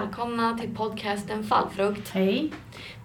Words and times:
Välkomna 0.00 0.58
till 0.58 0.74
podcasten 0.74 1.44
Fallfrukt. 1.44 2.08
Hej, 2.08 2.50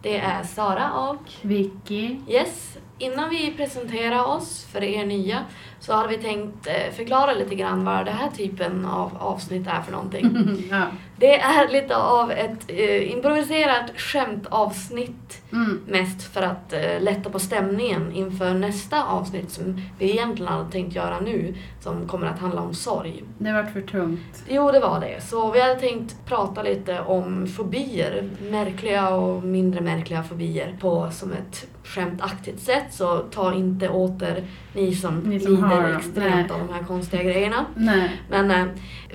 Det 0.01 0.17
är 0.17 0.43
Sara 0.43 1.09
och 1.09 1.31
Vicky. 1.41 2.17
Yes. 2.27 2.72
Innan 3.04 3.29
vi 3.29 3.54
presenterar 3.57 4.25
oss 4.25 4.67
för 4.71 4.83
er 4.83 5.05
nya 5.05 5.39
så 5.79 5.93
hade 5.93 6.07
vi 6.09 6.17
tänkt 6.17 6.67
eh, 6.67 6.93
förklara 6.95 7.33
lite 7.33 7.55
grann 7.55 7.85
vad 7.85 8.05
den 8.05 8.15
här 8.15 8.29
typen 8.29 8.85
av 8.85 9.17
avsnitt 9.20 9.67
är 9.67 9.81
för 9.81 9.91
någonting. 9.91 10.29
ja. 10.71 10.81
Det 11.17 11.39
är 11.39 11.67
lite 11.67 11.95
av 11.95 12.31
ett 12.31 12.59
eh, 12.67 13.12
improviserat 13.12 13.91
skämtavsnitt 13.98 15.39
Mm. 15.52 15.79
mest 15.88 16.34
för 16.34 16.41
att 16.41 16.73
eh, 16.73 17.02
lätta 17.02 17.29
på 17.29 17.39
stämningen 17.39 18.12
inför 18.12 18.53
nästa 18.53 19.04
avsnitt 19.04 19.51
som 19.51 19.81
vi 19.99 20.12
egentligen 20.12 20.51
hade 20.54 20.71
tänkt 20.71 20.95
göra 20.95 21.20
nu 21.20 21.55
som 21.81 22.07
kommer 22.07 22.27
att 22.27 22.40
handla 22.40 22.62
om 22.62 22.73
sorg. 22.73 23.23
Det 23.38 23.54
vart 23.54 23.73
för 23.73 23.81
tungt. 23.81 24.43
Jo, 24.49 24.71
det 24.71 24.79
var 24.79 24.99
det. 24.99 25.21
Så 25.23 25.51
vi 25.51 25.62
hade 25.62 25.79
tänkt 25.79 26.15
prata 26.26 26.63
lite 26.63 26.99
om 27.01 27.48
fobier. 27.48 28.29
Märkliga 28.41 29.09
och 29.09 29.43
mindre 29.43 29.81
märkliga 29.81 30.23
fobier 30.23 30.77
på 30.81 31.09
som 31.12 31.31
ett 31.31 31.67
skämtaktigt 31.83 32.59
sätt. 32.59 32.85
Så 32.93 33.17
ta 33.17 33.53
inte 33.53 33.89
åter 33.89 34.43
ni 34.73 34.95
som, 34.95 35.19
Ni 35.19 35.39
som 35.39 35.55
lider 35.55 35.97
extremt 35.97 36.51
av 36.51 36.59
de 36.59 36.73
här 36.73 36.83
konstiga 36.83 37.23
grejerna. 37.23 37.65
Nej. 37.75 38.21
Men 38.29 38.51
eh, 38.51 38.65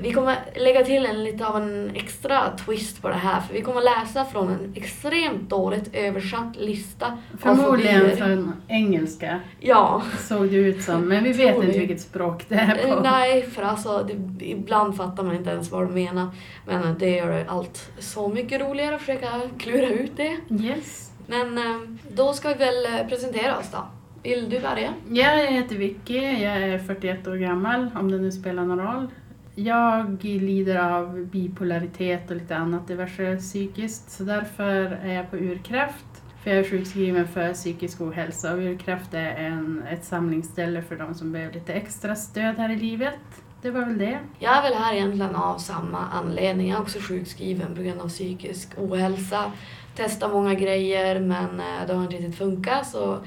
vi 0.00 0.12
kommer 0.12 0.36
lägga 0.56 0.84
till 0.84 1.06
en 1.06 1.24
lite 1.24 1.46
av 1.46 1.56
en 1.56 1.90
extra 1.94 2.56
twist 2.66 3.02
på 3.02 3.08
det 3.08 3.14
här. 3.14 3.40
För 3.40 3.54
vi 3.54 3.60
kommer 3.62 3.80
läsa 3.82 4.24
från 4.24 4.48
en 4.48 4.72
extremt 4.76 5.50
dåligt 5.50 5.90
översatt 5.94 6.56
lista 6.56 7.18
Förmodligen 7.38 8.16
från 8.16 8.52
engelska 8.68 9.40
Ja. 9.60 10.02
såg 10.18 10.48
det 10.50 10.56
ut 10.56 10.82
som. 10.82 11.08
Men 11.08 11.24
vi 11.24 11.34
Tror 11.34 11.46
vet 11.46 11.54
inte 11.56 11.66
vi. 11.66 11.78
vilket 11.78 12.00
språk 12.00 12.44
det 12.48 12.54
är 12.54 12.86
Eh, 12.88 12.94
på. 12.94 13.00
Nej, 13.00 13.42
för 13.42 13.62
alltså 13.62 14.06
det, 14.08 14.44
ibland 14.46 14.96
fattar 14.96 15.22
man 15.22 15.36
inte 15.36 15.50
ens 15.50 15.70
vad 15.70 15.82
de 15.82 15.94
menar. 15.94 16.28
Men 16.66 16.84
eh, 16.84 16.90
det 16.98 17.10
gör 17.10 17.44
allt 17.48 17.90
så 17.98 18.28
mycket 18.28 18.60
roligare 18.60 18.94
att 18.94 19.00
försöka 19.00 19.28
klura 19.58 19.86
ut 19.88 20.12
det. 20.16 20.36
Yes. 20.50 21.07
Men 21.28 21.58
eh, 21.58 21.80
då 22.10 22.32
ska 22.32 22.48
vi 22.48 22.54
väl 22.54 22.86
eh, 22.86 23.08
presentera 23.08 23.58
oss 23.58 23.70
då. 23.72 23.78
Vill 24.22 24.50
du 24.50 24.60
börja? 24.60 24.94
Jag 25.10 25.52
heter 25.52 25.76
Vicky, 25.76 26.18
jag 26.18 26.56
är 26.56 26.78
41 26.78 27.26
år 27.26 27.36
gammal, 27.36 27.90
om 27.94 28.10
det 28.10 28.18
nu 28.18 28.32
spelar 28.32 28.64
någon 28.64 28.80
roll. 28.80 29.08
Jag 29.54 30.24
lider 30.24 30.76
av 30.76 31.26
bipolaritet 31.26 32.30
och 32.30 32.36
lite 32.36 32.56
annat 32.56 32.88
diverse 32.88 33.36
psykiskt, 33.36 34.10
så 34.10 34.24
därför 34.24 34.98
är 35.04 35.14
jag 35.14 35.30
på 35.30 35.36
Urkraft. 35.36 36.04
För 36.42 36.50
jag 36.50 36.58
är 36.58 36.70
sjukskriven 36.70 37.28
för 37.28 37.54
psykisk 37.54 38.00
ohälsa 38.00 38.52
och 38.52 38.58
Urkraft 38.58 39.14
är 39.14 39.30
en, 39.30 39.82
ett 39.90 40.04
samlingsställe 40.04 40.82
för 40.82 40.96
de 40.96 41.14
som 41.14 41.32
behöver 41.32 41.54
lite 41.54 41.72
extra 41.72 42.16
stöd 42.16 42.56
här 42.56 42.72
i 42.72 42.76
livet. 42.76 43.18
Det 43.62 43.70
var 43.70 43.80
väl 43.80 43.98
det. 43.98 44.18
Jag 44.38 44.56
är 44.56 44.62
väl 44.62 44.74
här 44.74 44.94
egentligen 44.94 45.36
av 45.36 45.58
samma 45.58 45.98
anledning. 45.98 46.68
Jag 46.68 46.78
är 46.78 46.82
också 46.82 46.98
sjukskriven 47.00 47.74
på 47.74 47.82
grund 47.82 48.00
av 48.00 48.08
psykisk 48.08 48.68
ohälsa. 48.76 49.52
Testar 49.98 50.28
många 50.28 50.54
grejer 50.54 51.20
men 51.20 51.60
eh, 51.60 51.86
det 51.86 51.94
har 51.94 52.02
inte 52.02 52.16
riktigt 52.16 52.38
funkat 52.38 52.86
så 52.86 53.18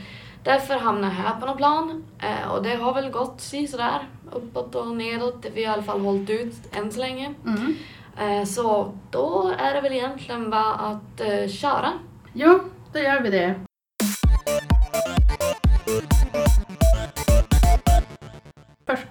därför 0.44 0.74
hamnar 0.74 1.08
jag 1.08 1.16
här 1.16 1.40
på 1.40 1.46
något 1.46 1.58
plan. 1.58 2.04
Eh, 2.20 2.52
Och 2.52 2.64
det 2.64 2.76
har 2.76 2.94
väl 2.94 3.10
gått 3.12 3.42
si 3.42 3.68
sådär 3.68 4.08
uppåt 4.32 4.76
och 4.76 4.96
nedåt. 4.96 5.46
Vi 5.54 5.64
har 5.66 5.72
i 5.72 5.74
alla 5.76 5.84
fall 5.84 6.00
hållit 6.02 6.30
ut 6.30 6.54
än 6.78 6.92
så 6.92 7.00
länge. 7.00 7.34
Mm. 7.46 7.76
Eh, 8.20 8.46
Så 8.46 8.92
då 9.12 9.54
är 9.58 9.74
det 9.74 9.82
väl 9.82 9.94
egentligen 9.94 10.50
bara 10.50 10.74
att 10.74 11.22
köra. 11.52 11.92
Jo, 12.34 12.60
då 12.94 13.00
gör 13.00 13.22
vi 13.22 13.30
det. 13.30 13.56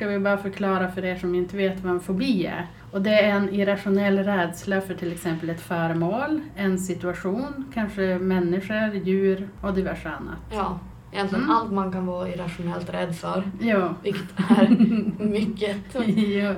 Ska 0.01 0.07
vi 0.09 0.19
bara 0.19 0.39
förklara 0.39 0.89
för 0.91 1.05
er 1.05 1.17
som 1.17 1.35
inte 1.35 1.57
vet 1.57 1.81
vad 1.81 1.93
en 1.93 2.01
fobi 2.01 2.47
är. 2.47 2.67
Och 2.93 3.03
det 3.03 3.21
är 3.21 3.31
en 3.37 3.49
irrationell 3.55 4.19
rädsla 4.19 4.81
för 4.81 4.95
till 4.95 5.13
exempel 5.13 5.51
ett 5.51 5.61
föremål, 5.61 6.41
en 6.57 6.79
situation, 6.79 7.65
kanske 7.75 8.19
människor, 8.19 8.95
djur 8.95 9.49
och 9.61 9.75
diverse 9.75 10.09
annat. 10.09 10.39
Ja, 10.53 10.79
egentligen 11.13 11.45
Mm. 11.45 11.57
allt 11.57 11.73
man 11.73 11.93
kan 11.93 12.07
vara 12.07 12.29
irrationellt 12.29 12.91
rädd 12.95 13.17
för. 13.17 13.43
Jo. 13.61 13.89
Vilket 14.03 14.39
är 14.51 14.69
mycket. 15.25 15.77
jo. 16.07 16.55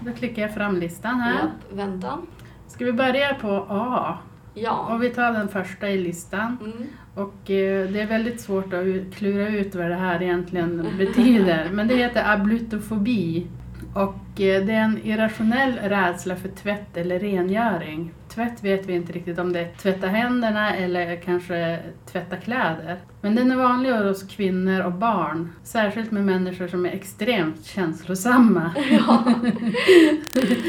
Då 0.00 0.12
klickar 0.12 0.42
jag 0.42 0.54
fram 0.54 0.76
listan 0.76 1.20
här. 1.20 1.34
Japp, 1.34 1.72
vänta. 1.78 2.18
Ska 2.68 2.84
vi 2.84 2.92
börja 2.92 3.34
på 3.34 3.66
A? 3.68 4.18
Ja. 4.54 4.88
Och 4.94 5.02
vi 5.02 5.08
tar 5.10 5.32
den 5.32 5.48
första 5.48 5.88
i 5.88 5.98
listan. 5.98 6.58
Mm. 6.60 6.86
Och 7.16 7.50
eh, 7.50 7.88
det 7.88 8.00
är 8.00 8.06
väldigt 8.06 8.40
svårt 8.40 8.72
att 8.72 9.14
klura 9.14 9.48
ut 9.48 9.74
vad 9.74 9.90
det 9.90 9.94
här 9.94 10.22
egentligen 10.22 10.86
betyder. 10.98 11.70
Men 11.72 11.88
det 11.88 11.96
heter 11.96 12.32
ablutofobi. 12.32 13.46
Och 13.94 14.40
eh, 14.40 14.64
det 14.64 14.72
är 14.72 14.80
en 14.84 14.98
irrationell 15.04 15.72
rädsla 15.82 16.36
för 16.36 16.48
tvätt 16.48 16.96
eller 16.96 17.18
rengöring. 17.18 18.12
Tvätt 18.36 18.64
vet 18.64 18.86
vi 18.86 18.92
inte 18.92 19.12
riktigt 19.12 19.38
om 19.38 19.52
det 19.52 19.60
är 19.60 19.72
tvätta 19.82 20.06
händerna 20.06 20.76
eller 20.76 21.16
kanske 21.16 21.78
tvätta 22.12 22.36
kläder. 22.36 22.98
Men 23.20 23.34
den 23.34 23.50
är 23.50 23.56
vanligare 23.56 24.08
hos 24.08 24.22
kvinnor 24.22 24.80
och 24.80 24.92
barn. 24.92 25.52
Särskilt 25.62 26.10
med 26.10 26.24
människor 26.24 26.68
som 26.68 26.86
är 26.86 26.90
extremt 26.90 27.66
känslosamma. 27.66 28.70
Ja. 28.90 29.24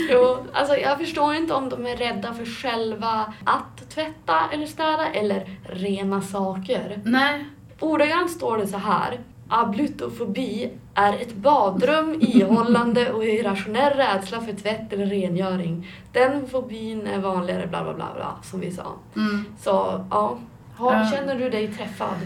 jo, 0.10 0.38
alltså 0.54 0.76
jag 0.76 0.98
förstår 0.98 1.36
inte 1.36 1.54
om 1.54 1.70
de 1.70 1.86
är 1.86 1.98
rädda 1.98 2.34
för 2.34 2.46
själva 2.46 3.34
att 3.44 3.90
tvätta 3.90 4.40
eller 4.54 4.66
städa 4.66 5.06
eller 5.14 5.50
rena 5.64 6.22
saker. 6.22 7.00
Nej, 7.04 7.46
Ordagrant 7.80 8.32
står 8.32 8.58
det 8.58 8.68
så 8.68 8.78
här. 8.78 9.20
Ablutofobi 9.50 10.70
är 10.94 11.14
ett 11.14 11.36
badrum 11.36 12.18
ihållande 12.22 13.12
och 13.12 13.26
irrationell 13.26 13.94
rädsla 13.94 14.42
för 14.42 14.54
tvätt 14.54 14.94
eller 14.94 15.06
rengöring. 15.06 15.88
Den 16.12 16.48
fobin 16.48 17.08
är 17.08 17.20
vanligare 17.20 17.68
bla 17.68 17.84
bla 17.84 17.94
bla, 17.94 18.08
bla 18.16 18.38
som 18.44 18.60
vi 18.60 18.72
sa. 18.72 18.94
mm. 19.16 19.46
Så 19.60 20.06
ja, 20.12 20.38
har, 20.76 21.12
känner 21.12 21.36
du 21.36 21.50
dig 21.50 21.68
träffad? 21.68 22.18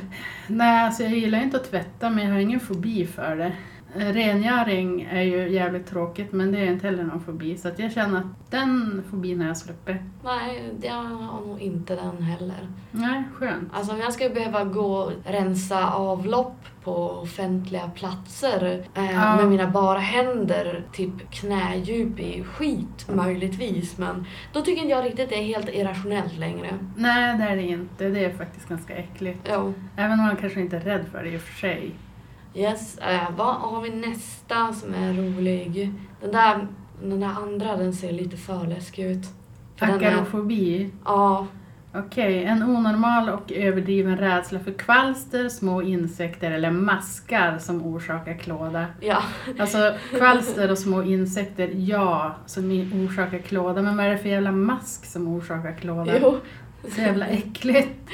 Nej, 0.48 0.86
alltså 0.86 1.04
jag 1.04 1.12
gillar 1.12 1.42
inte 1.42 1.58
att 1.58 1.72
tvätta 1.72 2.10
men 2.10 2.26
jag 2.26 2.34
har 2.34 2.40
ingen 2.40 2.60
fobi 2.60 3.08
för 3.08 3.36
det. 3.36 3.52
Eh, 3.96 4.14
Rengöring 4.14 5.02
är 5.12 5.22
ju 5.22 5.50
jävligt 5.50 5.88
tråkigt 5.88 6.32
men 6.32 6.52
det 6.52 6.60
är 6.60 6.66
inte 6.72 6.88
heller 6.88 7.04
någon 7.04 7.22
fobi 7.22 7.58
så 7.58 7.68
att 7.68 7.80
jag 7.80 7.92
känner 7.92 8.18
att 8.18 8.52
den 8.52 9.04
fobin 9.10 9.42
har 9.42 9.48
jag 9.48 9.58
släppt. 9.58 9.90
Nej, 10.24 10.74
jag 10.82 10.94
har 11.04 11.48
nog 11.48 11.60
inte 11.60 11.96
den 11.96 12.22
heller. 12.24 12.68
Nej, 12.92 13.24
skönt. 13.34 13.70
Alltså 13.74 13.94
om 13.94 14.00
jag 14.00 14.14
ska 14.14 14.30
behöva 14.30 14.64
gå 14.64 14.96
och 14.96 15.12
rensa 15.26 15.94
avlopp 15.94 16.56
på 16.84 17.10
offentliga 17.10 17.90
platser 17.96 18.86
eh, 18.96 19.12
Ja. 19.12 19.36
med 19.36 19.48
mina 19.50 19.68
bara 19.68 20.00
händer, 20.00 20.84
typ 20.94 21.32
knädjup 21.32 22.20
i 22.20 22.44
skit 22.44 23.08
möjligtvis. 23.14 23.98
Men 23.98 24.26
då 24.54 24.62
tycker 24.62 24.82
inte 24.82 24.92
jag 24.92 25.06
riktigt 25.06 25.30
det 25.30 25.36
är 25.36 25.44
helt 25.44 25.70
irrationellt 25.70 26.38
längre. 26.38 26.68
Nej, 26.96 27.38
det 27.38 27.44
är 27.44 27.56
det 27.56 27.62
inte. 27.64 28.10
Det 28.10 28.26
är 28.26 28.34
faktiskt 28.34 28.70
ganska 28.70 28.96
äckligt. 28.96 29.50
Jo. 29.54 29.74
Även 29.96 30.20
om 30.20 30.26
man 30.26 30.36
kanske 30.36 30.62
inte 30.62 30.76
är 30.78 30.82
rädd 30.82 31.06
för 31.12 31.24
det 31.24 31.30
i 31.30 31.38
och 31.38 31.42
för 31.42 31.54
sig. 31.60 31.92
Yes, 32.56 32.98
eh, 32.98 33.30
vad 33.38 33.56
har 33.56 33.82
vi 33.82 33.90
nästa 33.90 34.74
som 34.74 34.94
är 34.94 35.14
rolig? 35.14 35.92
Den 36.22 36.32
där, 36.32 36.68
den 37.04 37.20
där 37.20 37.28
andra 37.28 37.76
den 37.76 37.94
ser 37.94 38.12
lite 38.12 38.38
för 38.38 38.68
läskig 38.68 39.06
ut. 39.06 39.26
Akarofobi. 39.80 40.90
Ja, 41.06 41.48
Okej, 41.94 42.44
en 42.44 42.64
onormal 42.64 43.30
och 43.30 43.52
överdriven 43.52 44.18
rädsla 44.18 44.60
för 44.60 44.72
kvalster, 44.72 45.50
små 45.50 45.82
insekter 45.82 46.52
eller 46.52 46.72
maskar 46.72 47.58
som 47.58 47.86
orsakar 47.86 48.34
klåda. 48.34 48.86
ja. 49.00 49.24
Alltså 49.60 49.94
kvalster 50.18 50.72
och 50.72 50.78
små 50.78 51.04
insekter, 51.04 51.70
ja, 51.76 52.36
som 52.46 52.92
orsakar 52.94 53.38
klåda. 53.38 53.82
Men 53.82 53.98
vad 53.98 54.06
är 54.06 54.10
det 54.10 54.18
för 54.18 54.30
jävla 54.30 54.52
mask 54.52 55.06
som 55.06 55.28
orsakar 55.28 55.74
klåda? 55.74 56.14
Jo. 56.22 56.38
Så 56.96 57.02
jävla 57.02 57.28
äckligt. 57.28 58.10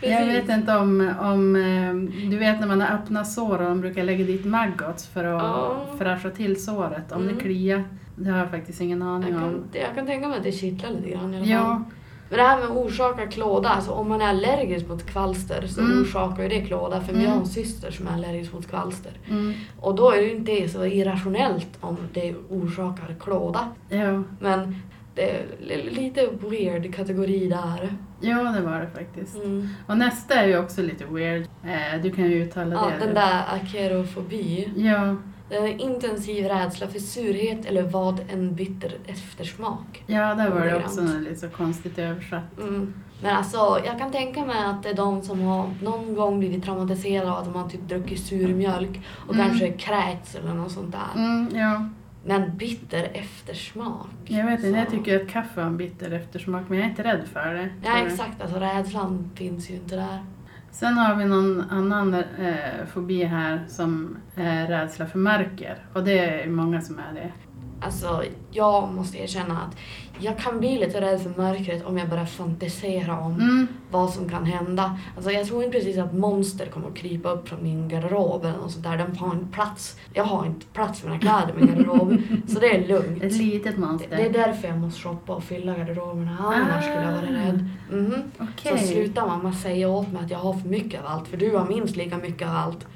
Jag 0.00 0.26
Precis. 0.26 0.34
vet 0.50 0.58
inte 0.58 0.76
om, 0.76 1.12
om, 1.20 1.56
eh, 1.56 1.94
du 2.30 2.36
vet 2.38 2.60
när 2.60 2.66
man 2.66 2.80
har 2.80 2.88
öppna 2.96 3.24
sår 3.24 3.58
och 3.58 3.68
de 3.68 3.80
brukar 3.80 4.04
lägga 4.04 4.24
dit 4.24 4.44
maggots 4.44 5.06
för 5.06 5.24
att 5.24 5.42
Ja. 5.42 5.84
fräscha 5.98 6.30
till 6.30 6.64
såret, 6.64 7.12
om 7.12 7.22
Mm. 7.22 7.34
det 7.34 7.40
kliar. 7.40 7.84
Det 8.16 8.30
har 8.30 8.38
jag 8.38 8.50
faktiskt 8.50 8.80
ingen 8.80 9.00
Jag 9.00 9.08
aning 9.08 9.34
om. 9.34 9.40
kan, 9.40 9.64
jag 9.72 9.94
kan 9.94 10.06
tänka 10.06 10.28
mig 10.28 10.36
att 10.38 10.44
det 10.44 10.52
kittlar 10.52 10.90
lite 10.90 11.10
grann 11.10 11.34
i 11.34 11.36
alla 11.36 11.44
fall. 11.44 11.48
Ja, 11.52 11.82
Men 12.28 12.38
det 12.38 12.44
här 12.44 12.56
med 12.58 12.64
att 12.70 12.76
orsaka 12.76 13.26
klåda, 13.26 13.68
alltså 13.68 13.90
om 13.90 14.08
man 14.08 14.20
är 14.22 14.26
allergisk 14.28 14.88
mot 14.88 15.06
kvalster 15.06 15.66
så 15.66 15.80
Mm. 15.80 16.02
orsakar 16.02 16.42
ju 16.42 16.48
det 16.48 16.60
klåda. 16.60 17.00
För 17.00 17.12
Mm. 17.12 17.24
jag 17.24 17.30
har 17.30 17.40
en 17.40 17.46
syster 17.46 17.90
som 17.90 18.06
är 18.08 18.12
allergisk 18.12 18.52
mot 18.52 18.66
kvalster. 18.68 19.12
mm, 19.30 19.52
Och 19.80 19.94
då 19.94 20.10
är 20.12 20.16
det 20.16 20.22
ju 20.22 20.36
inte 20.36 20.68
så 20.68 20.84
irrationellt 20.86 21.68
om 21.80 21.96
det 22.12 22.34
orsakar 22.50 23.14
klåda. 23.20 23.68
ja. 23.88 24.22
Men 24.40 24.76
det 25.14 25.30
är 25.30 25.42
li- 25.60 25.90
lite 25.90 26.28
weird 26.50 26.94
kategori 26.94 27.48
där. 27.48 27.94
Ja, 28.20 28.36
det 28.42 28.60
var 28.60 28.80
det 28.80 28.86
faktiskt. 28.94 29.36
Mm. 29.36 29.68
Och 29.86 29.98
nästa 29.98 30.34
är 30.34 30.46
ju 30.48 30.58
också 30.58 30.82
lite 30.82 31.04
weird. 31.04 31.42
Eh, 31.64 32.02
du 32.02 32.10
kan 32.12 32.24
ju 32.24 32.42
uttala 32.44 32.74
Ja, 32.74 32.90
det. 32.98 33.04
den 33.06 33.14
där 33.14 33.42
akerofobi. 33.54 34.72
Ja, 34.76 35.16
Det 35.48 35.56
är 35.56 35.62
en 35.66 35.80
intensiv 35.80 36.44
rädsla 36.46 36.86
för 36.86 36.98
surhet 36.98 37.66
eller 37.66 37.82
vad 37.82 38.20
en 38.32 38.54
bitter 38.54 38.92
eftersmak. 39.06 40.02
ja, 40.06 40.34
där 40.34 40.50
var 40.50 40.60
det 40.60 40.76
också 40.76 41.00
lite 41.20 41.36
så 41.36 41.48
konstigt 41.48 41.98
översatt. 41.98 42.58
Mm. 42.60 42.94
Men 43.22 43.36
alltså, 43.36 43.56
jag 43.86 43.98
kan 43.98 44.12
tänka 44.12 44.44
mig 44.44 44.56
att 44.64 44.82
det 44.82 44.88
är 44.88 44.94
de 44.94 45.22
som 45.22 45.40
har 45.40 45.70
någon 45.82 46.14
gång 46.14 46.38
blivit 46.38 46.64
traumatiserade 46.64 47.30
av 47.32 47.38
att 47.38 47.44
de 47.44 47.54
har 47.54 47.68
typ 47.68 47.88
druckit 47.88 48.20
sur 48.26 48.54
mjölk 48.54 49.00
och 49.26 49.34
Mm. 49.34 49.46
kanske 49.48 49.72
kräkts 49.72 50.34
eller 50.34 50.54
något 50.54 50.72
sånt 50.72 50.92
där. 50.92 51.22
Mm, 51.22 51.48
ja, 51.54 51.88
Men 52.26 52.56
bitter 52.56 53.10
eftersmak. 53.14 54.08
Jag 54.24 54.46
vet 54.46 54.64
inte, 54.64 54.78
jag 54.78 54.90
tycker 54.90 55.22
att 55.22 55.28
kaffe 55.28 55.60
har 55.60 55.68
en 55.68 55.76
bitter 55.76 56.10
eftersmak 56.10 56.62
men 56.68 56.78
jag 56.78 56.86
är 56.86 56.90
inte 56.90 57.04
rädd 57.04 57.28
för 57.32 57.54
det. 57.54 57.68
Ja 57.82 57.90
tror 57.90 57.98
jag. 57.98 58.06
exakt, 58.06 58.42
alltså 58.42 58.58
rädslan 58.58 59.30
finns 59.34 59.70
ju 59.70 59.74
inte 59.74 59.96
där. 59.96 60.24
Sen 60.70 60.98
har 60.98 61.14
vi 61.14 61.24
någon 61.24 61.70
annan 61.70 62.14
eh, 62.14 62.86
fobi 62.92 63.24
här 63.24 63.64
som 63.68 64.16
är 64.34 64.66
rädsla 64.66 65.06
för 65.06 65.18
mörker. 65.18 65.86
Och 65.92 66.04
det 66.04 66.42
är 66.42 66.48
många 66.48 66.80
som 66.80 66.98
är 66.98 67.14
det. 67.14 67.32
Alltså, 67.80 68.22
jag 68.50 68.92
måste 68.92 69.18
erkänna 69.18 69.62
att 69.62 69.76
jag 70.18 70.38
kan 70.38 70.58
bli 70.58 70.78
lite 70.78 71.00
rädd 71.00 71.20
för 71.22 71.30
mörkret 71.42 71.84
om 71.86 71.98
jag 71.98 72.08
börjar 72.08 72.24
fantisera 72.24 73.18
om 73.20 73.32
Mm. 73.34 73.66
vad 73.90 74.10
som 74.10 74.28
kan 74.28 74.44
hända. 74.44 74.98
Alltså, 75.16 75.30
jag 75.30 75.46
tror 75.46 75.64
inte 75.64 75.78
precis 75.78 75.98
att 75.98 76.12
monster 76.14 76.66
kommer 76.66 76.88
att 76.88 76.94
krypa 76.96 77.30
upp 77.30 77.48
från 77.48 77.62
min 77.62 77.88
garderob 77.88 78.44
eller 78.44 78.56
något 78.58 78.72
sånt 78.72 78.84
där. 78.84 78.96
De 79.10 79.16
har 79.18 79.34
inte 79.34 79.52
plats. 79.52 79.96
Jag 80.14 80.24
har 80.24 80.46
inte 80.46 80.66
plats 80.66 81.00
för 81.00 81.08
mina 81.08 81.20
kläder 81.20 81.54
i 81.56 81.64
min 81.64 81.66
garderob. 81.74 82.16
så 82.48 82.58
det 82.60 82.66
är 82.76 82.80
Ett 82.80 82.88
lugnt. 82.88 83.22
litet 83.22 83.78
monster. 83.78 84.16
Det 84.16 84.26
är 84.26 84.32
därför 84.32 84.68
jag 84.68 84.78
måste 84.78 85.00
shoppa 85.00 85.34
och 85.34 85.44
fylla 85.44 85.74
garderoberna. 85.78 86.36
Annars 86.40 86.84
skulle 86.84 87.02
jag 87.02 87.12
vara 87.12 87.42
Ah. 87.42 87.46
rädd. 87.46 87.68
Mhm. 87.90 88.22
Okej. 88.38 88.78
Så 88.78 88.86
sluta 88.86 89.26
mamma 89.26 89.52
säga 89.52 89.88
åt 89.88 90.12
mig 90.12 90.24
att 90.24 90.30
jag 90.30 90.38
har 90.38 90.52
för 90.52 90.68
mycket 90.68 91.00
av 91.00 91.06
allt. 91.06 91.28
För 91.28 91.36
du 91.36 91.56
har 91.56 91.66
minst 91.66 91.96
lika 91.96 92.16
mycket 92.18 92.48
av 92.48 92.56
allt. 92.56 92.86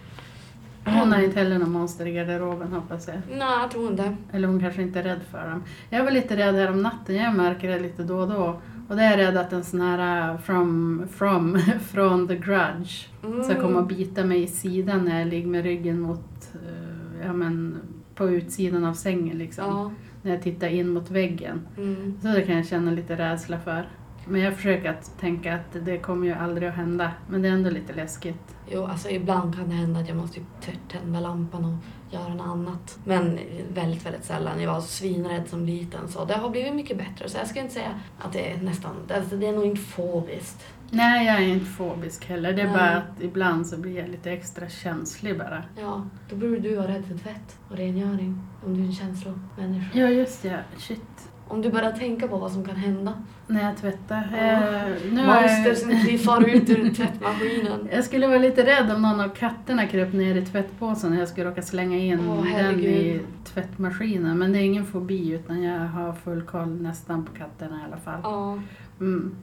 Hon 0.85 1.13
har 1.13 1.23
inte 1.23 1.39
heller 1.39 1.59
någon 1.59 1.71
monster 1.73 2.07
i 2.07 2.13
garderoben 2.13 2.73
hoppas 2.73 3.09
jag. 3.09 3.17
Nej, 3.39 3.59
jag 3.61 3.71
tror 3.71 3.91
inte. 3.91 4.17
Eller 4.33 4.49
hon 4.49 4.61
kanske 4.61 4.83
inte 4.83 4.99
är 4.99 5.03
rädd 5.03 5.21
för 5.31 5.51
dem. 5.51 5.63
Jag 5.91 6.05
var 6.05 6.11
lite 6.11 6.37
rädd 6.37 6.55
här 6.55 6.71
om 6.71 6.83
natten, 6.83 7.17
jag 7.17 7.35
märker 7.35 7.69
det 7.69 7.79
lite 7.81 8.03
då 8.03 8.19
och 8.19 8.29
då. 8.29 8.61
Och 8.89 8.97
det 8.97 9.03
är 9.03 9.11
jag 9.11 9.19
rädd 9.19 9.37
att 9.37 9.53
en 9.53 9.65
sån 9.65 9.81
här 9.81 10.33
uh, 10.35 10.41
from, 10.41 11.03
from, 11.13 11.59
från 11.91 12.29
the 12.29 12.37
grudge 12.37 13.07
Mm. 13.25 13.43
ska 13.45 13.61
komma 13.61 13.79
och 13.79 13.87
bita 13.87 14.25
mig 14.25 14.43
i 14.43 14.47
sidan 14.47 15.05
när 15.05 15.19
jag 15.19 15.29
ligger 15.29 15.49
med 15.49 15.63
ryggen 15.65 16.01
mot, 16.01 16.55
eh, 16.55 17.27
ja 17.27 17.33
men 17.33 17.77
på 18.15 18.29
utsidan 18.29 18.85
av 18.85 18.95
sängen 18.95 19.39
liksom. 19.39 19.65
Ja. 19.65 19.91
När 20.23 20.31
jag 20.31 20.43
tittar 20.43 20.69
in 20.69 20.89
mot 20.89 21.11
väggen. 21.11 21.61
Mm. 21.77 22.19
Så 22.23 22.29
det 22.29 22.43
kan 22.43 22.57
jag 22.57 22.67
känna 22.67 22.91
lite 22.91 23.17
rädsla 23.17 23.59
för. 23.59 23.89
Men 24.31 24.41
jag 24.41 24.57
försöker 24.57 24.91
att 24.91 25.19
tänka 25.21 25.55
att 25.55 25.85
det 25.85 25.99
kommer 25.99 26.27
ju 26.27 26.33
aldrig 26.33 26.69
att 26.69 26.75
hända. 26.75 27.13
Men 27.29 27.43
det 27.43 27.49
är 27.49 27.53
ändå 27.53 27.71
lite 27.71 27.93
läskigt. 27.93 28.57
Jo, 28.69 28.85
alltså 28.85 29.09
ibland 29.09 29.57
kan 29.57 29.69
det 29.69 29.75
hända 29.75 30.01
att 30.01 30.09
jag 30.09 30.17
måste 30.17 30.41
tända 30.89 31.21
lampan 31.21 31.65
och 31.65 32.15
göra 32.15 32.35
något 32.35 32.47
annat. 32.47 32.99
Men 33.05 33.39
väldigt, 33.75 34.07
väldigt 34.07 34.25
sällan. 34.25 34.63
Jag 34.63 34.73
var 34.73 34.81
svinrädd 34.81 35.49
som 35.49 35.65
liten 35.65 36.09
så 36.09 36.25
det 36.25 36.35
har 36.35 36.51
blivit 36.51 36.75
mycket 36.75 36.99
bättre. 36.99 37.29
Så 37.29 37.39
jag 37.39 37.47
ska 37.47 37.61
inte 37.61 37.75
säga 37.75 38.01
att 38.19 38.33
det 38.33 38.53
är 38.53 38.57
nästan, 38.63 38.97
alltså 39.15 39.37
det 39.37 39.47
är 39.47 39.53
nog 39.53 39.67
inte 39.67 39.81
fobiskt. 39.81 40.67
Nej, 40.91 41.27
jag 41.27 41.37
är 41.37 41.49
inte 41.49 41.67
fobisk 41.67 42.29
heller. 42.29 42.53
Det 42.53 42.63
är 42.63 42.67
Nej. 42.67 42.75
bara 42.75 42.97
att 42.97 43.21
ibland 43.23 43.67
så 43.67 43.77
blir 43.79 43.99
jag 43.99 44.09
lite 44.09 44.31
extra 44.33 44.69
känslig 44.69 45.39
bara. 45.39 45.63
Ja, 45.81 46.07
då 46.31 46.37
borde 46.37 46.59
du 46.59 46.77
vara 46.77 46.89
rädd 46.89 47.05
för 47.05 47.19
tvätt 47.19 47.59
och 47.69 47.77
rengöring. 47.77 48.43
Om 48.67 48.75
du 48.75 48.81
är 48.81 48.87
en 48.87 48.93
känslomänniska. 48.93 49.99
Ja, 49.99 50.09
just 50.09 50.45
ja. 50.45 50.57
Shit. 50.79 51.03
Om 51.51 51.63
du 51.63 51.71
börjar 51.71 51.93
tänka 51.93 52.29
på 52.29 52.37
vad 52.37 52.53
som 52.53 52.65
kan 52.65 52.77
hända. 52.77 53.13
När 53.47 53.63
jag 53.65 53.77
tvättar. 53.77 54.17
Eh, 54.35 55.13
nu 55.13 55.27
Monster 55.27 55.67
jag, 55.69 55.77
som 55.77 55.89
vi 55.91 56.19
far 56.19 56.49
ut 56.49 56.71
ur 56.71 56.91
tvättmaskinen. 56.95 57.89
jag 57.93 58.05
skulle 58.05 58.27
vara 58.27 58.39
lite 58.39 58.67
rädd 58.67 58.91
om 58.95 59.03
någon 59.03 59.21
av 59.21 59.29
katterna 59.29 59.87
kröp 59.87 60.13
ner 60.13 60.35
i 60.35 60.47
tvättpåsen 60.47 61.13
och 61.13 61.19
jag 61.21 61.29
skulle 61.29 61.51
råka 61.51 61.63
slänga 61.63 61.99
in 61.99 62.29
Åh, 62.29 62.45
den 62.57 62.81
i 62.81 63.21
tvättmaskinen. 63.45 64.39
Men 64.39 64.53
det 64.53 64.59
är 64.59 64.63
ingen 64.63 64.87
fobi 64.87 65.31
utan 65.31 65.63
jag 65.63 65.81
har 65.81 66.13
full 66.13 66.43
koll 66.43 66.83
nästan 66.83 67.25
på 67.25 67.33
katterna 67.33 67.81
i 67.81 67.85
alla 67.87 67.97
fall. 67.97 68.21
Ja, 68.23 68.59
Mm. 69.01 69.35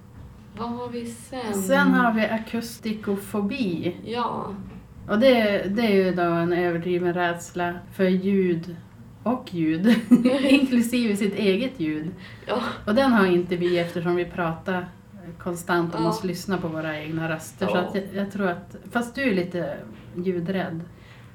vad 0.58 0.70
har 0.70 0.88
vi 0.90 1.06
sen? 1.06 1.54
Sen 1.54 1.94
har 1.94 2.14
vi 2.14 2.26
akustikofobi. 2.26 3.96
Ja, 4.06 4.46
Och 5.10 5.20
det, 5.20 5.64
det 5.76 5.82
är 5.82 6.06
ju 6.06 6.12
då 6.16 6.22
en 6.22 6.54
överdriven 6.54 7.14
rädsla 7.14 7.74
för 7.94 8.04
ljud 8.04 8.76
och 9.28 9.54
ljud, 9.54 9.96
inklusive 10.50 11.16
sitt 11.16 11.36
eget 11.36 11.80
ljud. 11.80 12.12
ja, 12.48 12.60
Och 12.86 12.96
den 12.96 13.12
har 13.12 13.26
inte 13.26 13.56
vi 13.56 13.80
eftersom 13.80 14.16
vi 14.16 14.26
pratar 14.26 14.88
konstant 15.38 15.94
och 15.94 16.00
Ja. 16.00 16.04
måste 16.04 16.28
lyssna 16.28 16.58
på 16.58 16.68
våra 16.68 17.00
egna 17.02 17.30
röster. 17.30 17.68
Så 17.68 17.76
Ja. 17.76 17.80
att 17.82 17.96
jag, 17.96 18.04
jag 18.16 18.32
tror 18.32 18.48
att, 18.50 18.76
fast 18.92 19.16
du 19.16 19.22
är 19.22 19.36
lite 19.36 19.78
ljudrädd. 20.16 20.82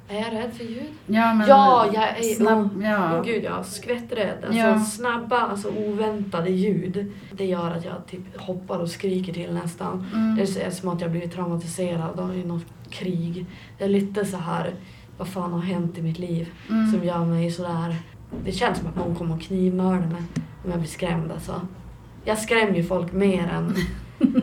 är 0.08 0.14
jag 0.20 0.32
rädd 0.32 0.52
för 0.54 0.64
ljud? 0.64 0.82
Ja, 1.06 1.34
men 1.34 1.48
Ja, 1.48 1.86
jag 1.94 2.18
är- 2.18 2.22
snabb, 2.34 2.70
Åh 2.76 2.84
ja. 2.84 3.22
gud, 3.26 3.44
jag 3.44 3.58
är 3.58 3.62
skvätträdd. 3.62 4.44
Alltså 4.44 4.58
Ja. 4.60 4.80
snabba, 4.80 5.36
alltså 5.40 5.68
oväntade 5.68 6.50
ljud. 6.50 7.12
Det 7.32 7.44
gör 7.44 7.70
att 7.70 7.84
jag 7.84 8.06
typ 8.10 8.36
hoppar 8.40 8.78
och 8.78 8.88
skriker 8.90 9.32
till 9.32 9.52
nästan. 9.54 10.06
Mm. 10.14 10.36
Det 10.36 10.42
är 10.66 10.70
som 10.70 10.88
att 10.88 11.00
jag 11.00 11.10
blivit 11.10 11.32
traumatiserad 11.32 12.20
av 12.20 12.36
något 12.46 12.64
krig. 12.90 13.46
Det 13.78 13.84
är 13.84 13.88
lite 13.88 14.24
så 14.24 14.36
här, 14.36 14.70
vad 15.22 15.28
fan 15.32 15.52
har 15.52 15.60
hänt 15.60 15.98
i 15.98 16.02
mitt 16.02 16.18
liv 16.18 16.48
Mm. 16.70 16.90
som 16.92 17.04
gör 17.04 17.24
mig 17.24 17.50
sådär. 17.50 17.96
Det 18.44 18.52
känns 18.52 18.78
som 18.78 18.86
att 18.88 18.96
någon 18.96 19.14
kommer 19.14 19.34
och 19.34 19.42
knivmörda 19.42 20.06
mig 20.06 20.22
om 20.64 20.70
jag 20.70 20.78
blir 20.78 20.88
skrämd 20.90 21.32
alltså. 21.32 21.60
Jag 22.24 22.38
skrämmer 22.38 22.74
ju 22.74 22.82
folk 22.84 23.12
mer 23.12 23.50
än, 23.54 23.74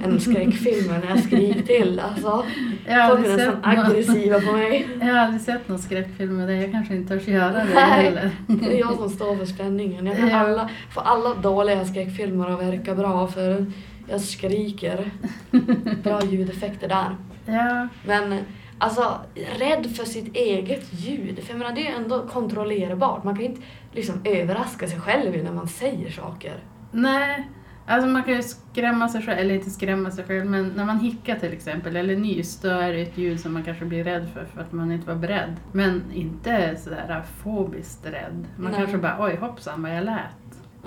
än 0.04 0.20
skräckfilmer 0.20 1.00
när 1.00 1.10
jag 1.10 1.24
skriker 1.24 1.62
till. 1.62 2.00
Alltså, 2.00 2.44
Jag, 2.88 3.10
folk 3.10 3.26
är 3.28 3.30
nästan 3.38 3.54
någon, 3.56 3.66
aggressiva 3.66 4.40
på 4.40 4.52
mig. 4.52 4.88
jag 5.00 5.08
har 5.08 5.18
aldrig 5.20 5.42
sett 5.42 5.68
någon 5.68 5.80
skräckfilm 5.80 6.38
med 6.38 6.48
dig. 6.48 6.62
Jag 6.62 6.72
kanske 6.72 6.96
inte 6.96 7.18
törs 7.18 7.28
göra 7.28 7.52
det 7.52 7.68
Nej. 7.74 7.84
heller. 8.04 8.32
Det 8.48 8.76
är 8.76 8.80
jag 8.80 8.94
som 8.96 9.10
står 9.10 9.36
för 9.36 9.46
spänningen. 9.56 10.06
Jag 10.06 10.18
kan 10.18 10.28
Ja. 10.30 10.38
alla, 10.38 10.70
få 10.92 11.00
alla 11.00 11.34
dåliga 11.34 11.86
skräckfilmer 11.86 12.50
att 12.50 12.60
verka 12.62 12.96
bra 12.96 13.28
för 13.28 13.66
jag 14.10 14.22
skriker. 14.22 15.12
Bra 16.04 16.24
ljudeffekter 16.24 16.88
där. 16.88 17.16
Ja, 17.46 17.88
Men 18.06 18.38
alltså, 18.80 19.20
rädd 19.58 19.88
för 19.96 20.06
sitt 20.06 20.36
eget 20.36 20.94
ljud. 20.94 21.40
För 21.44 21.50
jag 21.54 21.60
menar, 21.60 21.76
det 21.76 21.88
är 21.88 21.92
ju 21.92 21.96
ändå 22.04 22.28
kontrollerbart. 22.28 23.24
Man 23.24 23.36
kan 23.36 23.44
ju 23.44 23.50
inte 23.50 23.62
liksom 23.92 24.22
överraska 24.26 24.88
sig 24.88 25.00
själv 25.00 25.44
när 25.44 25.52
man 25.54 25.68
säger 25.68 26.10
saker. 26.12 26.54
nej. 26.92 27.48
Alltså 27.92 28.08
man 28.10 28.24
kan 28.24 28.34
ju 28.34 28.44
skrämma 28.44 29.10
sig 29.10 29.22
själv, 29.22 29.40
eller 29.40 29.56
inte 29.56 29.70
skrämma 29.70 30.12
sig 30.12 30.24
själv, 30.26 30.46
men 30.46 30.68
när 30.68 30.86
man 30.86 31.00
hickar 31.00 31.40
till 31.40 31.54
exempel, 31.54 31.96
eller 31.96 32.16
nys, 32.16 32.62
då 32.62 32.68
är 32.70 32.94
det 32.94 33.02
ett 33.02 33.18
ljud 33.18 33.40
som 33.40 33.54
man 33.54 33.64
kanske 33.64 33.86
blir 33.86 34.04
rädd 34.04 34.30
för, 34.34 34.46
för 34.46 34.62
att 34.62 34.72
man 34.72 34.92
inte 34.92 35.08
var 35.08 35.16
beredd. 35.16 35.56
Men 35.72 36.04
inte 36.14 36.76
sådär 36.78 37.24
fobiskt 37.44 38.06
rädd. 38.06 38.46
Man 38.58 38.72
Nej. 38.72 38.80
kanske 38.80 38.98
bara, 38.98 39.18
oj 39.20 39.36
hoppsan 39.36 39.82
vad 39.84 39.96
jag 39.98 40.04
lät. 40.06 40.18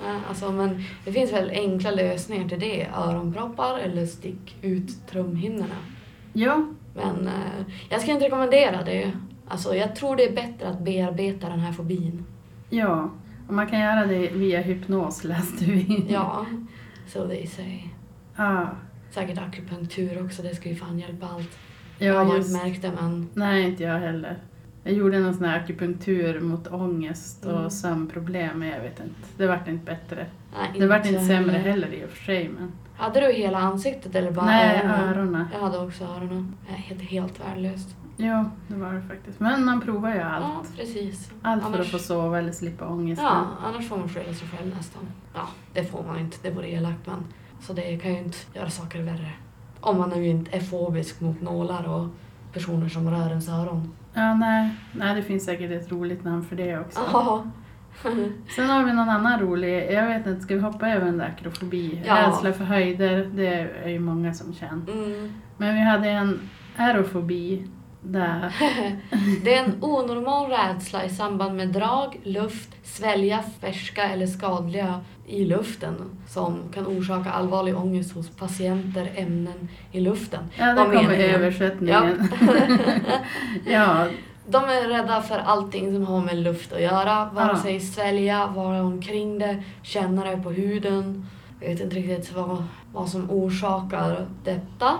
Ja, 0.05 0.19
Alltså, 0.29 0.51
men 0.51 0.83
det 1.05 1.11
finns 1.11 1.33
väl 1.33 1.49
enkla 1.49 1.91
lösningar 1.91 2.49
till 2.49 2.59
det. 2.59 2.87
Öronproppar 2.95 3.79
eller 3.79 4.05
stick 4.05 4.57
ut 4.61 5.07
trumhinnorna. 5.11 5.75
Ja, 6.33 6.65
Men 6.95 7.27
eh, 7.27 7.65
jag 7.89 8.01
ska 8.01 8.11
inte 8.11 8.25
rekommendera 8.25 8.83
det. 8.83 9.11
Alltså, 9.47 9.75
jag 9.75 9.95
tror 9.95 10.15
det 10.15 10.23
är 10.29 10.35
bättre 10.35 10.67
att 10.67 10.79
bearbeta 10.79 11.49
den 11.49 11.59
här 11.59 11.71
fobin. 11.71 12.25
ja. 12.69 13.09
Och 13.47 13.53
man 13.53 13.67
kan 13.67 13.79
göra 13.79 14.05
det 14.05 14.27
via 14.33 14.61
hypnos 14.61 15.23
läste 15.23 15.65
vi. 15.65 16.05
Ja, 16.09 16.45
so 17.07 17.27
they 17.27 17.47
say. 17.47 17.79
Ja, 18.35 18.69
Säkert 19.11 19.37
akupunktur 19.37 20.25
också, 20.25 20.41
det 20.41 20.55
ska 20.55 20.69
ju 20.69 20.75
fan 20.75 20.99
hjälpa 20.99 21.27
allt. 21.27 21.57
ja 21.99 22.05
jag 22.05 22.25
har 22.25 22.35
just. 22.37 22.49
inte 22.51 22.65
märkt 22.65 22.81
det 22.81 22.91
men... 23.01 23.29
Nej, 23.33 23.63
inte 23.63 23.83
jag 23.83 23.99
heller. 23.99 24.37
Jag 24.83 24.93
gjorde 24.93 25.19
någon 25.19 25.33
sån 25.33 25.45
här 25.45 25.59
akupunktur 25.59 26.39
mot 26.39 26.67
ångest 26.67 27.45
och 27.45 27.57
Mm. 27.57 27.69
sömnproblem, 27.69 28.59
men 28.59 28.67
jag 28.67 28.81
vet 28.81 28.99
inte. 28.99 29.15
Det 29.37 29.47
vart 29.47 29.67
inte 29.67 29.85
bättre. 29.85 30.25
Nej, 30.59 30.79
Det 30.79 30.87
vart 30.87 31.05
inte 31.05 31.25
sämre 31.25 31.57
heller 31.57 31.93
i 31.93 32.05
och 32.05 32.09
för 32.09 32.23
sig, 32.25 32.49
men... 32.49 32.71
Hade 33.03 33.19
du 33.19 33.33
hela 33.33 33.57
ansiktet 33.57 34.15
eller 34.15 34.31
bara 34.31 34.45
Nej, 34.45 34.81
öronen? 34.83 35.09
öronen. 35.09 35.47
Jag 35.53 35.59
hade 35.59 35.77
också 35.77 36.03
öronen. 36.03 36.55
Helt, 36.65 37.01
helt 37.01 37.39
värdelöst. 37.39 37.95
Jo, 38.17 38.49
det 38.67 38.75
var 38.75 38.93
det 38.93 39.01
faktiskt. 39.01 39.39
Men 39.39 39.65
man 39.65 39.81
provar 39.81 40.13
ju 40.13 40.19
allt. 40.21 40.45
Ja, 40.45 40.63
precis. 40.77 41.31
Allt 41.41 41.61
för 41.61 41.69
annars, 41.69 41.79
att 41.79 41.87
få 41.87 41.99
sova 41.99 42.39
eller 42.39 42.51
slippa 42.51 42.87
ångesten. 42.87 43.25
Ja, 43.25 43.47
annars 43.65 43.87
får 43.87 43.97
man 43.97 44.09
skylla 44.09 44.33
sig 44.33 44.47
själv 44.47 44.75
nästan. 44.77 45.01
Ja, 45.33 45.47
det 45.73 45.83
får 45.83 46.03
man 46.03 46.19
inte. 46.19 46.37
Det 46.41 46.51
vore 46.51 46.69
elakt 46.71 47.07
men... 47.07 47.25
Så 47.61 47.73
det 47.73 47.97
kan 47.97 48.11
ju 48.11 48.17
inte 48.17 48.37
göra 48.53 48.69
saker 48.69 49.01
värre. 49.01 49.31
Om 49.79 49.97
man 49.97 50.09
nu 50.09 50.27
inte 50.27 50.57
är 50.57 50.61
fobisk 50.61 51.21
mot 51.21 51.41
nålar 51.41 51.89
och 51.89 52.07
personer 52.53 52.89
som 52.89 53.09
rör 53.09 53.29
ens 53.29 53.49
öron. 53.49 53.93
Ja, 54.13 54.33
nej. 54.33 54.69
nej, 54.91 55.15
det 55.15 55.21
finns 55.21 55.45
säkert 55.45 55.71
ett 55.71 55.91
roligt 55.91 56.23
namn 56.23 56.43
för 56.43 56.55
det 56.55 56.79
också. 56.79 56.99
Ja. 57.13 57.43
Sen 58.55 58.69
har 58.69 58.83
vi 58.83 58.93
någon 58.93 59.09
annan 59.09 59.39
rolig, 59.39 59.91
jag 59.91 60.07
vet 60.07 60.27
inte, 60.27 60.41
ska 60.41 60.55
vi 60.55 60.61
hoppa 60.61 60.89
över 60.89 61.05
den 61.05 61.17
där 61.17 61.25
akrofobi? 61.25 62.01
Ja. 62.05 62.27
Rädsla 62.27 62.53
för 62.53 62.63
höjder, 62.63 63.29
det 63.33 63.69
är 63.83 63.89
ju 63.89 63.99
många 63.99 64.33
som 64.33 64.53
känner. 64.53 64.91
Mm. 64.91 65.33
Men 65.57 65.75
vi 65.75 65.81
hade 65.81 66.09
en 66.09 66.49
aerofobi 66.77 67.67
där. 68.01 68.55
Det 69.43 69.55
är 69.55 69.63
en 69.63 69.83
onormal 69.83 70.51
rädsla 70.51 71.05
i 71.05 71.09
samband 71.09 71.55
med 71.55 71.67
drag, 71.67 72.19
luft, 72.23 72.69
svälja 72.83 73.43
färska 73.61 74.03
eller 74.03 74.27
skadliga 74.27 75.01
i 75.27 75.45
luften 75.45 75.95
som 76.27 76.59
kan 76.73 76.87
orsaka 76.87 77.31
allvarlig 77.31 77.77
ångest 77.77 78.13
hos 78.13 78.29
patienter, 78.29 79.11
ämnen 79.15 79.69
i 79.91 79.99
luften. 79.99 80.43
Ja, 80.55 80.65
där 80.65 80.85
kommer 80.85 81.17
översättningen. 81.17 82.29
Ja. 83.65 84.07
De 84.47 84.63
är 84.63 84.87
rädda 84.87 85.21
för 85.21 85.37
allting 85.37 85.93
som 85.93 86.05
har 86.05 86.21
med 86.21 86.37
luft 86.37 86.73
att 86.73 86.81
göra, 86.81 87.29
vare 87.33 87.57
sig 87.57 87.79
svälja, 87.79 88.47
vara 88.47 88.83
omkring 88.83 89.39
det, 89.39 89.63
känna 89.81 90.25
det 90.25 90.37
på 90.37 90.51
huden. 90.51 91.25
Jag 91.59 91.69
vet 91.69 91.79
inte 91.79 91.95
riktigt 91.95 92.33
vad, 92.35 92.63
vad 92.93 93.09
som 93.09 93.31
orsakar 93.31 94.27
detta. 94.43 94.97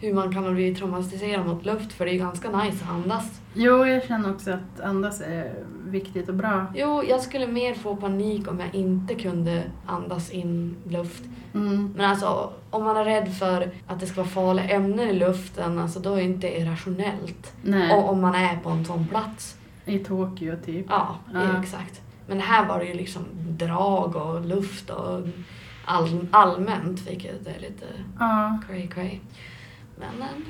Hur 0.00 0.14
man 0.14 0.34
kan 0.34 0.54
bli 0.54 0.74
traumatiserad 0.74 1.46
mot 1.46 1.64
luft 1.64 1.92
för 1.92 2.04
det 2.04 2.14
är 2.14 2.18
ganska 2.18 2.50
nice 2.62 2.84
att 2.84 2.90
andas. 2.90 3.40
Jo, 3.54 3.86
jag 3.86 4.04
känner 4.06 4.30
också 4.34 4.50
att 4.50 4.80
andas 4.80 5.20
är 5.20 5.52
viktigt 5.86 6.28
och 6.28 6.34
bra. 6.34 6.66
Jo, 6.74 7.02
jag 7.08 7.20
skulle 7.20 7.46
mer 7.46 7.74
få 7.74 7.96
panik 7.96 8.50
om 8.50 8.60
jag 8.60 8.74
inte 8.74 9.14
kunde 9.14 9.62
andas 9.86 10.30
in 10.30 10.76
luft. 10.88 11.22
Mm. 11.54 11.94
Men 11.96 12.10
alltså 12.10 12.52
om 12.70 12.84
man 12.84 12.96
är 12.96 13.04
rädd 13.04 13.34
för 13.36 13.70
att 13.86 14.00
det 14.00 14.06
ska 14.06 14.16
vara 14.20 14.28
farliga 14.30 14.68
ämnen 14.68 15.08
i 15.08 15.12
luften, 15.12 15.78
alltså 15.78 16.00
då 16.00 16.12
är 16.12 16.16
det 16.16 16.22
inte 16.22 16.60
irrationellt. 16.60 17.52
Nej, 17.62 17.92
Och 17.94 18.10
om 18.10 18.20
man 18.20 18.34
är 18.34 18.56
på 18.56 18.70
en 18.70 18.84
sån 18.84 19.06
plats. 19.08 19.56
i 19.84 19.98
Tokyo 19.98 20.56
typ. 20.64 20.86
Ja, 20.88 21.16
Ja. 21.32 21.62
exakt. 21.62 22.00
Men 22.26 22.40
här 22.40 22.66
var 22.68 22.78
det 22.78 22.84
ju 22.84 22.94
liksom 22.94 23.22
drag 23.34 24.16
och 24.16 24.40
luft 24.46 24.90
och 24.90 25.20
all, 25.84 26.26
allmänt 26.30 27.08
vilket 27.08 27.46
är 27.46 27.60
lite 27.60 27.86
Ja, 28.18 28.58
cray 28.68 28.86
cray. 28.88 29.18
Men 30.18 30.44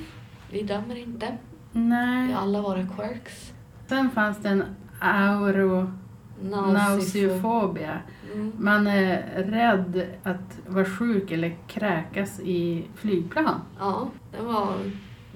vi 0.51 0.63
dömer 0.63 0.95
inte. 0.95 1.37
Vi 1.71 1.79
nej. 1.79 2.31
har 2.31 2.41
alla 2.41 2.61
våra 2.61 2.87
quirks. 2.87 3.53
Sen 3.87 4.11
fanns 4.11 4.37
det 4.37 4.49
en 4.49 4.63
auronausifobia. 4.99 7.99
Mm. 8.33 8.51
Man 8.57 8.87
är 8.87 9.23
rädd 9.35 10.07
att 10.23 10.59
vara 10.67 10.85
sjuk 10.85 11.31
eller 11.31 11.57
kräkas 11.67 12.39
i 12.39 12.83
flygplan. 12.95 13.61
Ja, 13.79 14.07
den 14.31 14.45
var 14.45 14.73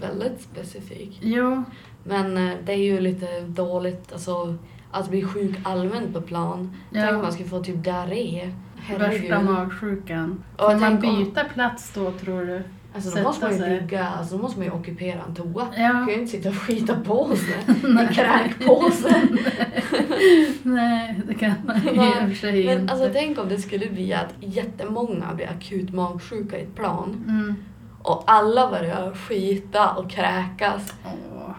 väldigt 0.02 0.42
specifik. 0.42 1.20
Jo, 1.22 1.64
Men 2.04 2.38
eh, 2.38 2.54
det 2.66 2.72
är 2.74 2.78
ju 2.78 3.00
lite 3.00 3.42
dåligt, 3.42 4.14
alltså 4.14 4.56
att 4.92 5.10
bli 5.10 5.24
sjuk 5.24 5.58
allmänt 5.64 6.14
på 6.14 6.22
plan. 6.22 6.76
Tänk 6.92 7.10
om 7.10 7.16
ja, 7.16 7.22
man 7.22 7.32
skulle 7.32 7.50
få 7.50 7.64
typ 7.64 7.84
diarré. 7.84 8.52
värsta 9.00 9.42
magsjukan. 9.42 10.44
Får 10.58 10.80
man 10.80 11.00
byta 11.00 11.44
plats 11.44 11.94
då 11.94 12.12
tror 12.12 12.46
du? 12.46 12.64
Alltså 12.96 13.10
då 13.10 13.16
sätta 13.16 13.28
måste 13.28 13.46
man 13.46 13.58
ju 13.58 13.80
ligga, 13.80 14.06
alltså 14.08 14.36
då 14.38 14.42
måste 14.42 14.60
man 14.60 14.66
ju 14.68 14.74
ockupera 14.74 15.20
en 15.28 15.36
toa. 15.36 15.66
Man 15.66 15.74
Ja, 15.84 15.90
kan 15.92 16.08
ju 16.08 16.14
inte 16.14 16.32
sitta 16.32 16.50
och 16.50 16.56
skita 16.56 16.96
på 16.96 17.36
sig 17.36 17.56
i 18.12 18.14
kräkpåsen. 18.16 19.38
nej 20.64 21.16
det 21.28 21.34
kan 21.34 21.54
man 21.66 21.82
ju 21.84 21.90
i 21.90 21.98
och 22.00 22.30
för 22.30 22.36
sig 22.36 22.66
Men 22.66 22.80
inte. 22.82 22.94
alltså 22.94 23.10
tänk 23.14 23.40
om 23.40 23.50
det 23.50 23.58
skulle 23.58 23.90
bli 23.90 24.14
att 24.14 24.34
jättemånga 24.40 25.34
blir 25.34 25.50
akut 25.50 25.94
magsjuka 25.94 26.58
i 26.60 26.62
ett 26.62 26.76
plan 26.76 27.24
Mm. 27.28 27.56
och 28.02 28.24
alla 28.28 28.70
börjar 28.70 29.12
skita 29.16 29.90
och 29.92 30.10
kräkas. 30.12 30.94
Åh. 31.06 31.12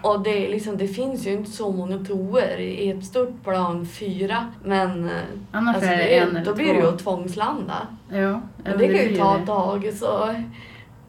Och 0.02 0.22
det, 0.22 0.46
är 0.46 0.50
liksom, 0.50 0.76
det 0.76 0.88
finns 0.88 1.26
ju 1.26 1.32
inte 1.32 1.50
så 1.50 1.72
många 1.72 1.98
toor 1.98 2.42
i 2.58 2.90
ett 2.90 3.04
stort 3.04 3.44
plan, 3.44 3.86
fyra. 3.86 4.52
Men 4.64 5.04
eh, 5.04 5.10
Annars 5.52 5.76
alltså, 5.76 5.90
är 5.90 5.96
det 5.96 6.18
en 6.18 6.28
eller 6.28 6.44
då 6.44 6.54
blir 6.54 6.74
det 6.74 6.80
ju 6.80 6.88
att 6.88 6.98
tvångslanda. 6.98 7.74
Ja, 8.08 8.40
det 8.64 8.88
kan 8.88 9.10
ju 9.10 9.16
ta 9.16 9.34
det. 9.34 9.40
ett 9.40 9.46
tag. 9.46 9.90
Så, 9.94 10.34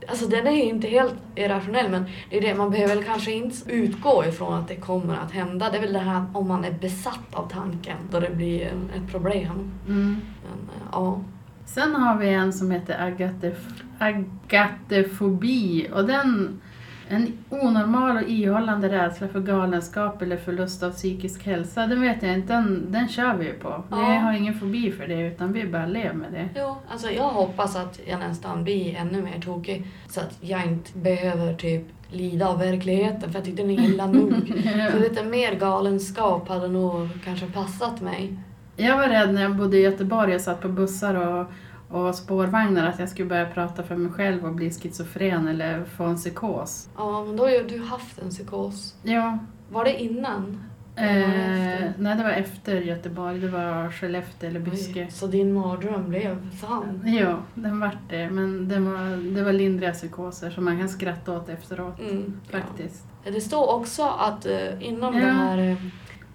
alltså 0.07 0.27
den 0.27 0.47
är 0.47 0.51
ju 0.51 0.63
inte 0.63 0.87
helt 0.87 1.15
irrationell 1.35 1.89
men 1.91 2.05
det 2.29 2.37
är 2.37 2.41
det, 2.41 2.55
man 2.55 2.71
behöver 2.71 3.03
kanske 3.03 3.31
inte 3.31 3.71
utgå 3.71 4.25
ifrån 4.25 4.53
att 4.53 4.67
det 4.67 4.75
kommer 4.75 5.17
att 5.17 5.31
hända. 5.31 5.69
Det 5.69 5.77
är 5.77 5.81
väl 5.81 5.93
det 5.93 5.99
här 5.99 6.25
om 6.33 6.47
man 6.47 6.65
är 6.65 6.71
besatt 6.71 7.33
av 7.33 7.49
tanken 7.49 7.97
då 8.11 8.19
det 8.19 8.29
blir 8.35 8.65
ett 8.65 9.11
problem. 9.11 9.71
Mm. 9.87 10.17
Men, 10.43 10.69
eh, 10.75 10.87
ja. 10.91 11.21
Sen 11.65 11.95
har 11.95 12.17
vi 12.17 12.29
en 12.29 12.53
som 12.53 12.71
heter 12.71 12.97
agatef- 12.99 13.83
agatefobi 13.99 15.87
och 15.93 16.07
den 16.07 16.61
en 17.09 17.37
onormal 17.49 18.17
och 18.17 18.29
ihållande 18.29 18.89
rädsla 18.89 19.27
för 19.27 19.39
galenskap 19.39 20.21
eller 20.21 20.37
förlust 20.37 20.83
av 20.83 20.91
psykisk 20.91 21.45
hälsa, 21.45 21.87
den 21.87 22.01
vet 22.01 22.23
jag 22.23 22.33
inte, 22.33 22.53
den, 22.53 22.85
den 22.91 23.07
kör 23.07 23.33
vi 23.37 23.45
ju 23.45 23.53
på. 23.53 23.83
Vi 23.89 23.95
Ja. 23.95 24.03
har 24.19 24.33
ingen 24.33 24.53
fobi 24.59 24.91
för 24.91 25.07
det 25.07 25.27
utan 25.27 25.53
vi 25.53 25.67
bara 25.67 25.85
lever 25.85 26.13
med 26.13 26.31
det. 26.31 26.49
Jo, 26.55 26.75
alltså 26.91 27.09
jag 27.11 27.23
hoppas 27.29 27.75
att 27.75 27.99
jag 28.07 28.19
nästan 28.19 28.63
blir 28.63 28.95
ännu 28.95 29.21
mer 29.21 29.39
tokig 29.41 29.87
så 30.09 30.19
att 30.19 30.37
jag 30.41 30.65
inte 30.65 30.97
behöver 30.97 31.53
typ 31.53 31.83
lida 32.11 32.47
av 32.47 32.59
verkligheten 32.59 33.31
för 33.31 33.39
jag 33.39 33.45
tyckte 33.45 33.61
den 33.61 33.71
är 33.71 33.83
illa 33.83 34.07
nog. 34.07 34.33
Så 34.91 34.99
lite 34.99 35.23
mer 35.23 35.55
galenskap 35.55 36.47
hade 36.49 36.67
nog 36.67 37.09
kanske 37.25 37.45
passat 37.45 38.01
mig. 38.01 38.33
Jag 38.75 38.97
var 38.97 39.07
rädd 39.07 39.33
när 39.33 39.41
jag 39.41 39.55
bodde 39.55 39.77
i 39.77 39.81
Göteborg 39.81 40.35
och 40.35 40.41
satt 40.41 40.61
på 40.61 40.67
bussar 40.67 41.15
och, 41.15 41.45
och 41.89 42.15
spårvagnar 42.15 42.87
att 42.89 42.99
jag 42.99 43.09
skulle 43.09 43.29
börja 43.29 43.45
prata 43.45 43.83
för 43.83 43.95
mig 43.95 44.11
själv 44.11 44.45
och 44.45 44.53
bli 44.53 44.71
schizofren 44.71 45.47
eller 45.47 45.83
få 45.85 46.03
en 46.03 46.15
psykos. 46.15 46.89
Ja, 46.97 47.23
men 47.27 47.35
då 47.37 47.43
har 47.43 47.49
ju 47.51 47.63
du 47.63 47.83
haft 47.83 48.19
en 48.19 48.29
psykos. 48.29 48.95
Ja, 49.03 49.37
Var 49.69 49.83
det 49.85 50.01
innan? 50.03 50.63
eh, 50.95 51.89
nej 51.97 52.15
det 52.17 52.23
var 52.23 52.29
efter 52.31 52.75
Göteborg, 52.81 53.39
det 53.39 53.47
var 53.47 53.91
Skellefteå 53.91 54.49
eller 54.49 54.59
Byske. 54.59 54.99
Oj, 55.05 55.11
Så 55.11 55.27
din 55.27 55.53
mardröm 55.53 56.09
blev 56.09 56.49
sann? 56.59 57.01
Ja, 57.05 57.37
den 57.53 57.79
vart 57.79 57.97
det. 58.09 58.29
Men 58.29 58.67
det 58.69 58.79
var, 58.79 59.33
det 59.35 59.43
var 59.43 59.53
lindriga 59.53 59.91
psykoser 59.93 60.49
som 60.49 60.65
man 60.65 60.79
kan 60.79 60.89
skratta 60.89 61.37
åt 61.37 61.49
efteråt. 61.49 61.99
Mm, 61.99 62.39
Faktiskt. 62.51 63.05
Ja. 63.23 63.31
Det 63.31 63.41
står 63.41 63.73
också 63.75 64.03
att 64.03 64.45
eh, 64.45 64.87
inom 64.87 65.13
Ja. 65.13 65.25
den 65.25 65.35
här, 65.35 65.57
eh, 65.57 65.77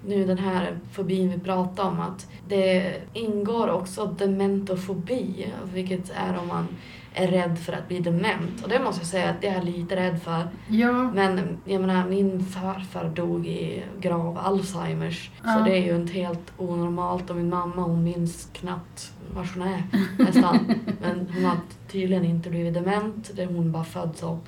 nu 0.07 0.25
den 0.25 0.39
här 0.39 0.79
fobin 0.93 1.31
vi 1.31 1.39
pratar 1.39 1.85
om, 1.85 2.01
att 2.01 2.29
det 2.49 2.95
ingår 3.13 3.71
också 3.71 4.07
dementofobi, 4.07 5.47
vilket 5.75 6.11
är 6.11 6.39
om 6.39 6.49
man 6.49 6.69
är 7.15 7.29
rädd 7.29 7.59
för 7.59 7.73
att 7.73 7.89
bli 7.89 7.99
dement. 7.99 8.63
Och 8.63 8.69
det 8.69 8.79
måste 8.79 9.01
jag 9.01 9.07
säga 9.07 9.31
att 9.31 9.41
det 9.41 9.47
är 9.47 9.55
jag 9.55 9.65
lite 9.65 9.97
rädd 9.97 10.23
för. 10.23 10.49
Ja, 10.69 10.93
Men 10.93 11.59
jag 11.65 11.81
menar, 11.81 12.09
min 12.09 12.45
farfar 12.45 13.09
dog 13.09 13.47
i 13.47 13.83
grav 14.01 14.39
Alzheimers. 14.39 15.31
Ja. 15.45 15.59
Så 15.59 15.65
det 15.65 15.79
är 15.79 15.87
ju 15.87 15.97
inte 15.97 16.13
helt 16.13 16.53
onormalt. 16.57 17.31
Och 17.31 17.37
min 17.37 17.49
mamma 17.49 17.83
hon 17.83 18.05
minns 18.05 18.49
knappt 18.53 19.13
var 19.35 19.51
hon 19.55 19.63
är 19.63 19.83
nästan. 20.19 20.75
Men 21.01 21.29
hon 21.35 21.45
har 21.45 21.57
tydligen 21.91 22.25
inte 22.25 22.51
blivit 22.51 22.75
dement. 22.75 23.31
Det 23.35 23.43
är 23.43 23.47
hon 23.47 23.73
bara 23.73 23.85
född 23.85 24.11
så. 24.15 24.39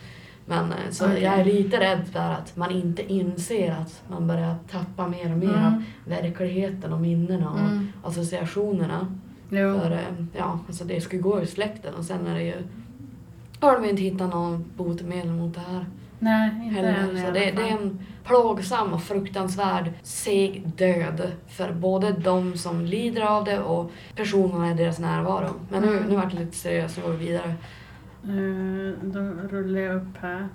Men 0.47 0.73
eh, 0.73 0.91
så 0.91 1.05
Okej. 1.07 1.23
jag 1.23 1.35
är 1.35 1.45
lite 1.45 1.81
rädd 1.81 2.09
för 2.13 2.19
att 2.21 2.57
man 2.57 2.71
inte 2.71 3.13
inser 3.13 3.73
att 3.73 4.03
man 4.09 4.27
börjar 4.27 4.57
tappa 4.71 5.09
mer 5.09 5.33
och 5.33 5.39
mer 5.39 5.49
av 5.49 5.55
mm, 5.57 5.83
verkligheten 6.05 6.93
och 6.93 7.01
minnena 7.01 7.51
och 7.51 7.59
mm, 7.59 7.89
associationerna. 8.05 9.07
jo. 9.51 9.81
För 9.81 9.91
eh, 9.91 9.99
ja, 10.37 10.59
alltså 10.67 10.85
det 10.85 11.01
ska 11.01 11.17
ju 11.17 11.23
gå 11.23 11.43
i 11.43 11.47
släkten 11.47 11.95
och 11.95 12.05
sen 12.05 12.27
är 12.27 12.35
det 12.35 12.43
ju 12.43 12.55
har 13.61 13.81
de 13.81 13.89
inte 13.89 14.03
hittat 14.03 14.31
någon 14.31 14.65
botemedel 14.77 15.33
mot 15.33 15.55
det 15.55 15.61
här 15.61 15.87
Nej, 16.19 16.51
inte 16.69 16.81
än 16.81 17.21
Så 17.21 17.27
det, 17.31 17.51
det 17.51 17.63
är 17.69 17.73
en 17.73 17.99
plågsam 18.25 18.93
och 18.93 19.03
fruktansvärd 19.03 19.91
seg 20.03 20.69
död 20.77 21.33
för 21.49 21.73
både 21.73 22.13
de 22.13 22.57
som 22.57 22.85
lider 22.85 23.23
av 23.23 23.45
det 23.45 23.59
och 23.59 23.91
personerna 24.17 24.71
i 24.71 24.75
deras 24.75 24.99
närvaro. 24.99 25.49
Men 25.69 25.83
nu, 25.83 25.97
Mm. 25.97 26.09
nu 26.09 26.17
vart 26.17 26.31
det 26.31 26.39
lite 26.39 26.57
seriöst, 26.57 26.97
nu 26.97 27.03
går 27.03 27.11
vi 27.11 27.27
vidare. 27.27 27.55
Eh, 28.29 28.93
Då 29.03 29.21
rullar 29.57 29.81
jag 29.81 29.97
upp 29.97 30.17
här. 30.21 30.49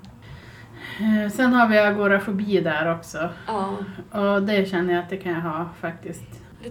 Eh, 1.00 1.30
Sen 1.30 1.52
har 1.52 1.68
vi 1.68 1.78
agorafobi 1.78 2.60
där 2.60 2.94
också. 2.94 3.28
Ja, 3.46 3.76
Och 4.10 4.42
det 4.42 4.68
känner 4.68 4.94
jag 4.94 5.02
att 5.02 5.10
det 5.10 5.16
kan 5.16 5.32
jag 5.32 5.40
ha 5.40 5.68
faktiskt. 5.80 6.22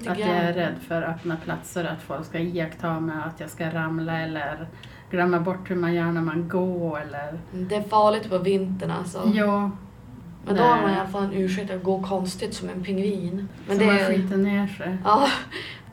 Att 0.08 0.20
jag 0.20 0.30
är 0.30 0.54
rädd 0.54 0.76
för 0.88 1.02
öppna 1.02 1.36
platser, 1.36 1.86
att 1.86 2.02
folk 2.02 2.26
ska 2.26 2.40
iaktta 2.40 3.00
mig, 3.00 3.16
att 3.26 3.40
jag 3.40 3.50
ska 3.50 3.70
ramla 3.74 4.20
eller 4.22 4.68
glömma 5.12 5.40
bort 5.40 5.70
hur 5.72 5.76
man 5.76 5.94
gör 5.94 6.12
när 6.12 6.22
man 6.22 6.48
går 6.50 7.02
eller... 7.02 7.40
Det 7.52 7.76
är 7.76 7.82
farligt 7.82 8.30
på 8.30 8.38
vintern 8.38 8.92
alltså. 8.92 9.32
Ja, 9.34 9.72
Men 10.46 10.56
då 10.56 10.64
har 10.64 10.82
man 10.82 10.92
i 10.92 11.00
alla 11.00 11.10
fall 11.10 11.24
en 11.24 11.34
ursäkt 11.34 11.72
att 11.72 11.84
gå 11.84 12.04
konstigt 12.04 12.54
som 12.54 12.70
en 12.70 12.84
pingvin. 12.84 13.48
Men 13.68 13.78
så 13.78 13.84
det 13.84 13.88
man 13.88 13.98
skiter 13.98 14.38
ner 14.38 14.68
sig. 14.68 14.98
Ja, 15.04 15.28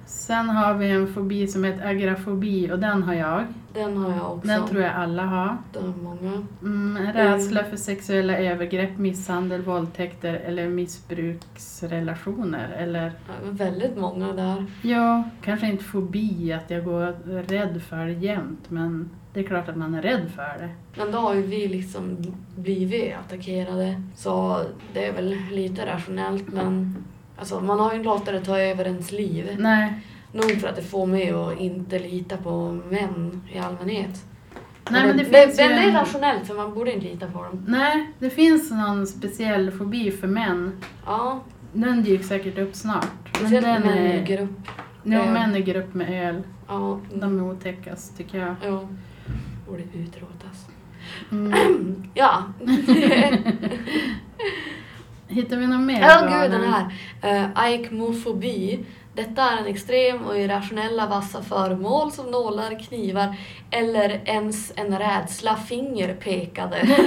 Sen 0.07 0.49
har 0.49 0.75
vi 0.75 0.91
en 0.91 1.15
fobi 1.15 1.47
som 1.47 1.65
heter 1.65 1.87
agrafobi 1.89 2.71
och 2.73 2.79
den 2.79 3.03
har 3.03 3.15
jag. 3.15 3.45
Den 3.77 3.97
har 3.97 4.11
jag 4.17 4.33
också. 4.33 4.49
Den 4.49 4.67
tror 4.69 4.83
jag 4.83 4.95
alla 4.95 5.23
har. 5.23 5.57
Det 5.73 5.79
har 5.79 5.93
många. 6.03 6.47
Mm, 6.63 7.13
rädsla 7.13 7.65
för 7.65 7.77
sexuella 7.77 8.39
övergrepp, 8.39 8.99
misshandel, 8.99 9.63
våldtäkter 9.63 10.35
eller 10.35 10.69
missbruksrelationer. 10.69 12.69
Eller 12.79 13.13
Ja, 13.29 13.35
väldigt 13.51 13.97
många 13.97 14.33
där. 14.33 14.67
ja, 14.83 15.23
kanske 15.43 15.67
inte 15.67 15.85
fobi 15.85 16.53
att 16.53 16.71
jag 16.71 16.85
går 16.85 17.17
rädd 17.43 17.83
för 17.83 18.07
det 18.07 18.13
jämt 18.13 18.71
men 18.71 19.11
det 19.33 19.41
är 19.41 19.45
klart 19.45 19.69
att 19.69 19.77
man 19.77 19.95
är 19.95 20.03
rädd 20.03 20.31
för 20.35 20.55
det. 20.59 20.69
Men 20.99 21.13
då 21.13 21.19
har 21.19 21.35
ju 21.35 21.43
vi 21.43 21.69
liksom 21.69 22.17
blivit 22.57 23.15
attackerade. 23.15 24.03
Så 24.15 24.61
det 24.93 25.07
är 25.07 25.13
väl 25.13 25.37
lite 25.53 25.87
rationellt 25.87 26.53
men 26.53 26.97
alltså, 27.39 27.61
man 27.61 27.81
har 27.81 27.91
ju 27.93 27.97
inte 27.97 28.09
låtit 28.09 28.27
det 28.27 28.41
ta 28.45 28.59
över 28.59 28.85
ens 28.85 29.13
liv. 29.13 29.57
Nej, 29.59 30.01
Nog 30.37 30.61
för 30.61 30.69
att 30.69 30.77
det 30.77 30.83
får 30.83 31.07
mig 31.07 31.31
att 31.31 31.61
inte 31.61 31.99
lita 31.99 32.37
på 32.37 32.81
män 32.91 33.43
i 33.53 33.59
allmänhet. 33.59 34.25
Nej 34.91 35.07
men 35.07 35.17
det, 35.17 35.23
det, 35.23 35.45
finns 35.45 35.57
det, 35.57 35.63
ju 35.63 35.69
det 35.69 35.75
är 35.75 35.93
rationellt 35.93 36.47
för 36.47 36.55
man 36.55 36.75
borde 36.75 36.93
inte 36.93 37.07
lita 37.07 37.27
på 37.27 37.43
dem. 37.43 37.65
Nej, 37.69 38.11
det 38.19 38.31
finns 38.31 38.71
någon 38.71 39.07
speciell 39.07 39.71
fobi 39.71 40.11
för 40.11 40.27
män. 40.27 40.73
Ja, 41.07 41.41
Den 41.73 42.03
dyker 42.05 42.25
säkert 42.25 42.59
upp 42.59 42.75
snart. 42.75 43.07
Men 43.23 43.35
speciellt 43.35 43.67
den 43.67 43.83
män 43.83 43.99
i 44.07 44.11
är... 44.11 44.25
grupp. 44.25 44.51
Ja, 45.03 45.19
Eh. 45.25 45.33
män 45.33 45.57
i 45.57 45.63
grupp 45.63 45.95
med 45.95 46.29
öl. 46.29 46.43
Ja, 46.69 47.01
De 47.15 47.39
är 47.39 47.43
otäckast 47.43 48.17
tycker 48.17 48.39
jag. 48.39 48.55
ja. 48.65 48.89
Borde 49.69 49.83
utrotas. 49.83 50.67
Mm. 51.33 52.03
Ja. 52.15 52.43
Hittar 55.29 55.57
vi 55.57 55.67
något 55.67 55.81
mer? 55.87 56.01
Ja, 56.01 56.09
galen? 56.21 56.43
gud 56.43 56.51
den 56.51 56.73
här. 56.73 56.85
Uh, 57.45 57.51
aikmofobi. 57.55 58.79
Detta 59.17 59.43
är 59.43 59.57
en 59.57 59.67
extrem 59.67 60.25
och 60.27 60.39
irrationella 60.39 61.07
vassa 61.07 61.43
föremål 61.43 62.13
som 62.13 62.27
nålar, 62.27 62.79
knivar 62.79 63.37
eller 63.71 64.21
ens 64.25 64.73
en 64.77 64.99
rädsla 64.99 65.57
fingerpekade. 65.57 66.77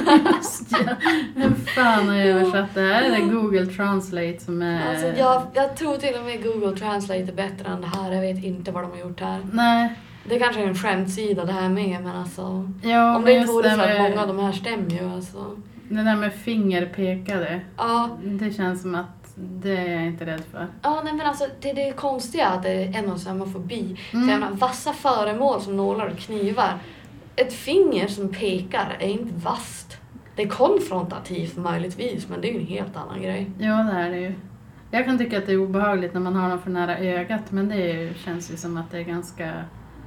Ja, 0.72 0.96
Vem 1.36 1.56
fan 1.56 2.08
har 2.08 2.16
översatt 2.16 2.74
det 2.74 2.82
här? 2.82 3.04
Är 3.04 3.12
det 3.12 3.22
Google 3.22 3.66
Translate 3.66 4.39
som 4.39 4.62
är... 4.62 4.89
Alltså 4.89 5.08
jag, 5.08 5.42
jag 5.54 5.75
tror 5.75 5.98
till 5.98 6.16
och 6.16 6.25
med 6.25 6.44
Google 6.44 6.78
Translate 6.78 7.20
är 7.22 7.25
bättre 7.34 7.70
än 7.72 7.82
det 7.82 7.88
här. 7.88 8.12
Jag 8.12 8.22
vet 8.22 8.44
inte 8.44 8.72
vad 8.72 8.84
de 8.84 8.92
har 8.92 8.98
gjort 8.98 9.20
här. 9.20 9.39
Nej, 9.54 9.94
Det 10.30 10.39
kanske 10.39 10.62
är 10.63 10.68
en 10.68 10.75
skämtsida 10.75 11.46
det 11.46 11.54
här 11.54 11.70
med 11.70 12.01
men 12.04 12.16
alltså. 12.16 12.72
ja, 12.84 13.16
om 13.16 13.25
det 13.25 13.34
inte 13.34 13.51
vore 13.51 13.70
för 13.70 13.89
att 13.89 14.01
många 14.10 14.22
av 14.22 14.28
de 14.28 14.39
här 14.39 14.51
stämmer 14.51 14.89
ju 14.92 15.13
alltså. 15.13 15.58
det 15.89 16.04
där 16.04 16.16
med 16.16 16.34
fingerpekade, 16.34 17.62
Ja, 17.78 18.10
det 18.24 18.54
känns 18.54 18.82
som 18.82 18.96
att 18.96 19.18
det 19.39 19.77
är 19.77 19.89
jag 19.96 20.05
inte 20.05 20.25
rädd 20.25 20.41
för. 20.51 20.67
ja 20.81 21.01
nej 21.03 21.13
men 21.13 21.27
alltså 21.27 21.46
det, 21.62 21.74
det 21.74 21.88
är 21.89 21.93
konstiga 21.93 22.48
att 22.48 22.63
det 22.63 22.69
är 22.72 22.98
en 22.98 23.12
och 23.12 23.19
samma 23.19 23.46
fobi. 23.46 23.96
Så 24.12 24.17
jag 24.17 24.24
Mm. 24.24 24.39
menar, 24.39 24.51
vassa 24.55 24.93
föremål 24.93 25.62
som 25.62 25.77
nålar 25.77 26.08
och 26.08 26.17
knivar. 26.17 26.74
Ett 27.36 27.53
finger 27.53 28.08
som 28.08 28.29
pekar 28.34 28.98
är 29.00 29.08
inte 29.08 29.34
vasst. 29.46 29.98
Det 30.36 30.43
är 30.43 30.48
konfrontativt 30.50 31.58
möjligtvis 31.58 32.27
men 32.29 32.41
det 32.41 32.50
är 32.50 32.53
ju 32.53 32.60
en 32.60 32.67
helt 32.67 32.98
annan 32.98 33.22
grej. 33.22 33.51
Ja, 33.60 33.74
det 33.84 33.91
är 34.00 34.10
det 34.10 34.19
ju. 34.19 34.34
Jag 34.91 35.05
kan 35.05 35.17
tycka 35.17 35.38
att 35.38 35.46
det 35.46 35.51
är 35.51 35.58
obehagligt 35.62 36.13
när 36.13 36.22
man 36.22 36.36
har 36.36 36.50
någon 36.50 36.62
för 36.62 36.69
nära 36.72 36.98
ögat, 36.98 37.51
men 37.51 37.69
det 37.69 38.10
känns 38.25 38.51
ju 38.51 38.58
som 38.58 38.77
att 38.77 38.91
det 38.91 38.98
är 38.98 39.03
ganska 39.03 39.51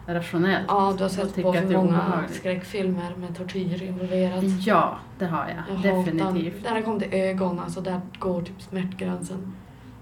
rationellt. 0.06 0.64
Ja, 0.68 0.94
du 0.96 1.04
har 1.04 1.08
sett 1.08 1.42
på 1.42 1.52
för 1.52 1.60
är 1.60 1.76
många 1.76 2.24
skräckfilmer 2.30 3.14
med 3.16 3.36
tortyr 3.36 3.82
involverat. 3.82 4.44
Ja, 4.60 4.98
det 5.18 5.26
har 5.26 5.46
jag. 5.48 5.84
Jag 5.84 5.96
Definitivt. 5.96 6.64
När 6.64 6.74
det 6.74 6.82
kommer 6.82 7.00
till 7.00 7.14
ögon, 7.14 7.60
alltså 7.60 7.80
där 7.80 8.00
går 8.18 8.42
typ 8.42 8.62
smärtgränsen. 8.62 9.52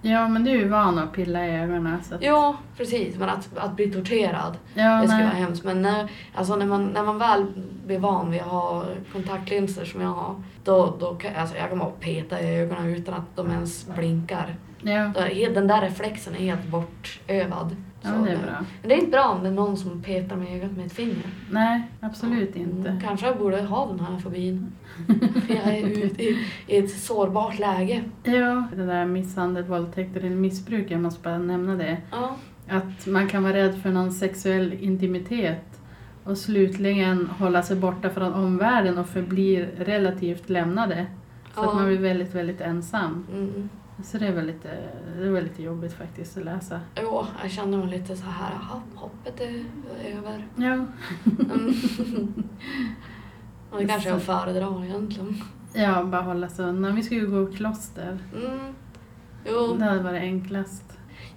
Ja, 0.02 0.28
men 0.28 0.44
du 0.44 0.50
är 0.50 0.56
ju 0.56 0.68
van 0.68 0.98
att 0.98 1.12
pilla 1.12 1.46
i 1.46 1.50
ögonen. 1.50 1.98
Så 2.02 2.14
att, 2.14 2.22
Ja, 2.22 2.56
precis. 2.76 3.16
Men 3.16 3.28
att, 3.28 3.58
att 3.58 3.76
bli 3.76 3.90
torterad, 3.90 4.56
ja, 4.74 5.00
det 5.02 5.08
skulle 5.08 5.24
vara 5.24 5.34
hemskt. 5.34 5.64
Men 5.64 5.82
när, 5.82 6.10
alltså 6.34 6.56
när, 6.56 6.66
man, 6.66 6.86
när 6.86 7.02
man 7.02 7.18
väl 7.18 7.46
blir 7.86 7.98
van 7.98 8.30
vid 8.30 8.40
att 8.40 8.46
ha 8.46 8.84
kontaktlinser 9.12 9.84
som 9.84 10.00
jag 10.00 10.08
har, 10.08 10.42
då, 10.64 10.96
då 11.00 11.14
kan 11.14 11.34
alltså 11.36 11.56
jag 11.56 11.68
kan 11.68 11.78
bara 11.78 11.90
peta 11.90 12.40
i 12.40 12.60
ögonen 12.60 12.86
utan 12.94 13.14
att 13.14 13.36
de 13.36 13.50
ens 13.50 13.86
blinkar. 13.96 14.56
Ja, 14.82 15.12
Den 15.54 15.66
där 15.66 15.80
reflexen 15.80 16.34
är 16.34 16.38
helt 16.38 16.66
bortövad. 16.66 17.76
Ja, 18.02 18.10
det 18.24 18.30
är 18.30 18.38
bra. 18.42 18.64
Men 18.80 18.88
det 18.88 18.94
är 18.94 18.98
inte 18.98 19.10
bra 19.10 19.24
om 19.28 19.42
det 19.42 19.48
är 19.48 19.52
någon 19.52 19.76
som 19.76 20.02
petar 20.02 20.36
mig 20.36 20.52
i 20.52 20.56
ögat 20.56 20.72
med 20.76 20.86
ett 20.86 20.92
finger. 20.92 21.26
Nej, 21.50 21.82
absolut 22.00 22.56
inte. 22.56 22.88
Mm, 22.88 23.00
kanske 23.00 23.26
jag 23.26 23.38
borde 23.38 23.62
ha 23.62 23.86
den 23.86 24.00
här 24.00 24.18
fobin. 24.18 24.72
För 25.46 25.54
jag 25.54 25.76
är 25.78 25.86
ute 26.04 26.22
i, 26.22 26.38
i 26.66 26.76
ett 26.76 26.90
sårbart 26.90 27.58
läge. 27.58 28.04
Ja, 28.24 28.64
det 28.76 28.86
där 28.86 29.04
misshandel, 29.06 29.64
våldtäkt 29.64 30.16
eller 30.16 30.30
missbruk, 30.30 30.90
jag 30.90 31.00
måste 31.00 31.22
bara 31.22 31.38
nämna 31.38 31.74
det. 31.74 31.96
Ja, 32.10 32.36
Att 32.68 33.06
man 33.06 33.28
kan 33.28 33.42
vara 33.42 33.52
rädd 33.54 33.82
för 33.82 33.90
någon 33.90 34.12
sexuell 34.12 34.72
intimitet 34.80 35.80
och 36.24 36.38
slutligen 36.38 37.26
hålla 37.38 37.62
sig 37.62 37.76
borta 37.76 38.10
från 38.10 38.34
omvärlden 38.34 38.98
och 38.98 39.06
förblir 39.08 39.68
relativt 39.78 40.50
lämnade. 40.50 41.06
Så 41.54 41.60
Ja. 41.60 41.68
att 41.68 41.74
man 41.74 41.86
blir 41.86 41.98
väldigt, 41.98 42.34
väldigt 42.34 42.60
ensam. 42.60 43.26
mm. 43.32 43.68
Så 44.04 44.18
det 44.18 44.26
är 44.26 44.32
väl 44.32 44.46
lite, 44.46 44.68
det 45.18 45.26
är 45.26 45.30
väl 45.30 45.44
lite 45.44 45.62
jobbigt 45.62 45.92
faktiskt 45.92 46.38
att 46.38 46.44
läsa. 46.44 46.80
Jo, 47.02 47.26
jag 47.42 47.50
känner 47.50 47.78
mig 47.78 47.98
lite 47.98 48.16
så 48.16 48.24
här, 48.24 48.54
hoppet 48.94 49.40
är 49.40 49.64
över. 50.16 50.46
Ja, 50.56 50.72
Mm. 51.50 51.74
Det 53.78 53.86
kanske 53.86 54.08
jag 54.08 54.22
föredrar 54.22 54.84
egentligen. 54.84 55.36
ja 55.74 56.04
bara 56.04 56.22
hålla 56.22 56.48
sig 56.48 56.64
undan. 56.64 56.94
Vi 56.94 57.02
ska 57.02 57.14
ju 57.14 57.26
gå 57.30 57.52
kloster. 57.52 58.18
Mm. 58.36 58.58
Jo, 59.48 59.76
Det 59.78 59.84
hade 59.84 60.02
varit 60.02 60.22
enklast. 60.22 60.89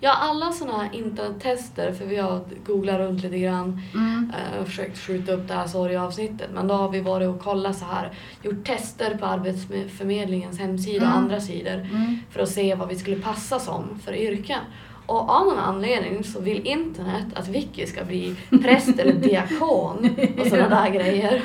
Ja 0.03 0.13
alla 0.13 0.51
sådana 0.51 0.77
här 0.83 0.89
internettester, 0.93 1.93
för 1.93 2.05
vi 2.05 2.15
har 2.17 2.41
googlat 2.65 2.97
runt 2.97 3.23
lite 3.23 3.39
grann 3.39 3.81
Mm. 3.93 4.31
eh, 4.53 4.59
och 4.61 4.67
försökt 4.67 4.97
skjuta 4.99 5.31
upp 5.33 5.47
det 5.47 5.53
här 5.53 5.67
sorgavsnittet. 5.67 6.49
Men 6.53 6.67
då 6.67 6.73
har 6.73 6.89
vi 6.89 7.01
varit 7.01 7.29
och 7.29 7.39
kollat 7.39 7.77
så 7.77 7.85
här, 7.85 8.11
gjort 8.41 8.65
tester 8.65 9.17
på 9.17 9.25
Arbetsförmedlingens 9.25 10.59
hemsida 10.59 11.05
och 11.05 11.11
Mm. 11.11 11.23
andra 11.23 11.39
sidor. 11.39 11.73
Mm. 11.75 12.17
för 12.31 12.39
att 12.39 12.49
se 12.49 12.75
vad 12.75 12.87
vi 12.89 12.95
skulle 12.95 13.15
passa 13.21 13.59
som 13.59 13.99
för 14.05 14.13
yrken. 14.15 14.59
Och 15.05 15.29
av 15.29 15.45
någon 15.45 15.59
anledning 15.59 16.23
så 16.23 16.41
vill 16.41 16.67
internet 16.67 17.25
att 17.35 17.47
Vicky 17.47 17.85
ska 17.85 18.03
bli 18.03 18.35
präst 18.63 18.99
eller 18.99 19.13
diakon 19.27 20.09
och 20.39 20.47
sådana 20.47 20.81
där 20.83 20.89
grejer. 20.89 21.41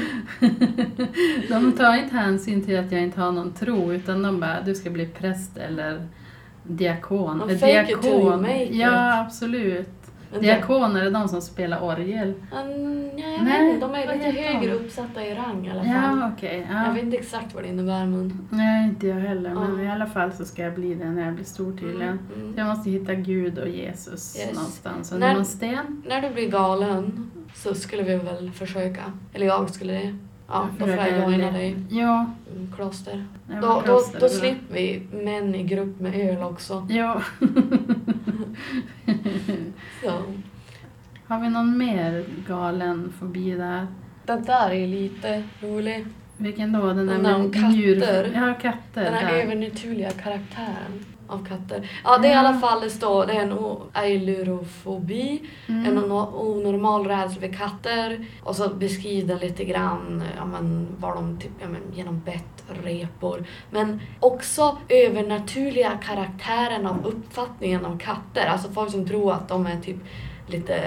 De 1.48 1.72
tar 1.72 1.94
inte 1.96 2.14
hänsyn 2.16 2.64
till 2.64 2.78
att 2.78 2.92
jag 2.92 3.02
inte 3.02 3.20
har 3.20 3.32
någon 3.32 3.52
tro 3.52 3.92
utan 3.92 4.22
de 4.22 4.40
bara, 4.40 4.60
du 4.60 4.74
ska 4.74 4.90
bli 4.90 5.06
präst 5.06 5.56
eller 5.56 6.06
diakon. 6.68 7.40
Och 7.42 7.50
fake 7.50 7.92
it 7.92 8.02
till 8.02 8.10
you 8.10 8.36
make 8.36 8.62
it. 8.64 8.74
Ja, 8.76 9.20
absolut. 9.20 9.88
Men 10.32 10.40
Diakoner 10.42 11.06
är 11.06 11.10
de 11.10 11.28
som 11.28 11.42
spelar 11.42 11.82
orgel. 11.82 12.34
Mm, 12.52 13.10
ja, 13.18 13.26
jag 13.28 13.44
Nej, 13.44 13.64
vet 13.64 13.74
inte, 13.74 13.86
de 13.86 13.94
är 13.94 14.14
lite 14.14 14.40
högre 14.40 14.70
de? 14.72 14.78
uppsatta 14.84 15.26
i 15.26 15.34
rang 15.34 15.66
i 15.66 15.70
alla 15.70 15.84
fall. 15.84 16.32
Ja. 16.40 16.48
Jag 16.48 16.66
ja. 16.86 16.92
vet 16.94 17.02
inte 17.02 17.16
exakt 17.16 17.54
vad 17.54 17.62
det 17.64 17.68
innebär 17.68 18.06
men... 18.06 18.48
Nej, 18.50 18.88
inte 18.88 19.06
jag 19.06 19.16
heller. 19.16 19.54
Men 19.54 19.78
Ja. 19.78 19.84
i 19.84 19.88
alla 19.90 20.06
fall 20.06 20.32
så 20.32 20.44
ska 20.44 20.62
jag 20.62 20.74
bli 20.74 20.94
det 20.94 21.10
när 21.10 21.24
jag 21.24 21.34
blir 21.34 21.44
stor 21.44 21.72
tydligen. 21.72 22.18
Mm, 22.36 22.52
Så 22.54 22.60
jag 22.60 22.66
måste 22.66 22.90
hitta 22.90 23.14
Gud 23.14 23.58
och 23.58 23.68
Jesus 23.68 24.36
Yes. 24.38 24.54
någonstans. 24.54 25.10
När- 25.10 25.16
Under 25.16 25.34
någon 25.34 25.44
sten. 25.44 26.02
När 26.08 26.22
du 26.22 26.30
blir 26.30 26.50
galen 26.50 27.30
så 27.54 27.74
skulle 27.74 28.02
vi 28.02 28.16
väl 28.16 28.50
försöka, 28.50 29.02
eller 29.32 29.46
jag 29.46 29.70
skulle 29.70 29.92
det. 29.92 30.14
Ja, 30.48 30.68
då 30.78 30.86
le- 30.86 31.50
dig. 31.50 31.76
Ja. 31.90 32.30
Kloster. 32.76 33.24
jag 33.50 33.60
Då, 33.60 33.66
då, 33.66 33.80
kloster, 33.80 34.20
då 34.20 34.26
var- 34.26 34.34
slipper 34.34 34.74
vi 34.74 35.06
män 35.12 35.54
i 35.54 35.62
grupp 35.62 36.00
med 36.00 36.14
öl 36.14 36.42
också. 36.42 36.86
Ja. 36.90 37.22
Så. 40.04 40.12
Har 41.26 41.40
vi 41.40 41.50
någon 41.50 41.78
mer 41.78 42.24
galen 42.48 43.12
fobi 43.18 43.50
där? 43.50 43.86
Den 44.26 44.44
där 44.44 44.70
är 44.70 44.86
lite 44.86 45.42
rolig. 45.62 46.06
Vilken 46.36 46.72
då? 46.72 46.86
Den 46.86 46.96
där 47.06 47.14
Den 47.14 47.22
där 47.22 47.38
med 47.38 47.54
katter. 47.54 48.32
Ja, 48.34 48.54
katter. 48.54 49.04
Den 49.04 49.14
här 49.14 49.32
där. 49.32 49.42
övernaturliga 49.42 50.10
karaktären 50.10 51.04
av 51.28 51.46
katter. 51.46 51.90
Ja, 52.04 52.18
det 52.18 52.28
är 52.28 52.32
i 52.32 52.34
alla 52.34 52.54
fall 52.58 52.80
det 52.80 52.90
står, 52.90 53.26
det 53.26 53.32
är 53.32 53.42
en 53.42 53.58
ailurofobi, 53.92 55.42
en 55.66 55.86
Mm. 55.86 55.98
ono- 56.04 56.32
onormal 56.34 57.06
rädsla 57.06 57.40
för 57.40 57.52
katter. 57.52 58.26
Och 58.42 58.56
så 58.56 58.68
beskriver 58.68 59.28
den 59.28 59.38
lite 59.38 59.64
grann 59.64 60.22
ja, 60.36 60.44
men, 60.44 60.86
var 60.98 61.14
de 61.14 61.38
typ, 61.38 61.50
ja, 61.60 61.66
men, 61.68 61.80
genom 61.94 62.20
bett, 62.20 62.64
repor. 62.84 63.44
Men 63.70 64.00
också 64.20 64.78
övernaturliga 64.88 65.90
karaktären 66.02 66.86
av 66.86 67.06
uppfattningen 67.06 67.84
av 67.84 67.98
katter. 67.98 68.46
Alltså 68.46 68.70
folk 68.70 68.90
som 68.90 69.08
tror 69.08 69.32
att 69.32 69.48
de 69.48 69.66
är 69.66 69.80
typ 69.80 69.96
lite 70.46 70.80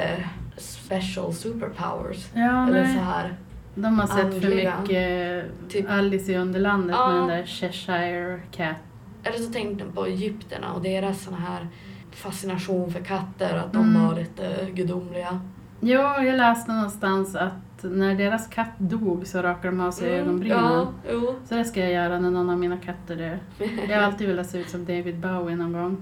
special 0.58 1.34
superpowers. 1.34 2.28
Ja, 2.34 2.68
Eller 2.68 2.84
nej. 2.84 2.94
så 2.96 3.02
här. 3.02 3.36
De 3.76 4.00
har 4.00 4.08
sett 4.08 4.18
för 4.18 4.26
andliga. 4.26 4.74
mycket 4.82 5.46
Typ- 5.70 5.90
Alice 5.90 6.32
i 6.32 6.36
Underlandet 6.38 6.96
Ja. 7.00 7.08
med 7.12 7.16
den 7.22 7.28
där 7.28 7.46
Cheshire 7.46 8.40
Cat. 8.52 8.76
Eller 9.24 9.38
så 9.38 9.52
tänkte 9.52 9.86
de 9.86 9.92
på 9.92 10.06
Egypterna 10.06 10.74
och 10.74 10.82
deras 10.82 11.24
såna 11.24 11.38
här 11.38 11.68
fascination 12.12 12.92
för 12.92 13.00
katter, 13.00 13.56
att 13.58 13.74
de 13.74 13.90
Mm. 13.90 14.06
var 14.08 14.16
lite 14.16 14.68
gudomliga. 14.74 15.42
Ja, 15.80 16.24
jag 16.24 16.38
läste 16.38 16.72
någonstans 16.74 17.36
att 17.36 17.84
när 17.84 18.16
deras 18.16 18.48
katt 18.48 18.80
dog 18.80 19.28
så 19.28 19.42
rakade 19.42 19.68
de 19.76 19.80
av 19.82 19.92
sig 19.92 20.10
ögonbrynen. 20.10 20.58
Mm, 20.60 20.72
Ja, 20.74 20.88
jo. 21.12 21.36
Så 21.46 21.56
det 21.56 21.66
ska 21.66 21.80
jag 21.80 21.92
göra 21.92 22.20
när 22.20 22.32
någon 22.32 22.50
av 22.50 22.58
mina 22.60 22.78
katter 22.78 23.16
dör. 23.16 23.40
Jag 23.90 23.96
har 23.98 24.04
alltid 24.04 24.28
velat 24.28 24.50
se 24.50 24.58
ut 24.60 24.70
som 24.70 24.86
David 24.86 25.20
Bowie 25.20 25.56
någon 25.56 25.72
gång. 25.74 25.98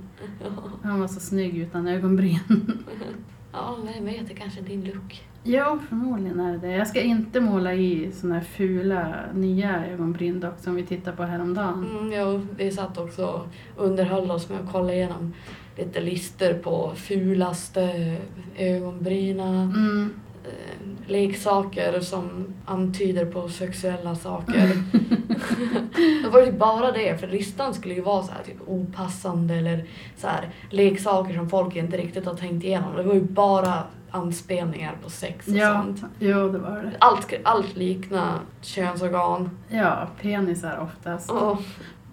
Han 0.83 0.99
var 0.99 1.07
så 1.07 1.19
snygg 1.19 1.57
utan 1.57 1.87
ögonbryn. 1.87 2.39
Ja, 3.51 3.77
vem 3.95 4.05
vet, 4.05 4.27
det 4.27 4.33
kanske 4.33 4.59
är 4.59 4.63
din 4.63 4.85
look. 4.85 5.28
Ja, 5.43 5.79
förmodligen 5.89 6.39
är 6.39 6.57
det. 6.57 6.71
Jag 6.71 6.87
ska 6.87 7.01
inte 7.01 7.39
måla 7.39 7.73
i 7.73 8.11
såna 8.13 8.35
här 8.35 8.41
fula 8.41 9.15
nya 9.33 9.85
ögonbryn 9.87 10.39
dock 10.39 10.59
som 10.59 10.75
vi 10.75 10.85
tittade 10.85 11.17
på 11.17 11.23
häromdagen. 11.23 11.87
Mm, 11.99 12.19
jo, 12.19 12.41
vi 12.57 12.71
satt 12.71 12.97
också 12.97 13.25
och 13.75 13.85
underhöll 13.85 14.31
oss 14.31 14.49
med 14.49 14.59
att 14.59 14.71
kolla 14.71 14.93
igenom 14.93 15.33
lite 15.77 15.99
lister 16.01 16.53
på 16.53 16.91
fulaste 16.95 18.15
ögonbryna, 18.57 19.47
Mm. 19.61 20.09
Eh, 20.45 21.09
leksaker 21.11 21.99
som 21.99 22.45
antyder 22.65 23.25
på 23.25 23.49
sexuella 23.49 24.15
saker. 24.15 24.71
det 26.23 26.29
var 26.29 26.41
ju 26.45 26.51
bara 26.51 26.91
det, 26.91 27.17
för 27.17 27.27
listan 27.27 27.73
skulle 27.73 27.93
ju 27.93 28.01
vara 28.01 28.23
så 28.23 28.31
här 28.31 28.43
typ 28.43 28.57
opassande 28.67 29.55
eller 29.55 29.85
så 30.17 30.27
här 30.27 30.49
leksaker 30.69 31.33
som 31.33 31.49
folk 31.49 31.75
inte 31.75 31.97
riktigt 31.97 32.25
har 32.25 32.33
tänkt 32.33 32.63
igenom. 32.63 32.95
Det 32.95 33.03
var 33.03 33.13
ju 33.13 33.21
bara 33.21 33.83
anspelningar 34.11 34.95
på 35.03 35.09
sex 35.09 35.47
och 35.47 35.53
Ja, 35.53 35.83
sånt. 35.83 36.03
jo, 36.19 36.49
det 36.49 36.57
var 36.57 36.77
det. 36.83 36.91
Allt, 36.99 37.33
allt 37.43 37.75
liknar 37.75 38.39
könsorgan. 38.61 39.49
Ja, 39.69 40.07
penisar 40.21 40.77
oftast. 40.77 41.31
Oh, 41.31 41.59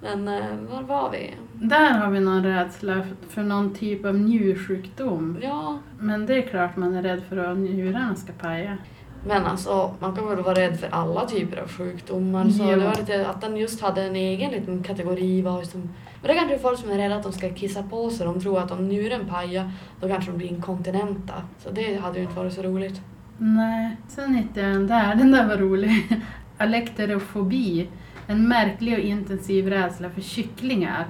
men 0.02 0.28
eh, 0.28 0.56
var 0.70 0.82
var 0.82 1.11
vi? 1.11 1.35
Där 1.52 1.90
har 1.90 2.11
vi 2.11 2.20
någon 2.20 2.44
rädsla 2.44 3.06
för 3.28 3.42
någon 3.42 3.74
typ 3.74 4.04
av 4.04 4.14
njursjukdom. 4.14 5.38
Ja, 5.42 5.78
Men 5.98 6.26
det 6.26 6.35
är 6.35 6.42
klart 6.42 6.76
man 6.76 6.94
är 6.94 7.02
rädd 7.02 7.22
för 7.28 7.37
att 7.37 7.59
njurarna 7.59 8.14
ska 8.14 8.32
paja. 8.32 8.78
Men 9.26 9.46
alltså, 9.46 9.94
man 10.00 10.16
kan 10.16 10.28
väl 10.28 10.42
vara 10.42 10.54
rädd 10.54 10.80
för 10.80 10.88
alla 10.90 11.26
typer 11.26 11.62
av 11.62 11.68
sjukdomar. 11.68 12.50
Så 12.50 12.62
det 12.64 12.76
var 12.76 12.94
lite, 12.96 13.28
att 13.28 13.40
den 13.40 13.56
just 13.56 13.80
hade 13.80 14.02
en 14.02 14.16
egen 14.16 14.50
liten 14.50 14.82
kategori 14.82 15.42
var 15.42 15.62
som... 15.62 15.80
Men 15.80 16.22
det 16.22 16.32
är 16.32 16.38
kanske 16.38 16.59
folk 16.59 16.78
som 16.78 16.90
är 16.90 16.96
rädda 16.96 17.16
att 17.16 17.22
de 17.22 17.32
ska 17.32 17.54
kissa 17.54 17.82
på 17.82 18.11
sig. 18.11 18.26
De 18.26 18.40
tror 18.40 18.59
att 18.59 18.70
om 18.70 18.88
njuren 18.88 19.26
pajar, 19.26 19.70
då 20.00 20.09
kanske 20.09 20.30
de 20.30 20.38
blir 20.38 20.48
inkontinenta. 20.48 21.35
Så 21.59 21.70
det 21.70 22.00
hade 22.00 22.18
ju 22.18 22.22
inte 22.22 22.37
varit 22.37 22.52
så 22.52 22.62
roligt. 22.62 23.00
Nej, 23.38 23.96
sen 24.09 24.35
hittade 24.35 24.66
jag 24.66 24.76
den 24.76 24.87
där. 24.87 25.14
Den 25.14 25.30
där 25.30 25.48
var 25.48 25.56
rolig. 25.56 26.20
Alekterofobi. 26.59 27.88
En 28.26 28.48
märklig 28.48 28.92
och 28.94 28.98
intensiv 29.00 29.68
rädsla 29.68 30.10
för 30.10 30.20
kycklingar. 30.20 31.06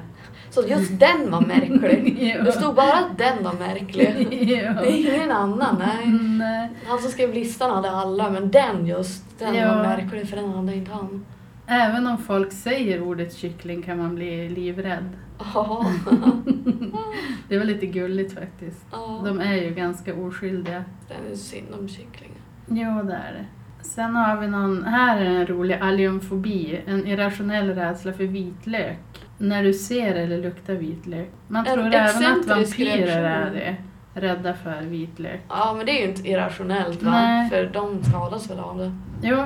Så 0.51 0.63
just 0.69 1.01
den 1.01 1.31
var 1.31 1.41
märklig. 1.41 2.17
Ja. 2.37 2.43
Det 2.43 2.53
stod 2.53 2.75
bara 2.75 2.93
att 2.93 3.19
den 3.19 3.45
var 3.45 3.53
märklig. 3.53 4.29
ja. 4.65 4.85
Ingen 4.87 5.31
annan, 5.31 5.77
nej. 5.79 6.07
Nej. 6.39 6.71
Han 6.87 6.99
som 6.99 7.11
skrev 7.11 7.35
listan 7.35 7.71
hade 7.71 7.91
alla, 7.91 8.31
men 8.31 8.51
den 8.51 8.87
just, 8.87 9.39
den 9.39 9.55
Ja. 9.55 9.75
var 9.75 9.83
märklig 9.83 10.29
för 10.29 10.37
den 10.37 10.51
hade 10.53 10.75
inte 10.75 10.91
han. 10.93 11.27
Även 11.67 12.07
om 12.07 12.19
folk 12.19 12.53
säger 12.53 13.03
ordet 13.03 13.37
kyckling 13.37 13.83
kan 13.83 13.99
man 13.99 14.15
bli 14.15 14.49
livrädd. 14.49 15.09
Ja. 15.55 15.87
Det 17.49 17.59
var 17.59 17.65
lite 17.65 17.87
gulligt 17.87 18.35
faktiskt. 18.35 18.87
ja. 18.93 19.23
De 19.25 19.41
är 19.41 19.55
ju 19.55 19.71
ganska 19.75 20.15
oskyldiga. 20.15 20.85
Den 21.09 21.33
är 21.33 21.37
synd 21.37 21.67
om 21.81 21.89
kycklingen. 21.89 22.37
Jo, 22.69 23.03
det 23.09 23.15
är 23.15 23.33
det. 23.33 23.45
Sen 23.87 24.17
har 24.17 24.37
vi 24.37 24.47
någon, 24.47 24.85
här 24.85 25.21
är 25.21 25.25
en 25.25 25.47
rolig 25.47 25.79
alliumfobi, 25.81 26.81
en 26.87 27.07
irrationell 27.07 27.75
rädsla 27.75 28.13
för 28.13 28.25
vitlök. 28.25 28.99
När 29.39 29.65
du 29.65 29.73
ser 29.73 30.15
eller 30.15 30.39
luktar 30.39 30.75
vitlök. 30.75 31.29
Man 31.49 31.67
En 31.67 31.75
tror 31.75 31.87
även 31.87 32.41
att 32.41 32.47
vampyrer 32.47 33.25
är 33.25 33.51
det. 33.51 33.77
Rädda 34.21 34.55
för 34.55 34.83
vitlök. 34.83 35.41
Ja, 35.49 35.75
men 35.77 35.87
det 35.87 35.93
är 35.93 36.03
ju 36.03 36.09
inte 36.09 36.29
irrationellt 36.29 37.03
va? 37.03 37.11
Nej. 37.11 37.51
För 37.51 37.71
de 37.73 38.05
skadas 38.05 38.51
väl 38.51 38.59
av 38.59 38.79
det. 38.79 38.93
Jo, 39.23 39.45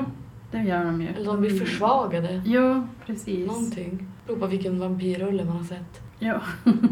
det 0.50 0.59
gör 0.59 0.85
de 0.85 1.03
ju. 1.03 1.09
Eller 1.09 1.26
de 1.26 1.40
blir 1.40 1.59
försvagade. 1.59 2.42
Jo, 2.46 2.87
precis. 3.07 3.46
Någonting. 3.46 4.09
Beror 4.26 4.38
på 4.38 4.46
vilken 4.46 4.79
vampyrrulle 4.81 5.44
man 5.44 5.57
har 5.57 5.64
sett. 5.64 6.00
Ja. 6.18 6.40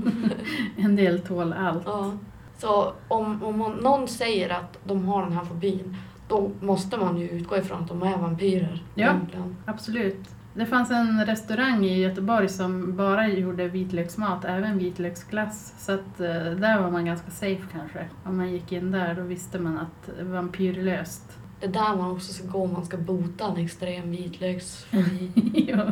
en 0.77 0.97
del 0.97 1.21
tål 1.21 1.53
allt. 1.53 1.83
Ja. 1.87 2.13
Så 2.59 2.93
om, 3.09 3.43
om 3.43 3.79
någon 3.83 4.09
säger 4.09 4.51
att 4.51 4.79
de 4.85 5.05
har 5.05 5.23
den 5.23 5.33
här 5.33 5.45
fobin, 5.45 5.97
då 6.29 6.51
måste 6.61 6.97
man 6.97 7.19
ju 7.19 7.29
utgå 7.29 7.57
ifrån 7.57 7.83
att 7.83 7.89
de 7.89 8.03
är 8.03 8.17
vampyrer. 8.17 8.83
Ja. 8.95 9.11
egentligen. 9.11 9.57
Absolut. 9.65 10.29
Det 10.55 10.67
fanns 10.67 10.91
en 10.91 11.27
restaurang 11.27 11.85
i 11.85 12.01
Göteborg 12.01 12.49
som 12.49 12.97
bara 12.97 13.29
gjorde 13.29 13.69
vitlöksmat, 13.69 14.45
även 14.45 14.79
vitlöksglass. 14.79 15.75
Så 15.79 15.93
att 15.93 16.21
eh, 16.21 16.27
där 16.61 16.83
var 16.83 16.91
man 16.91 17.05
ganska 17.05 17.31
safe 17.31 17.63
kanske. 17.73 18.09
Om 18.25 18.37
man 18.37 18.53
gick 18.53 18.73
in 18.73 18.91
där 18.91 19.15
då 19.15 19.23
visste 19.23 19.59
man 19.59 19.79
att 19.79 20.11
vampyrlöst. 20.21 21.39
Det 21.61 21.67
är 21.67 21.71
där 21.71 21.97
man 21.97 22.11
också 22.11 22.33
ska 22.33 22.47
gå 22.47 22.65
om 22.65 22.73
man 22.73 22.85
ska 22.85 22.97
bota 22.97 23.45
en 23.45 23.65
extrem 23.65 24.11
vitlöksfobi. 24.11 25.31
ja. 25.69 25.87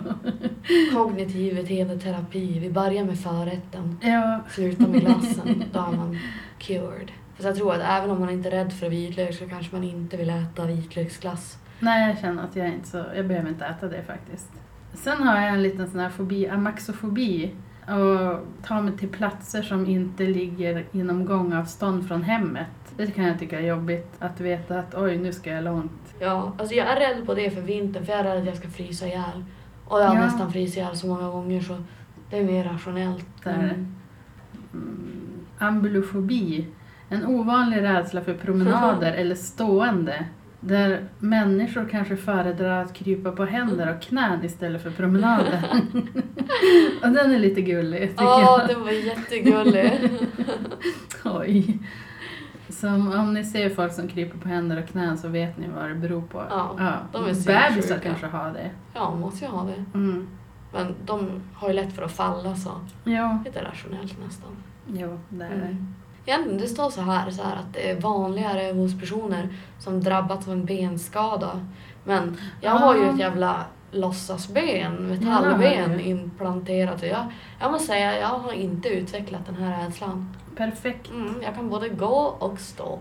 Kognitiv 0.94 1.56
beteendeterapi. 1.56 2.58
Vi 2.58 2.70
börjar 2.70 3.04
med 3.04 3.18
förrätten, 3.18 3.98
ja. 4.02 4.40
slutar 4.50 4.86
med 4.86 5.00
glassen. 5.00 5.64
Då 5.72 5.78
är 5.78 5.96
man 5.96 6.18
cured. 6.58 7.10
För 7.36 7.44
jag 7.44 7.56
tror 7.56 7.74
att 7.74 7.80
även 7.84 8.10
om 8.10 8.20
man 8.20 8.30
inte 8.30 8.48
är 8.48 8.50
rädd 8.50 8.72
för 8.72 8.88
vitlök 8.88 9.34
så 9.34 9.48
kanske 9.48 9.74
man 9.76 9.84
inte 9.84 10.16
vill 10.16 10.30
äta 10.30 10.66
vitlöksglass. 10.66 11.58
Nej, 11.80 12.08
jag 12.08 12.18
känner 12.18 12.42
att 12.42 12.56
jag 12.56 12.68
inte 12.68 12.88
så, 12.88 13.04
jag 13.16 13.26
behöver 13.26 13.48
inte 13.48 13.64
äta 13.64 13.88
det 13.88 14.02
faktiskt. 14.02 14.50
Sen 14.94 15.22
har 15.22 15.40
jag 15.40 15.48
en 15.48 15.62
liten 15.62 15.90
sån 15.90 16.00
här 16.00 16.10
fobi, 16.10 16.48
amaxofobi. 16.48 17.50
Och 17.88 18.46
ta 18.66 18.80
mig 18.80 18.96
till 18.96 19.08
platser 19.08 19.62
som 19.62 19.86
inte 19.86 20.22
ligger 20.22 20.84
inom 20.92 21.24
gångavstånd 21.24 22.08
från 22.08 22.22
hemmet. 22.22 22.66
Det 22.96 23.06
kan 23.06 23.24
jag 23.24 23.38
tycka 23.38 23.60
är 23.60 23.66
jobbigt, 23.66 24.14
att 24.18 24.40
veta 24.40 24.78
att 24.78 24.94
oj, 24.94 25.18
nu 25.18 25.32
ska 25.32 25.50
jag 25.50 25.64
långt. 25.64 26.14
Ja, 26.18 26.52
alltså 26.58 26.74
jag 26.74 26.86
är 26.86 26.96
rädd 27.14 27.26
på 27.26 27.34
det 27.34 27.50
för 27.50 27.60
vintern 27.60 28.04
för 28.06 28.12
jag 28.12 28.20
är 28.20 28.24
rädd 28.24 28.38
att 28.40 28.46
jag 28.46 28.56
ska 28.56 28.68
frysa 28.68 29.06
ihjäl. 29.06 29.44
Och 29.84 30.00
jag 30.00 30.04
har 30.06 30.14
Ja. 30.14 30.20
nästan 30.24 30.52
frysit 30.52 30.76
ihjäl 30.76 30.96
så 30.96 31.06
många 31.06 31.30
gånger 31.30 31.60
så 31.60 31.76
det 32.30 32.38
är 32.38 32.44
mer 32.44 32.64
rationellt. 32.64 33.46
Mm. 33.46 33.94
Mm, 34.72 35.46
ambulofobi. 35.58 36.66
En 37.08 37.26
ovanlig 37.26 37.82
rädsla 37.82 38.20
för 38.20 38.34
promenader 38.34 39.12
eller 39.12 39.34
stående. 39.34 40.24
Där 40.60 41.08
människor 41.18 41.88
kanske 41.90 42.16
föredrar 42.16 42.82
att 42.82 42.94
krypa 42.94 43.32
på 43.32 43.44
händer 43.44 43.94
och 43.96 44.02
knän 44.02 44.44
istället 44.44 44.82
för 44.82 44.90
promenader. 44.90 45.62
och 47.02 47.08
den 47.08 47.32
är 47.34 47.38
lite 47.38 47.60
gullig 47.62 48.10
tycker 48.10 48.24
Ja, 48.24 48.58
jag. 48.60 48.68
den 48.68 48.82
var 48.84 48.90
jättegullig. 48.90 50.10
Oj. 51.24 51.78
Som 52.68 53.12
om 53.12 53.34
ni 53.34 53.44
ser 53.44 53.70
folk 53.70 53.92
som 53.92 54.08
kryper 54.08 54.38
på 54.38 54.48
händer 54.48 54.82
och 54.82 54.88
knän 54.88 55.18
så 55.18 55.28
vet 55.28 55.58
ni 55.58 55.66
vad 55.76 55.88
det 55.88 55.94
beror 55.94 56.22
på. 56.22 56.42
Ja, 56.50 56.76
de 57.12 57.24
är 57.24 57.70
Bebisar 57.70 57.98
kanske 57.98 58.26
har 58.26 58.52
det. 58.52 58.70
Ja, 58.94 59.14
måste 59.14 59.44
ju 59.44 59.50
ha 59.50 59.64
det. 59.64 59.84
Mm. 59.98 60.26
Men 60.72 60.94
de 61.04 61.28
har 61.54 61.68
ju 61.68 61.74
lätt 61.74 61.92
för 61.92 62.02
att 62.02 62.12
falla 62.12 62.56
så 62.56 62.70
Ja, 63.04 63.38
lite 63.44 63.64
rationellt 63.64 64.16
nästan. 64.26 64.50
jo, 64.86 65.20
det 65.28 65.44
är 65.44 65.48
det. 65.50 65.54
Mm. 65.54 65.94
Egentligen, 66.26 66.58
det 66.58 66.66
står 66.68 66.90
så 66.90 67.00
här, 67.00 67.30
så 67.30 67.42
här 67.42 67.56
att 67.56 67.72
det 67.72 67.90
är 67.90 68.00
vanligare 68.00 68.72
hos 68.72 69.00
personer 69.00 69.48
som 69.78 70.00
drabbats 70.02 70.46
av 70.48 70.52
en 70.52 70.64
benskada. 70.64 71.60
Men 72.04 72.36
jag 72.60 72.70
har 72.70 72.94
ju 72.96 73.04
Ah. 73.04 73.10
ett 73.12 73.18
jävla 73.18 73.64
låtsasben, 73.90 74.64
Ja, 74.72 74.90
metallben 74.90 75.92
du. 75.92 76.00
implanterat. 76.04 77.02
Och 77.02 77.08
Jag, 77.08 77.26
jag 77.60 77.70
måste 77.72 77.86
säga, 77.86 78.18
jag 78.20 78.26
har 78.28 78.52
inte 78.52 78.88
utvecklat 78.88 79.46
den 79.46 79.54
här 79.54 79.84
rädslan. 79.84 80.34
Perfekt. 80.56 81.10
Mm, 81.10 81.34
jag 81.42 81.54
kan 81.54 81.68
både 81.68 81.88
gå 81.88 82.36
och 82.38 82.58
stå. 82.58 82.98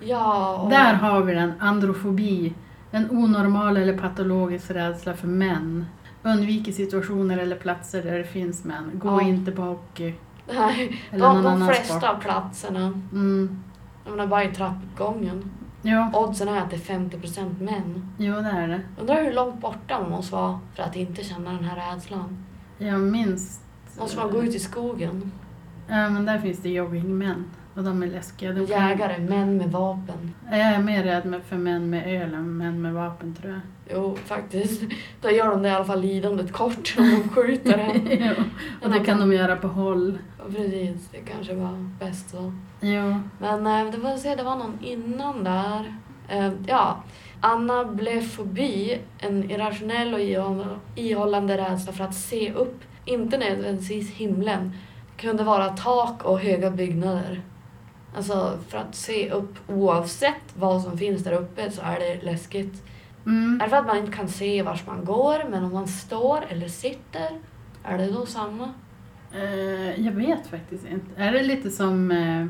Ja, 0.00 0.56
och... 0.62 0.70
Där 0.70 0.94
har 0.94 1.22
vi 1.22 1.34
den, 1.34 1.52
androfobi. 1.58 2.54
En 2.90 3.10
onormal 3.10 3.76
eller 3.76 3.98
patologisk 3.98 4.70
rädsla 4.70 5.14
för 5.14 5.26
män. 5.28 5.86
Undviker 6.22 6.72
situationer 6.72 7.38
eller 7.38 7.56
platser 7.56 8.02
där 8.02 8.18
det 8.18 8.24
finns 8.24 8.64
män. 8.64 8.90
Gå 8.94 9.08
Ja. 9.08 9.22
inte 9.22 9.62
hockey. 9.62 10.14
Nej, 10.48 11.02
Eller 11.10 11.24
de, 11.28 11.42
de 11.42 11.66
flesta 11.68 12.00
sport. 12.00 12.10
av 12.10 12.20
platserna, 12.20 12.86
Mm. 13.12 13.62
jag 14.04 14.10
menar 14.10 14.26
bara 14.26 14.44
i 14.44 14.54
trappuppgången. 14.54 15.50
Ja, 15.82 16.10
Oddsen 16.14 16.48
är 16.48 16.60
att 16.60 16.70
det 16.70 16.76
är 16.76 16.80
50% 16.98 17.60
män. 17.62 18.12
jo 18.18 18.34
det 18.34 18.48
är 18.50 18.68
det. 18.68 18.80
Undrar 19.00 19.22
hur 19.24 19.32
långt 19.32 19.60
borta 19.60 20.00
man 20.00 20.10
måste 20.10 20.34
vara 20.34 20.60
för 20.74 20.82
att 20.82 20.96
inte 20.96 21.24
känna 21.24 21.50
den 21.52 21.64
här 21.64 21.94
rädslan. 21.94 22.44
Jag 22.78 23.00
minns... 23.00 23.60
Måste 23.98 24.16
man 24.18 24.30
gå 24.30 24.42
ut 24.44 24.54
i 24.54 24.58
skogen? 24.58 25.32
Ja, 25.88 26.08
men 26.10 26.24
där 26.26 26.38
finns 26.38 26.58
det 26.58 26.68
joggingmän. 26.68 27.44
Och 27.76 27.84
de 27.84 28.02
är 28.02 28.06
läskiga. 28.06 28.52
De 28.52 28.66
kan- 28.66 28.88
Jägare, 28.88 29.18
män 29.18 29.56
med 29.56 29.70
vapen. 29.72 30.34
Jag 30.50 30.58
är 30.60 30.78
mer 30.82 31.02
rädd 31.04 31.40
för 31.48 31.56
män 31.56 31.90
med 31.90 32.22
öl 32.22 32.34
än 32.34 32.56
män 32.56 32.82
med 32.82 32.94
vapen 32.94 33.34
tror 33.34 33.52
jag. 33.52 33.60
Jo, 33.90 34.16
faktiskt. 34.24 34.82
Då 35.20 35.30
gör 35.30 35.50
de 35.50 35.62
det 35.62 35.68
i 35.68 35.72
alla 35.72 35.84
fall 35.84 36.00
lidandet 36.00 36.52
kort 36.52 36.94
om 36.98 37.10
de 37.10 37.28
skjuter 37.28 37.78
en. 37.94 38.08
Jo, 38.10 38.44
och 38.82 38.90
det 38.90 39.00
kan 39.00 39.20
de 39.20 39.32
göra 39.32 39.56
på 39.56 39.68
håll. 39.68 40.18
Ja, 40.38 40.44
precis, 40.56 41.08
det 41.12 41.18
kanske 41.18 41.54
var 41.54 41.90
bäst 42.00 42.30
så. 42.30 42.52
Jo. 42.80 43.20
Men 43.38 43.66
eh, 43.66 43.92
det 43.92 43.98
var, 43.98 44.16
se, 44.16 44.34
det 44.34 44.42
var 44.42 44.56
någon 44.56 44.78
innan 44.82 45.44
där. 45.44 45.94
Eh, 46.28 46.52
ja, 46.66 47.02
anablefobi, 47.40 48.98
en 49.18 49.50
irrationell 49.50 50.14
och 50.14 50.20
ihåll- 50.20 50.78
ihållande 50.94 51.56
rädsla 51.56 51.92
för 51.92 52.04
att 52.04 52.14
se 52.14 52.52
upp, 52.52 52.80
inte 53.04 53.38
nödvändigtvis 53.38 54.10
himlen, 54.12 54.72
kunde 55.16 55.44
vara 55.44 55.68
tak 55.68 56.24
och 56.24 56.40
höga 56.40 56.70
byggnader. 56.70 57.42
Alltså 58.16 58.58
för 58.68 58.78
att 58.78 58.94
se 58.94 59.30
upp 59.30 59.54
oavsett 59.66 60.56
vad 60.56 60.82
som 60.82 60.98
finns 60.98 61.24
där 61.24 61.32
uppe 61.32 61.70
så 61.70 61.82
är 61.82 62.00
det 62.00 62.22
läskigt. 62.22 62.82
Mm. 63.26 63.60
Är 63.60 63.64
det 63.64 63.70
för 63.70 63.76
att 63.76 63.86
man 63.86 63.96
inte 63.96 64.12
kan 64.12 64.28
se 64.28 64.62
vart 64.62 64.86
man 64.86 65.04
går, 65.04 65.50
men 65.50 65.64
om 65.64 65.72
man 65.72 65.88
står 65.88 66.44
eller 66.48 66.68
sitter, 66.68 67.30
är 67.84 67.98
det 67.98 68.06
då 68.06 68.26
samma? 68.26 68.70
Eh, 69.32 70.00
jag 70.06 70.12
vet 70.12 70.46
faktiskt 70.46 70.86
inte. 70.86 71.22
Är 71.22 71.32
det 71.32 71.42
lite 71.42 71.70
som 71.70 72.10
eh, 72.10 72.46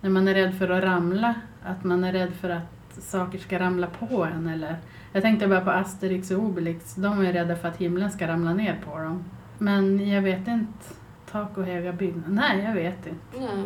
när 0.00 0.10
man 0.10 0.28
är 0.28 0.34
rädd 0.34 0.54
för 0.58 0.68
att 0.68 0.84
ramla? 0.84 1.34
Att 1.62 1.84
man 1.84 2.04
är 2.04 2.12
rädd 2.12 2.32
för 2.34 2.50
att 2.50 3.02
saker 3.02 3.38
ska 3.38 3.58
ramla 3.58 3.86
på 3.86 4.24
en 4.24 4.48
eller? 4.48 4.76
Jag 5.12 5.22
tänkte 5.22 5.48
bara 5.48 5.60
på 5.60 5.70
Asterix 5.70 6.30
och 6.30 6.38
Obelix. 6.38 6.94
De 6.94 7.20
är 7.20 7.32
rädda 7.32 7.56
för 7.56 7.68
att 7.68 7.76
himlen 7.76 8.10
ska 8.10 8.28
ramla 8.28 8.54
ner 8.54 8.80
på 8.84 8.98
dem. 8.98 9.24
Men 9.58 10.08
jag 10.08 10.22
vet 10.22 10.48
inte. 10.48 10.84
Tak 11.30 11.58
och 11.58 11.64
höga 11.64 11.92
byggnader? 11.92 12.30
Nej, 12.30 12.64
jag 12.64 12.74
vet 12.74 13.06
inte. 13.06 13.38
Nej. 13.38 13.64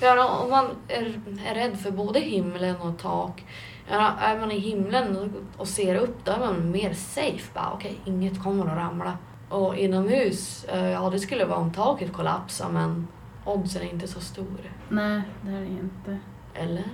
Ja, 0.00 0.38
om 0.42 0.50
man 0.50 0.66
är, 0.88 1.20
är 1.46 1.54
rädd 1.54 1.78
för 1.78 1.90
både 1.90 2.20
himlen 2.20 2.76
och 2.76 2.98
tak, 2.98 3.44
ja, 3.90 4.12
är 4.20 4.38
man 4.38 4.50
i 4.50 4.58
himlen 4.58 5.32
och 5.56 5.68
ser 5.68 5.94
upp 5.94 6.24
då 6.24 6.32
är 6.32 6.38
man 6.38 6.70
mer 6.70 6.92
safe. 6.92 7.50
Bara, 7.54 7.70
Okej, 7.74 7.98
inget 8.04 8.42
kommer 8.42 8.66
att 8.66 8.76
ramla. 8.76 9.18
Och 9.48 9.76
inomhus, 9.76 10.64
eh, 10.64 10.90
ja 10.90 11.10
det 11.10 11.18
skulle 11.18 11.44
vara 11.44 11.58
om 11.58 11.72
taket 11.72 12.12
kollapsar 12.12 12.68
men 12.68 13.08
oddsen 13.44 13.82
är 13.82 13.92
inte 13.92 14.08
så 14.08 14.20
stor. 14.20 14.70
Nej, 14.88 15.22
det 15.42 15.50
är 15.50 15.60
det 15.60 15.66
inte. 15.66 16.18
Eller? 16.54 16.84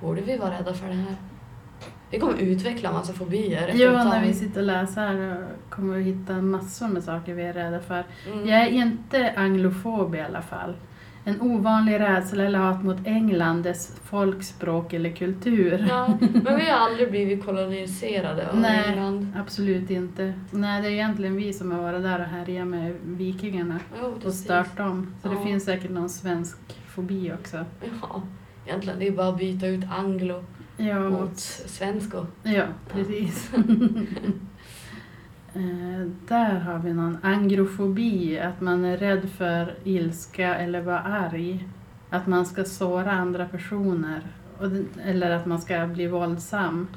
Borde 0.00 0.20
vi 0.20 0.36
vara 0.36 0.58
rädda 0.58 0.74
för 0.74 0.86
det 0.86 0.94
här? 0.94 1.16
Vi 2.10 2.18
kommer 2.18 2.38
utveckla 2.38 2.88
en 2.88 2.94
massa 2.94 3.12
fobier 3.12 3.70
Jo, 3.74 3.90
när 3.90 4.22
vi 4.22 4.34
sitter 4.34 4.60
och 4.60 4.66
läser 4.66 5.00
här 5.00 5.46
kommer 5.70 5.96
vi 5.96 6.02
hitta 6.02 6.32
massor 6.32 6.88
med 6.88 7.04
saker 7.04 7.34
vi 7.34 7.42
är 7.42 7.52
rädda 7.52 7.80
för. 7.80 8.04
Mm. 8.26 8.48
Jag 8.48 8.60
är 8.60 8.68
inte 8.68 9.32
anglofob 9.36 10.14
i 10.14 10.20
alla 10.20 10.42
fall. 10.42 10.74
En 11.28 11.40
ovanlig 11.40 12.00
rädsla 12.00 12.44
eller 12.44 12.58
hat 12.58 12.82
mot 12.84 12.96
England, 13.06 13.62
dess 13.62 13.96
folkspråk 14.04 14.92
eller 14.92 15.10
kultur. 15.10 15.86
Ja, 15.88 16.18
men 16.20 16.56
vi 16.56 16.70
har 16.70 16.78
aldrig 16.78 17.10
blivit 17.10 17.44
koloniserade 17.44 18.50
av 18.50 18.58
Nej. 18.60 18.84
England. 18.88 19.32
Absolut 19.36 19.90
inte. 19.90 20.32
Nej, 20.50 20.82
det 20.82 20.88
är 20.88 20.92
egentligen 20.92 21.36
vi 21.36 21.52
som 21.52 21.70
har 21.72 21.82
varit 21.82 22.02
där 22.02 22.18
och 22.20 22.26
härjat 22.26 22.66
med 22.66 22.94
vikingarna 23.04 23.80
Jo, 24.02 24.14
och 24.24 24.32
stört 24.34 24.76
dem. 24.76 25.14
Så 25.22 25.28
Ja. 25.28 25.32
det 25.34 25.44
finns 25.44 25.64
säkert 25.64 25.90
någon 25.90 26.08
svensk 26.08 26.58
fobi 26.88 27.32
också. 27.40 27.64
Ja, 28.02 28.22
egentligen 28.66 28.98
det 28.98 29.06
är 29.06 29.12
bara 29.12 29.28
att 29.28 29.38
byta 29.38 29.66
ut 29.66 29.84
anglo 29.98 30.44
Ja, 30.76 31.00
mot 31.00 31.20
mot 31.20 31.38
svensko. 31.38 32.26
Ja, 32.42 32.64
precis. 32.92 33.50
Eh, 35.56 36.06
där 36.28 36.58
har 36.58 36.78
vi 36.78 36.92
någon 36.92 37.18
angrofobi, 37.22 38.38
att 38.38 38.60
man 38.60 38.84
är 38.84 38.96
rädd 38.96 39.28
för 39.30 39.74
ilska 39.84 40.54
eller 40.54 40.80
vara 40.80 41.00
arg. 41.00 41.68
Att 42.10 42.26
man 42.26 42.46
ska 42.46 42.64
såra 42.64 43.12
andra 43.12 43.46
personer. 43.46 44.20
Och 44.58 44.66
eller 45.04 45.30
att 45.30 45.46
man 45.46 45.60
ska 45.60 45.86
bli 45.86 46.06
våldsam. 46.06 46.88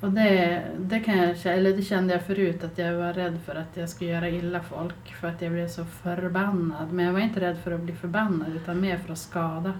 Och 0.00 0.10
det, 0.10 0.62
det, 0.78 1.00
kan 1.00 1.18
jag, 1.18 1.46
eller 1.46 1.76
det 1.76 1.82
kände 1.82 2.12
jag 2.12 2.22
förut, 2.22 2.64
att 2.64 2.78
jag 2.78 2.96
var 2.96 3.12
rädd 3.12 3.38
för 3.44 3.54
att 3.54 3.76
jag 3.76 3.88
skulle 3.88 4.10
göra 4.10 4.28
illa 4.28 4.60
folk. 4.60 5.14
För 5.20 5.28
att 5.28 5.42
jag 5.42 5.52
blev 5.52 5.68
så 5.68 5.84
förbannad. 5.84 6.92
Men 6.92 7.04
jag 7.04 7.12
var 7.12 7.20
inte 7.20 7.40
rädd 7.40 7.58
för 7.58 7.70
att 7.70 7.80
bli 7.80 7.94
förbannad, 7.94 8.56
utan 8.56 8.80
mer 8.80 8.98
för 8.98 9.12
att 9.12 9.18
skada. 9.18 9.72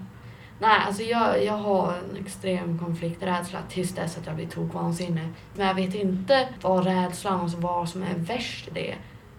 Nej, 0.61 0.81
alltså 0.87 1.03
jag, 1.03 1.45
jag 1.45 1.57
har 1.57 1.93
en 1.93 2.25
extrem 2.25 2.79
konflikträdsla 2.79 3.59
tills 3.69 3.95
dess 3.95 4.19
att 4.19 4.27
jag 4.27 4.35
blir 4.35 4.47
tokvansinnig. 4.47 5.29
Men 5.57 5.67
jag 5.67 5.75
vet 5.75 5.95
inte 5.95 6.49
vad 6.63 6.85
rädslan, 6.85 7.41
alltså 7.41 7.59
vad 7.59 7.89
som 7.89 8.03
är 8.03 8.15
värst 8.17 8.69
i 8.69 8.71
det. 8.71 8.95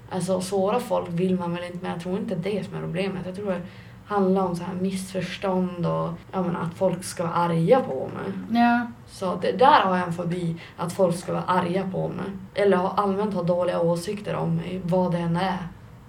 Alltså 0.10 0.42
såra 0.42 0.80
folk 0.80 1.10
vill 1.10 1.40
man 1.40 1.56
väl 1.56 1.64
inte, 1.64 1.78
men 1.82 1.92
jag 1.92 2.02
tror 2.02 2.18
inte 2.20 2.36
det 2.36 2.66
som 2.66 2.76
är 2.76 2.82
problemet. 2.82 3.26
Jag 3.26 3.36
tror 3.36 3.52
det 3.52 3.62
handlar 4.06 4.42
om 4.46 4.56
så 4.56 4.64
här 4.64 4.74
missförstånd 4.74 5.86
och 5.86 6.10
jag 6.32 6.46
menar, 6.46 6.62
att 6.62 6.74
folk 6.74 7.04
ska 7.04 7.24
vara 7.24 7.34
arga 7.34 7.80
på 7.82 8.10
mig. 8.16 8.62
Ja, 8.62 8.88
Så 9.08 9.36
det, 9.42 9.52
där 9.52 9.82
har 9.82 9.98
jag 9.98 10.08
en 10.08 10.14
fobi, 10.14 10.56
att 10.78 10.94
folk 10.94 11.16
ska 11.16 11.34
vara 11.34 11.44
arga 11.44 11.90
på 11.92 12.08
mig. 12.08 12.26
Eller 12.54 13.00
allmänt 13.00 13.34
ha 13.34 13.44
dåliga 13.44 13.80
åsikter 13.80 14.36
om 14.36 14.56
mig, 14.56 14.82
vad 14.84 15.12
det 15.12 15.18
än 15.18 15.38
är. 15.38 15.58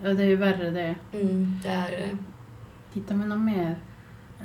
ja, 0.03 0.09
det 0.15 0.23
är 0.23 0.27
ju 0.27 0.37
värre 0.37 0.71
det. 0.71 0.95
Mm, 1.13 1.61
det 1.63 1.69
är 1.69 1.91
det. 1.91 2.17
Hittar 2.93 3.15
vi 3.15 3.25
något 3.25 3.39
mer? 3.39 3.77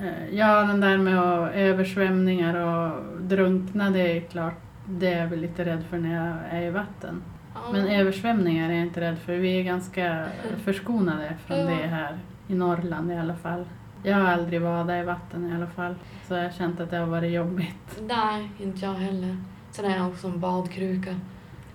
Eh, 0.01 0.36
Ja, 0.36 0.62
den 0.63 0.79
där 0.79 0.97
med 0.97 1.17
översvämningar 1.53 2.55
och 2.55 3.01
drunkna, 3.21 3.89
det 3.89 4.17
är 4.17 4.21
klart, 4.21 4.53
det 4.89 5.13
är 5.13 5.21
jag 5.21 5.27
väl 5.27 5.39
lite 5.39 5.65
rädd 5.65 5.84
för 5.89 5.97
när 5.97 6.15
jag 6.25 6.36
är 6.49 6.62
i 6.67 6.69
vatten. 6.69 7.21
Ja. 7.53 7.60
Men 7.71 7.88
översvämningar 7.88 8.69
är 8.69 8.73
jag 8.73 8.81
inte 8.81 9.01
rädd 9.01 9.17
för, 9.19 9.34
vi 9.34 9.60
är 9.60 9.63
ganska 9.63 10.25
förskonade 10.63 11.34
från 11.45 11.58
Ja. 11.60 11.65
det 11.65 11.88
här 11.88 12.17
i 12.47 12.55
Norrland 12.55 13.12
i 13.12 13.15
alla 13.17 13.36
fall. 13.36 13.65
Jag 14.03 14.17
har 14.17 14.25
aldrig 14.25 14.62
varit 14.62 15.03
i 15.03 15.05
vatten 15.05 15.51
i 15.51 15.55
alla 15.55 15.67
fall, 15.67 15.95
så 16.27 16.34
jag 16.34 16.43
har 16.43 16.49
känt 16.49 16.79
att 16.79 16.89
det 16.91 16.97
har 16.97 17.05
varit 17.08 17.31
jobbigt. 17.34 17.99
Nej, 18.08 18.49
inte 18.60 18.86
jag 18.86 18.93
heller. 18.93 19.38
Sen 19.71 19.86
är 19.86 19.97
jag 19.97 20.08
också 20.08 20.27
en 20.27 20.39
badkruka. 20.39 21.15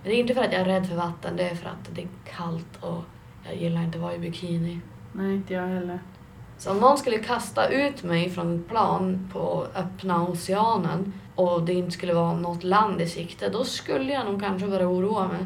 Det 0.03 0.09
är 0.09 0.19
inte 0.19 0.33
för 0.33 0.41
att 0.41 0.51
jag 0.53 0.61
är 0.61 0.65
rädd 0.65 0.87
för 0.87 0.95
vatten, 0.95 1.37
det 1.37 1.49
är 1.49 1.55
för 1.55 1.69
att 1.69 1.89
det 1.95 2.01
är 2.01 2.07
kallt 2.37 2.77
och 2.81 3.03
jag 3.45 3.55
gillar 3.55 3.81
inte 3.83 3.97
att 3.97 4.01
vara 4.01 4.15
i 4.15 4.19
bikini. 4.19 4.79
Nej, 5.13 5.35
inte 5.35 5.53
jag 5.53 5.67
heller. 5.67 5.99
Så 6.61 6.71
om 6.71 6.77
någon 6.77 6.97
skulle 6.97 7.17
kasta 7.17 7.67
ut 7.69 8.03
mig 8.03 8.29
från 8.29 8.55
ett 8.59 8.67
plan 8.67 9.29
på 9.33 9.67
öppna 9.75 10.23
oceanen 10.27 11.13
och 11.35 11.63
det 11.63 11.73
inte 11.73 11.91
skulle 11.91 12.13
vara 12.13 12.33
något 12.33 12.63
land 12.63 13.01
i 13.01 13.07
sikte, 13.07 13.49
då 13.49 13.63
skulle 13.63 14.13
jag 14.13 14.25
nog 14.25 14.41
kanske 14.41 14.67
börja 14.67 14.87
oroa 14.87 15.27
mig. 15.27 15.45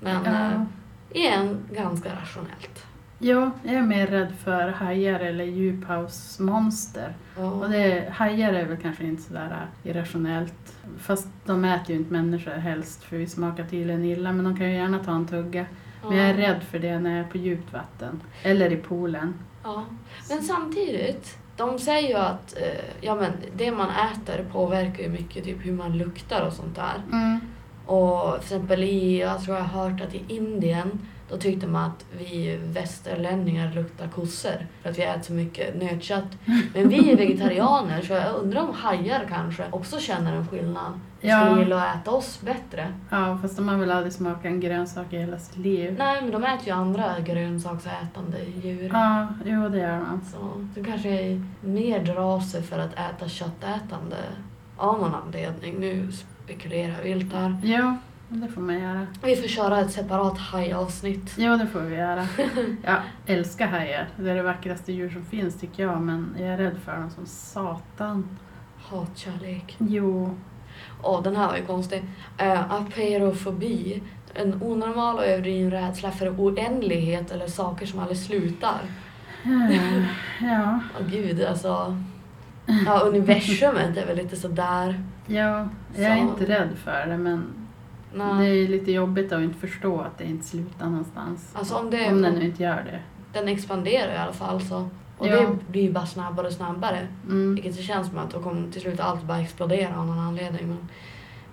Men 0.00 0.24
Ja. 0.24 0.30
eh, 0.50 0.62
igen, 1.10 1.56
ganska 1.72 2.08
rationellt. 2.08 2.84
Ja, 3.18 3.50
jag 3.62 3.74
är 3.74 3.82
mer 3.82 4.06
rädd 4.06 4.32
för 4.44 4.68
hajar 4.68 5.20
eller 5.20 5.44
djuphavsmonster. 5.44 7.16
Ja. 7.38 7.50
Och 7.50 7.70
det, 7.70 8.08
hajar 8.12 8.52
är 8.52 8.64
väl 8.64 8.76
kanske 8.76 9.04
inte 9.04 9.22
sådär 9.22 9.66
irrationellt. 9.82 10.76
Fast 10.98 11.28
de 11.44 11.64
äter 11.64 11.90
ju 11.90 11.96
inte 11.96 12.12
människor 12.12 12.50
helst 12.52 13.04
för 13.04 13.16
vi 13.16 13.26
smakar 13.26 13.64
tydligen 13.64 14.04
illa. 14.04 14.32
Men 14.32 14.44
de 14.44 14.56
kan 14.56 14.66
ju 14.70 14.74
gärna 14.76 14.98
ta 14.98 15.12
en 15.12 15.26
tugga. 15.26 15.66
Men 16.08 16.16
jag 16.16 16.30
är 16.30 16.34
rädd 16.34 16.62
för 16.70 16.78
det 16.78 16.98
när 16.98 17.10
jag 17.16 17.26
är 17.26 17.30
på 17.30 17.38
djupt 17.38 17.72
vatten. 17.72 18.20
Eller 18.42 18.72
i 18.72 18.76
poolen. 18.76 19.34
Ja. 19.68 19.84
Men 20.28 20.42
samtidigt, 20.42 21.38
de 21.56 21.78
säger 21.78 22.08
ju 22.08 22.14
att 22.14 22.56
eh, 22.56 22.84
ja, 23.00 23.14
men 23.14 23.32
det 23.56 23.70
man 23.70 23.90
äter 23.90 24.46
påverkar 24.52 25.02
ju 25.02 25.08
mycket 25.08 25.44
typ 25.44 25.66
hur 25.66 25.72
man 25.72 25.98
luktar 25.98 26.46
och 26.46 26.52
sånt 26.52 26.76
där. 26.76 27.02
Mm. 27.12 27.40
Och 27.86 28.32
till 28.32 28.42
exempel 28.42 28.82
i, 28.82 29.20
jag 29.20 29.44
tror 29.44 29.56
jag 29.56 29.64
har 29.64 29.82
hört 29.82 30.00
att 30.00 30.14
i 30.14 30.24
Indien 30.28 31.08
då 31.30 31.36
tyckte 31.36 31.66
man 31.66 31.84
att 31.90 32.04
vi 32.18 32.56
västerlänningar 32.62 33.72
luktar 33.72 34.08
kossor 34.08 34.66
för 34.82 34.90
att 34.90 34.98
vi 34.98 35.02
äter 35.02 35.22
så 35.22 35.32
mycket 35.32 35.76
nötkött. 35.82 36.38
Men 36.74 36.88
vi 36.88 37.12
är 37.12 37.16
vegetarianer 37.16 38.02
så 38.02 38.12
jag 38.12 38.34
undrar 38.34 38.60
om 38.62 38.74
hajar 38.74 39.26
kanske 39.28 39.64
också 39.70 39.98
känner 40.00 40.36
en 40.36 40.46
skillnad. 40.48 40.92
De 41.20 41.28
Ja. 41.28 41.44
skulle 41.46 41.60
gilla 41.62 41.84
att 41.84 41.96
äta 41.96 42.10
oss 42.10 42.40
bättre. 42.40 42.92
Ja, 43.10 43.38
fast 43.42 43.56
de 43.56 43.68
har 43.68 43.76
väl 43.76 43.90
aldrig 43.90 44.12
smakat 44.12 44.44
en 44.44 44.60
grönsak 44.60 45.12
i 45.12 45.18
hela 45.18 45.38
sitt 45.38 45.56
liv. 45.56 45.94
Nej, 45.98 46.22
men 46.22 46.30
de 46.30 46.44
äter 46.44 46.66
ju 46.66 46.72
andra 46.74 47.20
grönsaksätande 47.20 48.38
djur. 48.62 48.90
Ja, 48.92 49.26
jo 49.44 49.68
det 49.68 49.78
gör 49.78 49.98
de. 49.98 50.20
Så 50.32 50.64
de 50.74 50.84
kanske 50.84 51.08
är 51.08 51.42
mer 51.60 52.04
drar 52.04 52.40
sig 52.40 52.62
för 52.62 52.78
att 52.78 52.92
äta 52.92 53.28
köttätande 53.28 54.16
av 54.76 55.00
någon 55.00 55.14
anledning. 55.14 55.74
Nu 55.80 56.08
spekulerar 56.12 56.92
jag 56.96 57.02
vilt 57.04 57.32
här. 57.34 57.56
Jo, 57.64 57.96
det 58.28 58.48
får 58.48 58.60
man 58.60 58.78
göra. 58.78 59.06
Vi 59.24 59.36
får 59.36 59.48
köra 59.48 59.80
ett 59.80 59.92
separat 59.92 60.38
hajavsnitt. 60.38 61.34
Jo, 61.38 61.56
det 61.56 61.66
får 61.66 61.80
vi 61.80 61.96
göra. 61.96 62.26
Jag 62.84 62.96
älskar 63.26 63.66
hajar. 63.66 64.08
Det 64.16 64.30
är 64.30 64.34
det 64.34 64.42
vackraste 64.42 64.92
djur 64.92 65.10
som 65.10 65.24
finns 65.24 65.60
tycker 65.60 65.82
jag. 65.82 66.00
Men 66.00 66.34
jag 66.38 66.48
är 66.48 66.56
rädd 66.58 66.76
för 66.84 66.96
dem 66.96 67.10
som 67.10 67.26
satan. 67.26 68.28
Hatkärlek. 68.78 69.76
Jo. 69.78 70.36
Åh, 71.02 71.22
den 71.22 71.36
här 71.36 71.46
var 71.46 71.56
ju 71.56 71.64
konstig. 71.66 72.02
Uh, 72.42 72.72
aperofobi. 72.74 74.02
En 74.34 74.62
onormal 74.62 75.16
och 75.16 75.24
överdriven 75.24 75.70
rädsla 75.70 76.10
för 76.10 76.28
oändlighet 76.30 77.30
eller 77.30 77.46
saker 77.46 77.86
som 77.86 77.98
aldrig 77.98 78.18
slutar. 78.18 78.80
Eh, 79.44 80.02
Ja, 80.40 80.78
Åh 81.00 81.06
gud, 81.10 81.42
alltså. 81.44 81.96
Ja, 82.86 83.00
universumet 83.00 83.96
är 83.96 84.06
väl 84.06 84.16
lite 84.16 84.36
sådär. 84.36 85.04
ja, 85.26 85.68
jag 85.96 86.04
är 86.04 86.16
Så. 86.16 86.22
inte 86.22 86.44
rädd 86.46 86.68
för 86.84 87.06
det 87.06 87.18
men 87.18 87.44
det 88.12 88.18
Nej. 88.34 88.64
är 88.64 88.68
lite 88.68 88.92
jobbigt 88.92 89.32
att 89.32 89.42
inte 89.42 89.58
förstå 89.58 90.00
att 90.00 90.18
det 90.18 90.24
inte 90.24 90.46
slutar 90.46 90.86
någonstans. 90.86 91.50
Alltså 91.54 91.74
om 91.74 91.90
det... 91.90 92.08
Om 92.12 92.22
den 92.22 92.34
nu 92.34 92.44
inte 92.44 92.62
gör 92.62 92.84
det. 92.92 93.00
den 93.38 93.48
expanderar 93.48 94.12
i 94.14 94.16
alla 94.16 94.32
fall 94.32 94.60
så. 94.60 94.88
Och 95.18 95.26
Ja. 95.28 95.40
det 95.40 95.48
blir 95.72 95.82
ju 95.82 95.92
bara 95.92 96.06
snabbare 96.06 96.46
och 96.46 96.52
snabbare. 96.52 97.08
Mm. 97.26 97.54
Vilket 97.54 97.76
det 97.76 97.82
känns 97.82 98.08
som 98.08 98.18
att 98.18 98.30
då 98.30 98.42
kommer 98.42 98.72
till 98.72 98.80
slut 98.80 99.00
allt 99.00 99.22
bara 99.22 99.40
explodera 99.40 99.98
av 100.00 100.06
någon 100.06 100.18
anledning. 100.18 100.76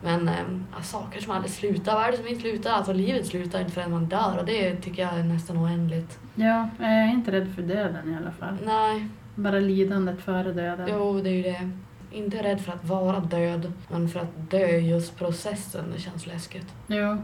Men, 0.03 0.25
men 0.25 0.65
ja, 0.77 0.81
saker 0.83 1.21
som 1.21 1.31
aldrig 1.31 1.51
slutar, 1.51 1.95
vad 1.95 2.03
är 2.05 2.11
det 2.11 2.17
som 2.17 2.27
inte 2.27 2.41
slutar? 2.41 2.71
Alltså 2.71 2.93
livet 2.93 3.25
slutar 3.27 3.59
inte 3.59 3.71
förrän 3.71 3.91
man 3.91 4.05
dör 4.05 4.37
och 4.39 4.45
det 4.45 4.75
tycker 4.75 5.01
jag 5.03 5.13
är 5.19 5.23
nästan 5.23 5.57
oändligt. 5.57 6.19
Ja, 6.35 6.69
jag 6.79 6.89
är 6.89 7.11
inte 7.11 7.31
rädd 7.31 7.55
för 7.55 7.61
döden 7.61 8.13
i 8.13 8.17
alla 8.17 8.31
fall. 8.31 8.57
Nej, 8.65 9.07
Bara 9.35 9.59
lidandet 9.59 10.21
före 10.21 10.53
döden. 10.53 10.87
jo 10.91 11.21
det 11.21 11.29
är 11.29 11.33
ju 11.33 11.43
det. 11.43 11.69
Inte 12.15 12.43
rädd 12.43 12.62
för 12.62 12.71
att 12.71 12.86
vara 12.86 13.19
död, 13.19 13.71
men 13.91 14.10
för 14.10 14.19
att 14.19 14.51
dö 14.51 14.67
just 14.78 15.17
processen, 15.17 15.86
det 15.95 15.99
känns 16.01 16.28
läskigt. 16.28 16.73
Jo. 16.88 17.17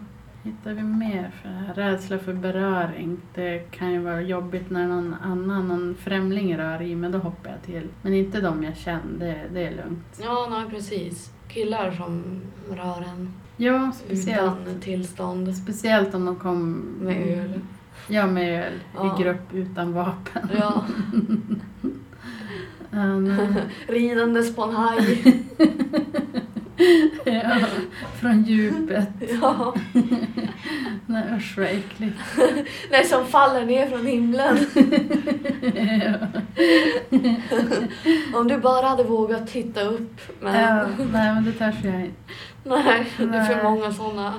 Hittar 0.43 0.73
vi 0.73 0.83
mer 0.83 1.31
för 1.41 1.49
det 1.49 1.55
här? 1.55 1.73
Rädsla 1.73 2.17
för 2.19 2.33
beröring. 2.33 3.17
Det 3.35 3.71
kan 3.71 3.91
ju 3.91 3.99
vara 3.99 4.21
jobbigt 4.21 4.69
när 4.69 4.87
någon 4.87 5.13
annan, 5.23 5.67
någon 5.67 5.95
främling 5.99 6.57
rör 6.57 6.81
i 6.81 6.95
men 6.95 7.11
då 7.11 7.17
hoppar 7.17 7.49
jag 7.49 7.61
till. 7.61 7.87
Men 8.01 8.13
inte 8.13 8.41
de 8.41 8.63
jag 8.63 8.77
känner, 8.77 9.19
det, 9.19 9.41
det 9.53 9.67
är 9.67 9.71
lugnt. 9.71 10.19
Ja, 10.23 10.47
nej 10.51 10.69
precis. 10.69 11.31
Killar 11.47 11.91
som 11.91 12.23
rör 12.71 13.01
en 13.13 13.33
Ja, 13.57 13.91
speciellt. 14.05 14.57
utan 14.67 14.79
tillstånd. 14.81 15.55
Speciellt 15.57 16.13
om 16.15 16.25
de 16.25 16.35
kom... 16.35 16.71
Med 17.01 17.39
öl. 17.39 17.59
Ja, 18.07 18.27
med 18.27 18.63
öl. 18.65 18.73
Ja. 18.95 19.19
I 19.19 19.23
grupp 19.23 19.53
utan 19.53 19.93
vapen. 19.93 20.49
Ja, 20.59 20.85
Men, 22.91 23.37
ridandes 23.87 24.55
på 24.55 24.63
en 24.63 24.75
haj. 24.75 25.23
ja, 27.25 27.57
från 28.19 28.43
djupet. 28.43 29.09
Ja. 29.41 29.73
Nej 31.05 31.23
usch 31.37 31.57
vad 31.57 31.65
äckligt. 31.65 32.17
Nej, 32.91 33.05
som 33.05 33.25
faller 33.25 33.65
ner 33.65 33.87
från 33.87 34.05
himlen. 34.05 34.57
Om 38.33 38.47
du 38.47 38.57
bara 38.57 38.87
hade 38.87 39.03
vågat 39.03 39.47
titta 39.47 39.81
upp. 39.81 40.21
Men 40.39 40.55
Ja, 40.55 40.87
nej 40.97 41.33
men 41.33 41.45
det 41.45 41.51
törs 41.51 41.75
jag 41.83 42.01
inte. 42.01 42.13
nej, 42.63 43.07
det 43.17 43.23
är 43.37 43.45
för 43.45 43.63
många 43.63 43.91
sådana 43.93 44.33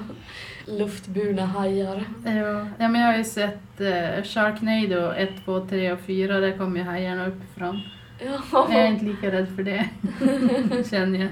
luftburna 0.66 1.46
hajar. 1.46 2.04
Ja, 2.24 2.66
ja, 2.78 2.88
men 2.88 3.00
jag 3.00 3.08
har 3.08 3.16
ju 3.16 3.24
sett 3.24 3.80
eh, 3.80 4.24
Sharknado 4.24 5.10
1, 5.12 5.30
2, 5.44 5.66
3 5.66 5.92
och 5.92 6.00
4. 6.00 6.40
Där 6.40 6.58
kommer 6.58 6.78
ju 6.78 6.84
hajarna 6.86 7.26
uppifrån. 7.26 7.80
Ja. 8.24 8.66
Jag 8.70 8.80
är 8.80 8.86
inte 8.86 9.04
lika 9.04 9.32
rädd 9.32 9.48
för 9.56 9.62
det. 9.62 9.88
Känner 10.90 11.18
jag. 11.18 11.28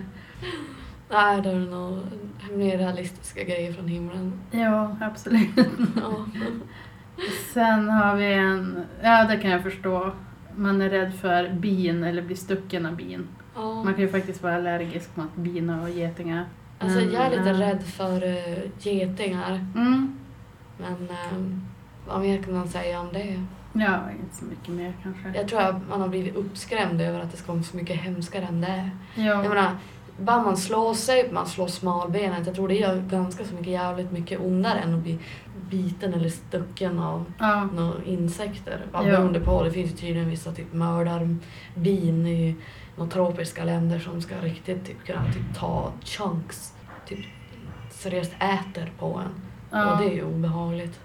Nej, 1.11 1.42
det 1.42 1.50
är 1.50 1.55
nog 1.55 1.98
mer 2.53 2.79
realistiska 2.79 3.44
grejer 3.44 3.72
från 3.72 3.88
himlen. 3.88 4.40
Ja, 4.50 4.96
absolut. 5.00 5.48
Ja. 5.96 6.26
Sen 7.55 7.88
har 7.88 8.16
vi 8.16 8.33
en, 8.33 8.85
ja 9.03 9.24
det 9.24 9.37
kan 9.37 9.50
jag 9.50 9.62
förstå. 9.62 10.12
man 10.57 10.81
är 10.81 10.90
rädd 10.90 11.14
för 11.14 11.53
bin 11.53 12.05
eller 12.05 12.22
blir 12.22 12.37
stucken 12.37 12.87
av 12.87 12.96
bin. 12.96 13.29
Ja. 13.55 13.74
Man 13.85 13.94
kan 13.94 14.03
ju 14.03 14.09
faktiskt 14.09 14.42
vara 14.42 14.55
allergisk 14.55 15.16
mot 15.16 15.35
bin 15.35 15.70
och 15.70 15.90
getingar. 15.90 16.44
Alltså 16.79 17.00
jag 17.00 17.26
är 17.26 17.31
lite 17.31 17.48
ja. 17.48 17.61
rädd 17.61 17.83
för 17.83 18.24
uh, 18.24 18.59
getingar. 18.79 19.66
Mm. 19.76 20.18
Men 20.79 21.09
vad 22.09 22.20
mer 22.20 22.42
kan 22.42 22.55
man 22.55 22.68
säga 22.68 23.00
om 23.00 23.09
det? 23.12 23.44
Ja, 23.72 23.98
inte 24.22 24.37
så 24.37 24.44
mycket 24.44 24.68
mer 24.68 24.92
kanske. 25.02 25.33
Jag 25.35 25.48
tror 25.48 25.61
att 25.61 25.88
man 25.88 26.00
har 26.00 26.09
blivit 26.09 26.37
uppskrämd 26.37 27.00
över 27.00 27.20
att 27.20 27.30
det 27.30 27.37
ska 27.37 27.52
vara 27.52 27.62
så 27.62 27.76
mycket 27.76 27.96
hemskare 27.96 28.44
än 28.44 28.61
det 28.61 28.66
är. 28.66 28.90
Ja. 29.14 29.22
Jag 29.24 29.48
menar, 29.48 29.70
bara 30.18 30.42
man 30.42 30.56
slår 30.56 30.94
sig, 30.94 31.28
man 31.33 31.46
slår 31.46 31.66
smalbenet, 31.68 32.46
jag 32.46 32.54
tror 32.54 32.68
det 32.68 32.74
gör 32.74 32.96
ganska 33.11 33.44
så 33.44 33.54
mycket 33.54 33.72
jävligt 33.72 34.12
mycket 34.12 34.40
ondare 34.40 34.78
än 34.78 34.94
att 34.94 35.00
bli 35.02 35.18
biten 35.70 36.14
eller 36.14 36.28
stucken 36.28 36.98
av 36.98 37.24
ja. 37.38 37.64
några 37.64 38.04
insekter. 38.04 38.87
Bara 38.92 39.06
Ja. 39.09 39.11
beroende 39.16 39.40
på, 39.40 39.62
det 39.62 39.70
finns 39.70 39.90
ju 39.92 39.96
tydligen 39.96 40.30
vissa 40.30 40.52
typ 40.52 40.72
mördarbin 40.72 42.26
i 42.26 42.56
några 42.96 43.11
tropiska 43.11 43.64
länder 43.64 43.98
som 43.98 44.22
ska 44.22 44.35
riktigt 44.37 44.87
typ 44.87 45.04
kunna 45.06 45.24
typ 45.33 45.59
ta 45.59 45.92
chunks, 46.04 46.74
typ 47.06 47.18
seriöst 47.90 48.33
äter 48.33 48.92
på 48.98 49.20
en. 49.24 49.30
ja. 49.70 49.92
Och 49.92 49.98
det 50.02 50.11
är 50.11 50.14
ju 50.14 50.24
obehagligt. 50.24 51.00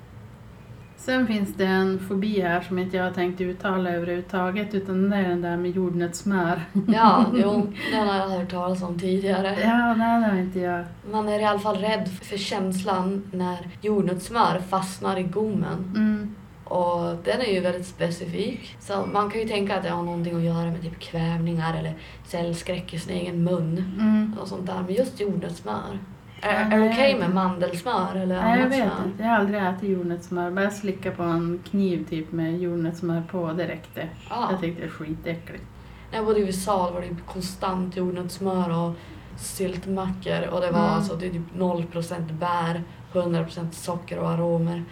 Sen 0.98 1.28
finns 1.28 1.54
det 1.56 1.66
en 1.66 2.00
fobi 2.00 2.42
här 2.42 2.62
som 2.62 2.80
inte 2.80 2.98
jag 2.98 3.04
har 3.04 3.12
tänkt 3.12 3.42
uttala 3.42 3.90
överhuvudtaget 3.90 4.74
utan 4.74 5.10
det 5.10 5.18
är 5.18 5.30
den 5.30 5.42
där 5.42 5.58
med 5.58 5.72
jordnötssmör. 5.72 6.62
Ja, 6.88 7.26
jo, 7.34 7.74
den 7.92 8.08
har 8.08 8.16
jag 8.16 8.30
hört 8.30 8.52
talas 8.52 8.84
om 8.84 9.00
tidigare. 9.00 9.58
Ja, 9.62 9.94
nej 9.94 10.22
det 10.22 10.28
har 10.28 10.38
inte 10.38 10.60
jag. 10.60 10.86
Man 11.12 11.30
är 11.30 11.40
i 11.40 11.44
alla 11.44 11.60
fall 11.60 11.78
rädd 11.78 12.10
för 12.22 12.38
känslan 12.38 13.24
när 13.32 13.68
jordnötssmör 13.82 14.60
fastnar 14.70 15.18
i 15.18 15.24
gommen. 15.24 15.92
Mm. 15.96 16.36
Och 16.64 17.16
den 17.24 17.42
är 17.42 17.54
ju 17.54 17.60
väldigt 17.60 17.88
specifik. 17.88 18.78
Så 18.80 19.06
man 19.14 19.30
kan 19.30 19.42
ju 19.42 19.48
tänka 19.48 19.76
att 19.76 19.84
det 19.84 19.90
har 19.90 20.04
någonting 20.04 20.36
att 20.36 20.44
göra 20.44 20.66
med 20.66 20.82
typ 20.82 21.00
kvävningar 21.00 21.78
eller 21.80 21.94
cellskräck 22.28 22.94
i 22.94 23.00
sin 23.00 23.16
egen 23.16 23.44
mun. 23.44 23.94
Mm. 24.00 24.36
Och 24.42 24.48
sånt 24.48 24.66
där. 24.66 24.84
Men 24.86 24.96
just 24.96 25.20
jordnötssmör. 25.20 26.00
Är, 26.46 26.70
det 26.80 26.90
okej 26.90 27.20
med 27.20 27.34
mandelsmör 27.34 28.16
eller 28.16 28.42
Nej, 28.42 28.60
jag 28.60 28.68
vet 28.70 28.78
smör? 28.78 29.06
inte. 29.08 29.24
Jag 29.24 29.30
har 29.30 29.38
aldrig 29.38 29.64
ätit 29.64 29.90
jordnötssmör. 29.90 30.52
Bara 30.52 30.70
slicka 30.72 31.12
på 31.12 31.24
en 31.24 31.60
kniv 31.72 32.06
typ 32.10 32.32
med 32.32 32.60
jordnötssmör 32.60 33.24
på, 33.32 33.52
det 33.54 33.68
räckte. 33.68 34.08
Ja. 34.30 34.48
Jag 34.52 34.62
tyckte 34.62 34.82
det 34.82 34.88
var 34.88 34.94
skitäckligt. 34.94 35.64
När 36.12 36.18
jag 36.18 36.26
bodde 36.26 36.40
i 36.40 36.44
USA 36.46 36.92
var 36.92 37.02
det 37.02 37.08
ju 37.08 37.16
konstant 37.26 37.96
jordnötssmör 37.98 38.70
och 38.86 38.94
syltmackor 39.40 40.48
och 40.52 40.62
det 40.62 40.72
var 40.72 40.80
Mm. 40.80 40.94
alltså 40.94 41.16
det 41.16 41.26
är 41.26 41.30
typ 41.32 41.56
0% 41.58 42.32
bär, 42.34 42.84
100% 43.14 43.72
socker 43.72 44.20
och 44.20 44.30
aromer 44.30 44.84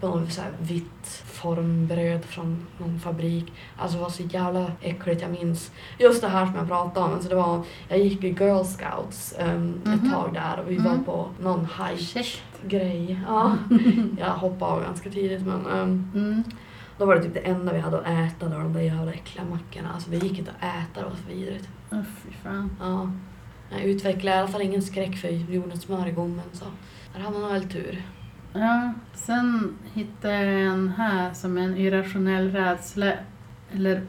på 0.00 0.08
något 0.08 0.32
så 0.32 0.40
här 0.40 0.50
vitt 0.60 1.22
formbröd 1.24 2.24
från 2.24 2.66
någon 2.78 3.00
fabrik. 3.00 3.52
Alltså 3.76 3.96
det 3.96 4.02
var 4.02 4.10
så 4.10 4.22
jävla 4.22 4.72
äckligt, 4.80 5.22
jag 5.22 5.30
minns 5.30 5.72
just 5.98 6.20
det 6.22 6.28
här 6.28 6.46
som 6.46 6.54
jag 6.54 6.68
pratade 6.68 7.06
om. 7.06 7.12
Alltså 7.12 7.28
det 7.28 7.34
var, 7.34 7.62
jag 7.88 7.98
gick 7.98 8.24
i 8.24 8.28
Girl 8.28 8.64
Scouts 8.64 9.34
um, 9.40 9.80
Mhm. 9.84 9.92
ett 9.94 10.12
tag 10.12 10.34
där 10.34 10.60
och 10.64 10.70
vi 10.70 10.76
var 10.76 10.90
Mm. 10.92 11.04
på 11.04 11.28
någon 11.40 11.60
hike 11.88 12.02
Käckt. 12.04 12.42
grej. 12.66 13.20
Ja. 13.28 13.56
jag 14.18 14.26
hoppade 14.30 14.72
av 14.72 14.82
ganska 14.82 15.10
tidigt 15.10 15.46
men 15.46 15.66
um, 15.66 16.10
Mm. 16.14 16.42
då 16.98 17.06
var 17.06 17.14
det 17.16 17.22
typ 17.22 17.34
det 17.34 17.40
enda 17.40 17.72
vi 17.72 17.78
hade 17.78 17.98
att 17.98 18.06
äta, 18.06 18.48
då, 18.48 18.58
de 18.58 18.72
där 18.72 18.80
jävla 18.80 19.12
äckliga 19.12 19.44
mackorna. 19.44 19.92
Alltså 19.94 20.10
det 20.10 20.16
gick 20.16 20.38
inte 20.38 20.50
att 20.50 20.64
äta, 20.64 21.00
det 21.00 21.04
var 21.04 21.16
så 21.16 21.28
vidrigt. 21.34 21.68
Åh, 21.92 22.02
fy 22.24 22.30
fan. 22.42 22.70
Ja. 22.80 23.10
Jag 23.70 23.80
utvecklade 23.82 24.36
i 24.36 24.40
alla 24.40 24.48
fall 24.48 24.62
ingen 24.62 24.82
skräck 24.82 25.16
för 25.16 25.28
jordnötssmör 25.28 26.06
i 26.08 26.10
gommen 26.12 26.44
så 26.52 26.64
där 27.14 27.20
hade 27.20 27.38
man 27.38 27.52
väl 27.52 27.68
tur. 27.68 28.02
Ja, 28.52 28.92
sen 29.14 29.74
hittade 29.94 30.34
jag 30.34 30.62
en 30.62 30.88
här 30.88 31.32
som 31.32 31.58
är 31.58 31.62
en 31.62 31.76
irrationell 31.76 32.52
rädsla, 32.52 33.12
eller 33.72 34.02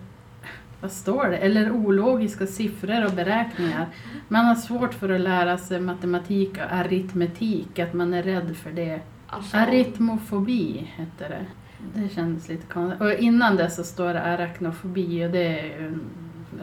vad 0.81 0.91
står 0.91 1.27
det? 1.27 1.37
Eller 1.37 1.71
ologiska 1.71 2.47
siffror 2.47 3.05
och 3.05 3.11
beräkningar. 3.11 3.87
Man 4.27 4.45
har 4.45 4.55
svårt 4.55 4.93
för 4.93 5.09
att 5.09 5.21
lära 5.21 5.57
sig 5.57 5.79
matematik 5.79 6.57
och 6.57 6.73
aritmetik, 6.73 7.79
att 7.79 7.93
man 7.93 8.13
är 8.13 8.23
rädd 8.23 8.55
för 8.57 8.71
det. 8.71 9.01
Alltså, 9.27 9.57
Aritmofobi 9.57 10.91
heter 10.95 11.29
det. 11.29 11.45
Det 11.93 12.09
kändes 12.09 12.49
lite 12.49 12.65
konstigt. 12.67 13.01
Och 13.01 13.13
innan 13.13 13.55
det 13.55 13.69
så 13.69 13.83
står 13.83 14.13
det 14.13 14.21
arachnofobi 14.21 15.25
och 15.25 15.31
det 15.31 15.59
är 15.59 15.79
ju 15.79 15.87
en 15.87 16.01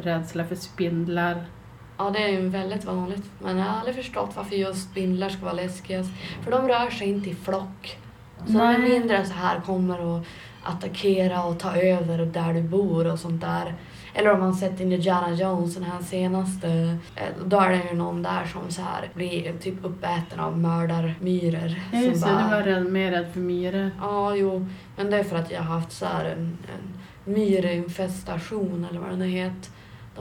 rädsla 0.03 0.45
för 0.45 0.55
spindlar. 0.55 1.45
Ja, 1.98 2.11
det 2.11 2.22
är 2.22 2.28
ju 2.28 2.48
väldigt 2.48 2.84
vanligt. 2.84 3.24
Men 3.42 3.58
jag 3.58 3.64
har 3.64 3.78
aldrig 3.78 3.96
förstått 3.96 4.30
varför 4.37 4.56
just 4.56 4.90
spindlar 4.90 5.28
ska 5.28 5.42
vara 5.44 5.52
läskigast. 5.52 6.11
För 6.44 6.50
de 6.50 6.68
rör 6.68 6.90
sig 6.90 7.08
inte 7.08 7.30
i 7.30 7.34
flock. 7.34 7.98
Så 8.46 8.52
de 8.52 8.58
är 8.61 8.78
Nej. 8.78 8.88
mindre 8.90 9.26
så 9.26 9.32
här 9.34 9.61
kommer 9.61 10.18
att 10.18 10.24
attackera 10.62 11.44
och 11.44 11.58
ta 11.58 11.76
över 11.76 12.18
där 12.26 12.54
du 12.54 12.62
bor 12.62 13.12
och 13.12 13.18
sånt 13.18 13.40
där. 13.40 13.74
Eller 14.14 14.32
om 14.32 14.40
man 14.40 14.54
sett 14.54 14.80
Indiana 14.80 15.30
Jones, 15.34 15.74
den 15.74 15.84
här 15.84 16.02
senaste, 16.02 16.68
eh, 17.16 17.22
då 17.44 17.61
är 17.61 17.70
det 17.70 17.84
ju 17.90 17.94
någon 17.96 18.22
där 18.22 18.44
som 18.44 18.70
så 18.70 18.82
här 18.82 19.08
blir 19.14 19.52
typ 19.52 19.74
uppäten 19.84 20.40
av 20.40 20.58
mördarmyror. 20.58 21.74
Ja, 21.92 21.98
just 21.98 22.24
det, 22.24 22.30
bara- 22.32 22.42
du 22.44 22.50
var 22.50 22.62
rädd, 22.62 22.92
mer 22.92 23.11
rädd 23.11 23.26
för 23.32 23.40
myror. 23.40 23.90
Ja, 24.00 24.34
jo. 24.37 24.66
Men 24.96 25.11
det 25.11 25.16
är 25.16 25.24
för 25.24 25.37
att 25.37 25.50
jag 25.50 25.62
har 25.62 25.74
haft 25.80 25.92
så 25.92 26.06
här 26.06 26.24
en, 26.24 26.58
en 26.74 27.32
myrinfestation 27.34 28.87
eller 28.90 29.00
vad 29.00 29.11
det 29.11 29.16
nu 29.16 29.26
heter. 29.28 29.70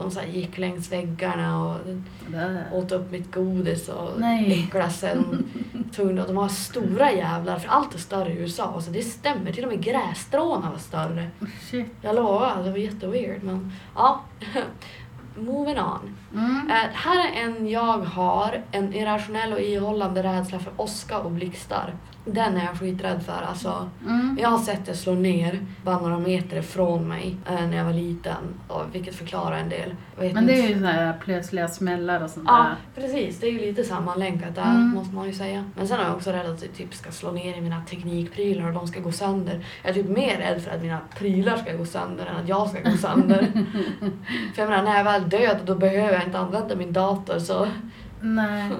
De 0.00 0.10
så 0.10 0.20
gick 0.32 0.58
längs 0.58 0.92
väggarna 0.92 1.64
och 1.64 1.76
åt 2.72 2.92
upp 2.92 3.10
mitt 3.10 3.34
godis 3.34 3.88
och 3.88 4.22
äcklade 4.22 4.90
sig. 4.90 5.16
De, 5.96 6.34
var 6.34 6.48
stora 6.48 7.12
jävlar, 7.12 7.58
för 7.58 7.68
allt 7.68 7.94
är 7.94 7.98
större 7.98 8.32
i 8.32 8.36
USA. 8.36 8.80
Så 8.80 8.90
det 8.90 9.02
stämmer, 9.02 9.52
till 9.52 9.64
och 9.64 9.70
med 9.70 9.82
grässtråna 9.82 10.70
var 10.70 10.78
större. 10.78 11.30
Shit. 11.70 11.92
Jag 12.02 12.16
lovar, 12.16 12.62
det 12.64 12.70
var 12.70 12.78
jätteweird. 12.78 13.42
Men 13.42 13.72
ja, 13.94 14.20
moving 15.36 15.80
on. 15.80 16.16
Mm. 16.34 16.70
Eh, 16.70 16.90
här 16.92 17.28
är 17.28 17.44
en 17.44 17.68
jag 17.68 17.98
har, 17.98 18.62
en 18.70 18.94
irrationell 18.94 19.52
och 19.52 19.60
ihållande 19.60 20.22
rädsla 20.22 20.58
för 20.58 20.72
åska 20.76 21.18
och 21.18 21.30
blixtar. 21.30 21.94
Den 22.32 22.56
är 22.56 22.64
jag 22.64 22.78
skiträdd 22.78 23.22
för. 23.22 23.42
Alltså, 23.48 23.90
Mm. 24.06 24.38
jag 24.42 24.48
har 24.48 24.58
sett 24.58 24.86
det 24.86 24.94
slå 24.94 25.12
ner 25.14 25.66
bara 25.84 25.98
några 25.98 26.18
meter 26.18 26.56
ifrån 26.58 27.08
mig 27.08 27.36
eh, 27.50 27.66
när 27.68 27.76
jag 27.76 27.84
var 27.84 27.92
liten, 27.92 28.36
och, 28.68 28.82
vilket 28.92 29.14
förklarar 29.14 29.58
en 29.58 29.68
del. 29.68 29.94
Men 30.16 30.34
det 30.34 30.40
inte- 30.40 30.52
är 30.52 30.68
ju 30.68 30.74
såna 30.74 30.92
här 30.92 31.12
plötsliga 31.24 31.68
smällar 31.68 32.20
och 32.24 32.30
sånt 32.30 32.44
Ja, 32.48 32.66
där. 32.94 33.02
precis. 33.02 33.40
Det 33.40 33.46
är 33.46 33.50
ju 33.52 33.58
lite 33.58 33.84
sammanlänkat 33.84 34.54
där, 34.54 34.62
Mm. 34.70 34.88
måste 34.90 35.14
man 35.14 35.26
ju 35.26 35.32
säga. 35.32 35.64
Men 35.76 35.88
sen 35.88 36.00
är 36.00 36.04
jag 36.04 36.14
också 36.16 36.30
rädd 36.30 36.46
att 36.50 36.60
det 36.60 36.68
typ 36.68 36.94
ska 36.94 37.10
slå 37.10 37.30
ner 37.32 37.56
i 37.58 37.60
mina 37.60 37.82
teknikprylar 37.90 38.66
och 38.68 38.74
de 38.74 38.86
ska 38.88 39.00
gå 39.00 39.12
sönder. 39.12 39.64
Jag 39.82 39.90
är 39.90 39.94
typ 39.94 40.08
mer 40.08 40.36
rädd 40.36 40.62
för 40.62 40.70
att 40.70 40.82
mina 40.82 40.98
prylar 41.18 41.56
ska 41.56 41.76
gå 41.76 41.84
sönder 41.86 42.26
än 42.26 42.36
att 42.36 42.48
jag 42.48 42.68
ska 42.68 42.80
gå 42.90 42.96
sönder. 42.96 43.42
för 44.54 44.62
jag 44.62 44.70
menar, 44.70 44.82
när 44.84 44.90
jag 44.90 45.00
är 45.00 45.04
väl 45.04 45.28
död 45.28 45.58
då 45.64 45.74
behöver 45.74 46.12
jag 46.12 46.24
inte 46.24 46.38
använda 46.38 46.76
min 46.76 46.92
dator 46.92 47.38
så 47.38 47.68
Nej. 48.20 48.70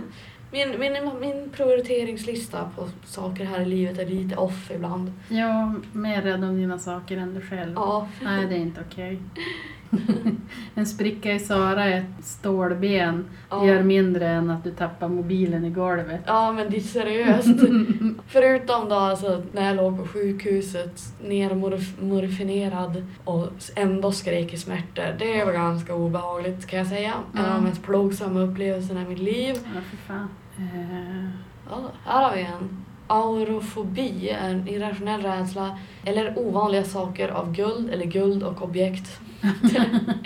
Min, 0.51 0.81
min, 0.81 0.93
min 1.21 1.51
prioriteringslista 1.53 2.71
på 2.77 2.89
saker 3.05 3.45
här 3.45 3.61
i 3.61 3.65
livet 3.65 3.99
är 3.99 4.07
lite 4.07 4.37
off 4.37 4.71
ibland. 4.71 5.13
Är 5.31 5.75
mer 5.93 6.23
rädd 6.23 6.45
om 6.45 6.57
dina 6.57 6.79
saker 6.79 7.17
än 7.17 7.35
du 7.35 7.41
själv. 7.41 7.73
Ja, 7.77 8.09
Nej, 8.23 8.47
det 8.47 8.55
är 8.55 8.59
inte 8.59 8.81
okej. 8.91 9.19
en 10.75 10.87
spricka 10.87 11.33
i 11.33 11.39
Sara 11.39 11.85
är 11.85 11.99
ett 11.99 12.25
stålben. 12.27 13.25
ja. 13.51 13.61
Det 13.61 13.67
gör 13.67 13.83
mindre 13.83 14.29
än 14.29 14.51
att 14.51 14.65
du 14.65 14.71
tappar 14.71 15.09
mobilen 15.09 15.65
i 15.65 15.71
golvet. 15.71 16.21
Ja 16.27 16.53
men 16.53 16.71
det 16.71 16.77
är 16.77 16.81
seriöst. 16.81 17.49
Förutom 18.27 18.89
då 18.89 18.95
alltså 18.95 19.43
när 19.53 19.67
jag 19.67 19.77
låg 19.77 19.99
på 19.99 20.07
sjukhuset 20.09 21.03
nermorfinerad 22.01 23.05
och 23.25 23.49
ändå 23.77 24.13
skrek 24.13 24.53
i 24.55 24.57
smärtor. 24.57 25.17
Det 25.19 25.45
var 25.45 25.53
ganska 25.53 25.95
obehagligt 25.95 26.67
kan 26.67 26.79
jag 26.79 26.89
säga. 26.89 27.13
En 27.35 27.41
av 27.41 27.45
de 27.47 27.51
Mm. 27.53 27.65
mest 27.65 27.83
plågsamma 27.83 28.41
upplevelserna 28.41 29.03
i 29.03 29.05
mitt 29.09 29.19
liv. 29.19 29.55
Ja, 29.75 29.81
för 29.91 29.97
fan. 29.97 30.29
Eh, 30.59 31.31
Ja, 31.71 31.77
här 32.05 32.23
har 32.29 32.37
vi 32.37 32.43
en. 32.43 32.85
Aurofobi 33.07 34.29
är 34.29 34.51
en 34.51 34.69
irrationell 34.69 35.23
rädsla 35.23 35.79
eller 36.05 36.39
ovanliga 36.39 36.85
saker 36.85 37.29
av 37.29 37.53
guld 37.55 37.91
eller 37.91 38.05
guld 38.07 38.43
och 38.43 38.63
objekt. 38.63 39.21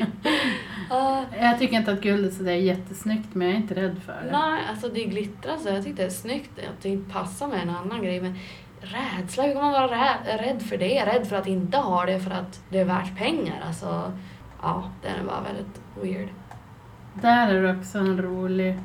Ah, 0.90 1.22
jag 1.40 1.58
tycker 1.58 1.76
inte 1.76 1.92
att 1.92 2.00
guld 2.00 2.26
är 2.26 2.30
sådär 2.30 2.52
jättesnyggt, 2.52 3.34
men 3.34 3.46
jag 3.48 3.56
är 3.56 3.60
inte 3.60 3.74
rädd 3.74 3.96
för 4.06 4.12
det. 4.24 4.32
Nej, 4.38 4.60
alltså 4.70 4.88
det 4.88 5.04
glittrar 5.04 5.56
så. 5.56 5.68
Jag 5.68 5.84
tyckte 5.84 6.02
det 6.02 6.06
är 6.06 6.10
snyggt 6.10 6.50
att 6.58 6.82
det 6.82 6.88
inte 6.88 7.12
passar 7.12 7.48
med 7.48 7.62
en 7.62 7.70
annan 7.70 8.02
grej. 8.02 8.20
Men 8.20 8.38
rädsla, 8.80 9.42
hur 9.44 9.52
kan 9.52 9.62
man 9.62 9.72
vara 9.72 9.86
rä- 9.86 10.36
rädd 10.38 10.62
för 10.62 10.76
det? 10.76 11.06
Rädd 11.06 11.26
för 11.26 11.36
att 11.36 11.46
inte 11.46 11.78
ha 11.78 12.06
det 12.06 12.20
för 12.20 12.30
att 12.30 12.62
det 12.68 12.78
är 12.78 12.84
värt 12.84 13.16
pengar. 13.18 13.62
Alltså, 13.66 14.12
ja, 14.62 14.84
den 15.02 15.20
är 15.20 15.24
bara 15.24 15.40
väldigt 15.40 15.80
weird. 16.02 16.28
Där 17.14 17.54
är 17.54 17.62
det 17.62 17.76
också 17.78 17.98
en 17.98 18.22
rolig 18.22 18.78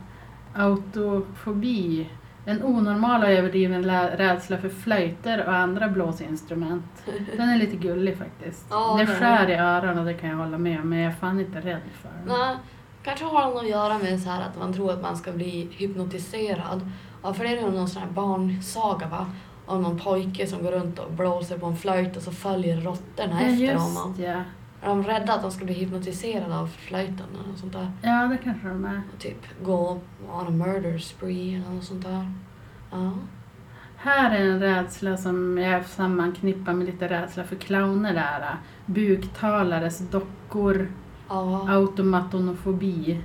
autofobi. 0.55 2.09
En 2.49 2.63
onormal 2.63 3.23
och 3.23 3.29
överdriven 3.29 3.83
rädsla 4.17 4.57
för 4.57 4.69
flöjter 4.69 5.45
och 5.47 5.53
andra 5.55 5.87
blåsinstrument. 5.89 7.03
Den 7.37 7.49
är 7.49 7.57
lite 7.57 7.75
gullig 7.75 8.17
faktiskt. 8.17 8.65
Ja, 8.69 8.95
det 8.99 9.05
det 9.05 9.11
är 9.11 9.15
skär 9.15 9.49
i 9.49 9.53
öronen 9.55 10.05
det 10.05 10.13
kan 10.13 10.29
jag 10.29 10.37
hålla 10.37 10.57
med 10.57 10.79
om, 10.81 10.89
men 10.89 10.99
jag 10.99 11.11
är 11.11 11.15
fan 11.15 11.39
inte 11.39 11.57
rädd 11.59 11.81
för 12.01 12.09
den. 12.09 12.37
Nej, 12.37 12.55
kanske 13.03 13.25
har 13.25 13.45
något 13.49 13.63
att 13.63 13.69
göra 13.69 13.97
med 13.97 14.19
så 14.21 14.29
här 14.29 14.41
att 14.41 14.59
man 14.59 14.73
tror 14.73 14.91
att 14.91 15.01
man 15.01 15.17
ska 15.17 15.31
bli 15.31 15.67
hypnotiserad. 15.71 16.91
Ja, 17.23 17.33
för 17.33 17.43
det 17.43 17.49
är 17.57 17.61
någon 17.71 17.87
sån 17.89 18.01
här 18.01 18.09
barnsaga 18.09 19.07
va? 19.07 19.25
Om 19.65 19.81
någon 19.81 19.99
pojke 19.99 20.47
som 20.47 20.63
går 20.63 20.71
runt 20.71 20.99
och 20.99 21.11
blåser 21.11 21.57
på 21.57 21.65
en 21.65 21.77
flöjt 21.77 22.17
och 22.17 22.23
så 22.23 22.31
följer 22.31 22.81
råttorna 22.81 23.41
Ja, 23.43 23.47
efter 23.47 23.75
honom. 23.75 24.15
ja. 24.19 24.41
Är 24.81 24.87
de 24.87 25.03
rädda 25.03 25.33
att 25.33 25.41
de 25.41 25.51
ska 25.51 25.65
bli 25.65 25.73
hypnotiserade 25.73 26.57
av 26.57 26.67
flöjten 26.67 27.25
eller 27.39 27.49
något 27.49 27.59
sånt 27.59 27.73
där? 27.73 27.91
Ja, 28.01 28.27
det 28.27 28.37
kanske 28.43 28.67
de 28.67 28.85
är. 28.85 29.01
Och 29.13 29.19
typ 29.19 29.63
gå 29.63 29.99
on 30.31 30.47
a 30.47 30.49
murder 30.49 30.97
spree 30.97 31.55
eller 31.55 31.69
något 31.75 31.83
sånt 31.83 32.03
där. 32.03 32.31
Ja. 32.91 33.11
Här 33.97 34.35
är 34.39 34.45
en 34.45 34.59
rädsla 34.59 35.17
som 35.17 35.57
jag 35.57 35.85
sammanknippar 35.85 36.73
med 36.73 36.85
lite 36.85 37.07
rädsla 37.07 37.43
för 37.43 37.55
clowner 37.55 38.13
där. 38.13 38.55
Buktalares 38.85 39.99
dockor, 40.09 40.91
Ja, 41.29 41.69
automatonofobi. 41.69 43.21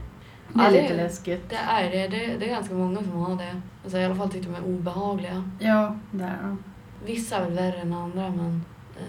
Det 0.52 0.60
är 0.60 0.64
Ja, 0.64 0.70
det- 0.70 0.82
lite 0.82 0.96
läskigt. 0.96 1.50
det 1.50 1.56
är 1.56 1.90
det. 1.90 2.08
det. 2.08 2.36
Det 2.38 2.46
är 2.46 2.50
ganska 2.54 2.74
många 2.74 2.98
som 3.02 3.10
har 3.12 3.36
det. 3.36 3.60
Alltså 3.84 3.98
i 3.98 4.04
alla 4.04 4.14
fall 4.14 4.30
tyckte 4.30 4.48
de 4.48 4.54
är 4.56 4.64
obehagliga. 4.76 5.50
Ja, 5.58 5.96
det 6.10 6.24
är 6.24 6.38
de. 6.42 6.58
Vissa 7.06 7.36
är 7.36 7.44
väl 7.44 7.52
värre 7.54 7.76
än 7.80 7.92
andra 7.92 8.30
men... 8.30 8.62
Eh, 8.96 9.02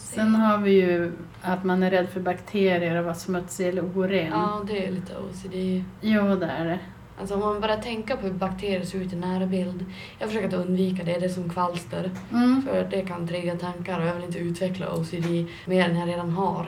Sen 0.00 0.34
har 0.34 0.58
vi 0.58 0.70
ju 0.70 1.12
att 1.42 1.64
man 1.64 1.82
är 1.82 1.90
rädd 1.90 2.08
för 2.08 2.20
bakterier 2.20 2.96
och 2.96 3.04
vara 3.04 3.14
smutsig 3.14 3.68
eller 3.68 3.84
oren. 3.84 4.26
Ja, 4.32 4.62
det 4.66 4.86
är 4.86 4.90
lite 4.90 5.12
OCD. 5.16 5.84
Jo, 6.00 6.36
det 6.36 6.46
är 6.46 6.64
det. 6.64 6.78
Alltså 7.20 7.34
om 7.34 7.40
man 7.40 7.60
bara 7.60 7.76
tänker 7.76 8.16
på 8.16 8.26
hur 8.26 8.32
bakterier 8.32 8.84
ser 8.84 8.98
ut 8.98 9.12
i 9.12 9.16
nära 9.16 9.46
bild. 9.46 9.84
Jag 10.18 10.28
försöker 10.28 10.48
att 10.48 10.66
undvika 10.66 11.04
det, 11.04 11.18
det 11.18 11.24
är 11.24 11.28
som 11.28 11.50
kvalster. 11.50 12.10
Mm. 12.32 12.62
För 12.62 12.88
det 12.90 13.02
kan 13.02 13.28
trigga 13.28 13.56
tankar 13.56 14.00
och 14.00 14.06
jag 14.06 14.14
vill 14.14 14.24
inte 14.24 14.38
utveckla 14.38 14.94
OCD 14.94 15.46
mer 15.66 15.88
än 15.88 15.96
jag 15.96 16.08
redan 16.08 16.30
har. 16.30 16.66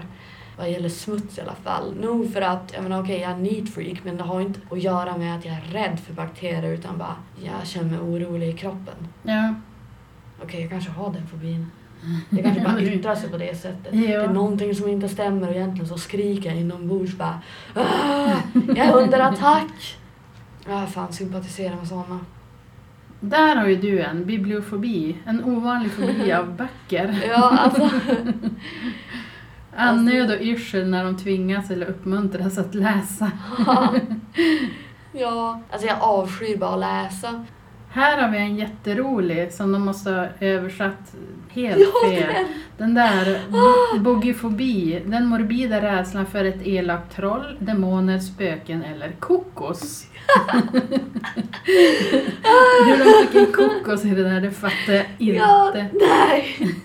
Vad 0.59 0.71
gäller 0.71 0.89
smuts 0.89 1.39
i 1.39 1.41
alla 1.41 1.55
fall. 1.55 1.95
Nog 2.01 2.33
för 2.33 2.43
att, 2.43 2.73
jag 2.75 2.83
menar 2.83 3.03
okej 3.03 3.21
jag 3.21 3.31
är 3.31 3.35
en 3.35 3.43
neat 3.43 3.69
freak 3.69 4.05
men 4.05 4.17
det 4.17 4.23
har 4.23 4.41
inte 4.41 4.61
att 4.71 4.83
göra 4.83 5.17
med 5.17 5.39
att 5.39 5.45
jag 5.45 5.55
är 5.55 5.61
rädd 5.61 6.01
för 6.01 6.13
bakterier 6.13 6.73
utan 6.73 6.99
bara 6.99 7.17
jag 7.45 7.67
känner 7.67 7.91
mig 7.91 8.01
orolig 8.01 8.49
i 8.49 8.53
kroppen. 8.53 9.09
Ja. 9.23 9.55
Okej 10.43 10.61
jag 10.61 10.71
kanske 10.71 10.91
har 10.91 11.13
den 11.13 11.27
fobin. 11.27 11.71
Det 12.31 12.43
kanske 12.43 12.61
bara 12.61 12.81
yttrar 12.83 13.15
sig 13.15 13.31
på 13.31 13.37
det 13.37 13.57
sättet. 13.61 13.95
Ja. 13.95 14.01
Det 14.01 14.13
är 14.15 14.29
någonting 14.29 14.75
som 14.75 14.89
inte 14.89 15.09
stämmer 15.09 15.49
och 15.49 15.55
egentligen 15.55 15.89
så 15.89 15.99
skriker 15.99 16.51
jag 16.51 16.59
inombords 16.59 17.15
bara 17.19 17.41
"Ah, 17.75 18.33
Jag 18.67 18.79
är 18.79 18.93
under 18.97 19.21
attack! 19.21 19.99
Ja, 20.69 20.87
fan 20.87 21.13
sympatisera 21.13 21.77
med 21.77 21.89
sådana. 21.89 22.21
Där 23.21 23.57
har 23.57 23.67
ju 23.67 23.77
du 23.77 24.01
en 24.03 24.25
bibliofobi, 24.27 25.17
en 25.27 25.45
ovanlig 25.45 25.93
fobi 25.93 26.33
av 26.33 26.57
böcker. 26.57 27.23
Ja, 27.29 27.59
alltså. 27.59 27.91
Annöd 29.77 30.31
och 30.31 30.41
yrsel 30.41 30.89
när 30.89 31.05
de 31.05 31.17
tvingas 31.17 31.71
eller 31.71 31.87
uppmuntras 31.87 32.59
att 32.59 32.75
läsa. 32.75 33.31
ja, 35.13 35.61
alltså 35.71 35.87
jag 35.87 35.97
avskyr 36.01 36.57
bara 36.57 36.71
att 36.75 36.81
läsa. 36.81 37.45
Här 37.91 38.23
har 38.23 38.29
vi 38.31 38.39
en 38.39 38.57
jätterolig 38.57 39.53
som 39.53 39.73
de 39.73 39.83
måste 39.83 40.11
ha 40.11 40.27
översatt 40.41 41.15
helt 41.53 41.81
Ja, 41.81 42.09
fel. 42.09 42.35
den. 42.35 42.45
Den 42.79 42.95
där 42.95 43.39
bo- 43.51 43.99
bogifobi, 44.01 45.03
den 45.07 45.27
morbida 45.27 45.81
rädslan 45.83 46.27
för 46.27 46.45
ett 46.45 46.67
elakt 46.67 47.17
troll, 47.17 47.57
demoner, 47.59 48.19
spöken 48.19 48.83
eller 48.85 49.13
kokos. 49.21 50.07
Hur 52.87 52.99
de 52.99 53.27
fick 53.27 53.35
in 53.35 53.53
kokos 53.53 54.05
i 54.05 54.11
det 54.11 54.23
där, 54.23 54.41
det 54.41 54.51
fattar 54.51 54.93
jag 54.93 55.07
Ja, 55.19 55.67
inte. 55.69 55.87
nej. 55.93 56.57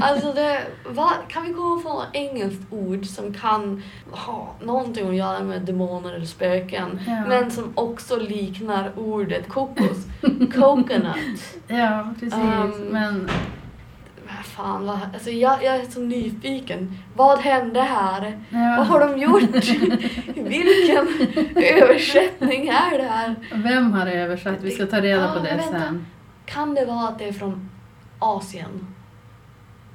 Alltså 0.00 0.32
det, 0.32 0.60
va, 0.88 1.10
kan 1.28 1.42
vi 1.46 1.52
komma 1.52 1.82
på 1.82 2.02
ett 2.02 2.08
engelskt 2.16 2.62
ord 2.70 3.06
som 3.06 3.34
kan 3.34 3.82
ha 4.10 4.54
någonting 4.64 5.08
att 5.08 5.16
göra 5.16 5.40
med 5.44 5.62
demoner 5.62 6.12
eller 6.14 6.26
spöken 6.26 7.00
Ja. 7.06 7.24
men 7.28 7.50
som 7.50 7.72
också 7.74 8.16
liknar 8.16 8.90
ordet 8.96 9.48
kokos? 9.48 9.96
Coconut. 10.54 11.40
Ja, 11.66 12.14
precis. 12.20 12.34
Um, 12.34 12.72
Men 12.90 13.28
fan, 14.46 14.86
vad, 14.86 14.98
alltså 15.14 15.30
jag, 15.30 15.64
jag 15.64 15.76
är 15.76 15.84
så 15.90 16.00
nyfiken. 16.00 16.98
Vad 17.16 17.38
hände 17.38 17.80
här? 17.80 18.38
ja, 18.50 18.74
Vad 18.78 18.86
har 18.86 19.00
de 19.00 19.18
gjort? 19.18 19.42
Vilken 20.34 21.08
översättning 21.56 22.68
är 22.68 22.98
det 22.98 23.04
här? 23.04 23.34
vem 23.54 23.92
har 23.92 24.06
översatt? 24.06 24.62
Vi 24.62 24.70
ska 24.70 24.86
ta 24.86 25.00
reda 25.00 25.32
på 25.32 25.38
Ah, 25.38 25.42
det 25.42 25.48
vänta. 25.56 25.80
sen. 25.80 26.06
Kan 26.46 26.74
det 26.74 26.84
vara 26.84 27.08
att 27.08 27.18
det 27.18 27.28
är 27.28 27.32
från 27.32 27.70
Asien? 28.18 28.86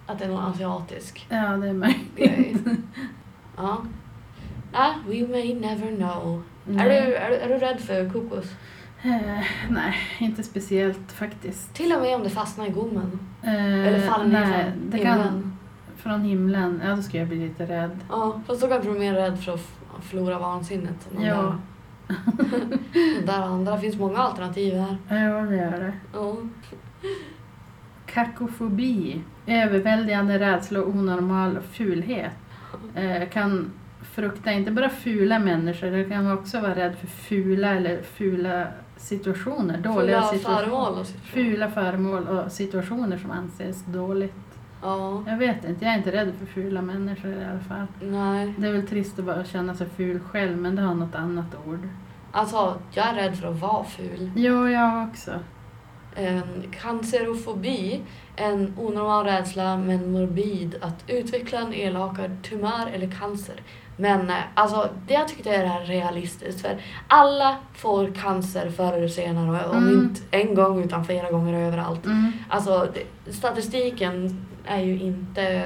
Att 0.07 0.19
det 0.19 0.25
är 0.25 0.29
någon 0.29 0.45
asiatisk 0.51 1.25
Ja, 1.29 1.37
det 1.37 1.67
är 1.69 1.73
möjligt. 1.73 2.61
Ja. 3.57 3.77
Ah, 4.73 4.91
we 5.07 5.27
may 5.27 5.53
never 5.53 5.95
know. 5.95 6.43
Är, 6.67 6.71
Nej. 6.71 6.89
du, 7.05 7.15
är, 7.15 7.31
är 7.31 7.47
du 7.49 7.57
rädd 7.57 7.79
för 7.79 8.09
kokos? 8.09 8.45
Eh, 9.01 9.43
nej, 9.69 9.95
inte 10.19 10.43
speciellt 10.43 11.11
faktiskt. 11.11 11.73
Till 11.73 11.93
och 11.93 12.01
med 12.01 12.15
om 12.15 12.23
det 12.23 12.29
fastnar 12.29 12.65
i 12.65 12.69
gommen? 12.69 13.19
Eh, 13.43 13.87
Eller 13.87 13.99
faller 13.99 14.25
ner 14.25 14.71
från 14.71 14.91
himlen? 14.91 15.03
kan 15.03 15.57
Från 15.97 16.21
himlen, 16.21 16.81
ja 16.85 16.95
då 16.95 17.01
skulle 17.01 17.19
jag 17.19 17.27
bli 17.29 17.37
lite 17.37 17.65
rädd. 17.65 17.99
Ja, 18.09 18.41
fast 18.47 18.61
då 18.61 18.67
kanske 18.67 18.89
du 18.89 18.95
är 18.95 18.99
mer 18.99 19.13
rädd 19.13 19.39
för 19.39 19.53
att 19.53 19.67
förlora 20.01 20.39
vansinnet. 20.39 21.09
Ja. 21.19 21.19
där. 21.21 21.55
Där 23.25 23.41
andra, 23.41 23.75
det 23.75 23.81
finns 23.81 23.95
många 23.97 24.17
alternativ 24.17 24.77
här. 24.77 24.97
Ja, 25.07 25.41
det 25.41 25.55
gör 25.55 25.71
det. 25.71 25.93
Ja. 26.13 26.35
Kakofobi, 28.05 29.21
överväldigande 29.47 30.39
rädsla 30.39 30.79
och 30.79 30.87
onormal 30.89 31.59
fulhet. 31.71 32.31
Eh, 32.95 33.29
kan 33.29 33.71
frukta 34.01 34.51
inte 34.51 34.71
bara 34.71 34.89
fula 34.89 35.39
människor, 35.39 35.87
det 35.87 36.03
kan 36.03 36.31
också 36.31 36.59
vara 36.59 36.75
rädd 36.75 36.95
för 36.99 37.07
fula 37.07 37.75
eller 37.75 38.01
fula 38.01 38.67
situationer. 38.99 39.77
Dåliga 39.77 40.21
Fulla 40.21 40.27
situationer. 40.27 40.57
föremål 40.65 40.99
och 40.99 41.05
så. 41.07 41.13
Fula 41.17 41.69
föremål 41.71 42.27
och 42.27 42.51
situationer 42.51 43.17
som 43.17 43.31
anses 43.31 43.85
dåligt. 43.85 44.33
Ja, 44.81 45.23
Jag 45.27 45.37
vet 45.37 45.65
inte, 45.65 45.85
jag 45.85 45.93
är 45.93 45.97
inte 45.97 46.11
rädd 46.11 46.33
för 46.39 46.45
fula 46.45 46.81
människor 46.81 47.31
i 47.31 47.45
alla 47.45 47.59
fall. 47.59 47.87
nej. 48.01 48.53
Det 48.57 48.67
är 48.67 48.71
väl 48.71 48.87
trist 48.87 49.19
att 49.19 49.25
bara 49.25 49.43
känna 49.45 49.75
sig 49.75 49.87
ful 49.89 50.19
själv, 50.19 50.57
men 50.57 50.75
det 50.75 50.81
har 50.81 50.95
något 50.95 51.15
annat 51.15 51.45
ord. 51.67 51.87
Alltså, 52.31 52.77
jag 52.91 53.07
är 53.07 53.13
rädd 53.13 53.37
för 53.37 53.47
att 53.47 53.59
vara 53.59 53.83
ful. 53.83 54.31
Jo, 54.35 54.67
jag 54.69 55.07
också. 55.09 55.31
En 56.15 56.41
cancerofobi, 56.81 58.01
en 58.35 58.73
onormal 58.77 59.25
rädsla 59.25 59.77
men 59.77 60.11
morbid 60.11 60.75
att 60.81 61.03
utveckla 61.07 61.59
en 61.59 61.73
elakad 61.73 62.43
tumör 62.43 62.87
eller 62.93 63.11
cancer. 63.11 63.55
Men 63.99 64.29
eh, 64.29 64.35
alltså, 64.53 64.89
det 65.07 65.13
jag 65.13 65.27
tyckte 65.27 65.49
är 65.55 65.61
det 65.63 65.67
här 65.69 65.85
realistiskt 65.85 66.61
för 66.61 66.77
alla 67.07 67.55
får 67.73 68.11
cancer 68.21 68.69
förr 68.69 68.93
eller 68.93 69.07
senare, 69.07 69.65
om 69.67 69.77
Mm. 69.77 69.99
inte 69.99 70.21
en 70.31 70.55
gång 70.55 70.83
utan 70.83 71.05
flera 71.05 71.31
gånger 71.31 71.53
överallt. 71.67 72.05
Mm. 72.05 72.31
Alltså, 72.49 72.87
det, 72.93 73.33
statistiken 73.33 74.45
är 74.65 74.79
ju 74.79 74.99
inte 74.99 75.65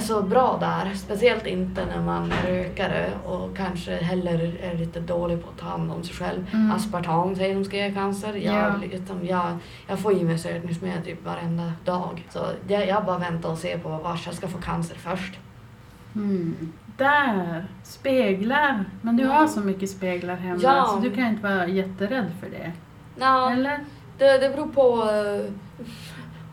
så 0.00 0.22
bra 0.22 0.56
där. 0.60 0.94
Speciellt 0.94 1.46
inte 1.46 1.86
när 1.86 2.02
man 2.02 2.32
är 2.32 2.52
rökare 2.52 3.10
och 3.24 3.56
kanske 3.56 3.96
heller 3.96 4.58
är 4.62 4.74
lite 4.78 5.00
dålig 5.00 5.42
på 5.44 5.48
att 5.50 5.58
ta 5.58 5.66
hand 5.66 5.92
om 5.92 6.04
sig 6.04 6.14
själv. 6.16 6.46
Mm. 6.52 6.70
Aspartam 6.72 7.36
säger 7.36 7.54
de 7.54 7.64
ska 7.64 7.76
ge 7.76 7.92
cancer. 7.92 8.34
Jag, 8.34 8.54
Ja. 8.54 8.72
liksom, 8.90 9.26
jag, 9.26 9.56
jag 9.88 9.98
får 9.98 10.12
i 10.12 10.24
mig 10.24 10.38
sötningsmedel 10.38 11.04
typ 11.04 11.24
varenda 11.26 11.72
dag. 11.84 12.26
Så 12.30 12.38
jag, 12.68 12.86
jag 12.88 13.04
bara 13.04 13.18
väntar 13.18 13.50
och 13.50 13.58
ser 13.58 13.78
på 13.78 13.88
vars 13.88 14.26
jag 14.26 14.34
ska 14.34 14.48
få 14.48 14.58
cancer 14.58 14.96
först. 14.96 15.38
Mm. 16.14 16.72
Där! 17.04 17.64
Speglar! 17.82 18.84
Men 19.02 19.16
du 19.16 19.22
Ja. 19.22 19.32
har 19.32 19.46
så 19.46 19.60
mycket 19.60 19.90
speglar 19.90 20.36
hemma 20.36 20.60
Ja. 20.62 20.86
så 20.94 20.98
du 21.00 21.10
kan 21.14 21.26
inte 21.26 21.42
vara 21.42 21.66
jätterädd 21.66 22.26
för 22.40 22.50
det. 22.50 22.72
Nå, 23.16 23.48
Eller? 23.48 23.78
det, 24.18 24.38
det 24.38 24.50
beror 24.56 24.66
på 24.66 25.10
eh, 25.10 25.52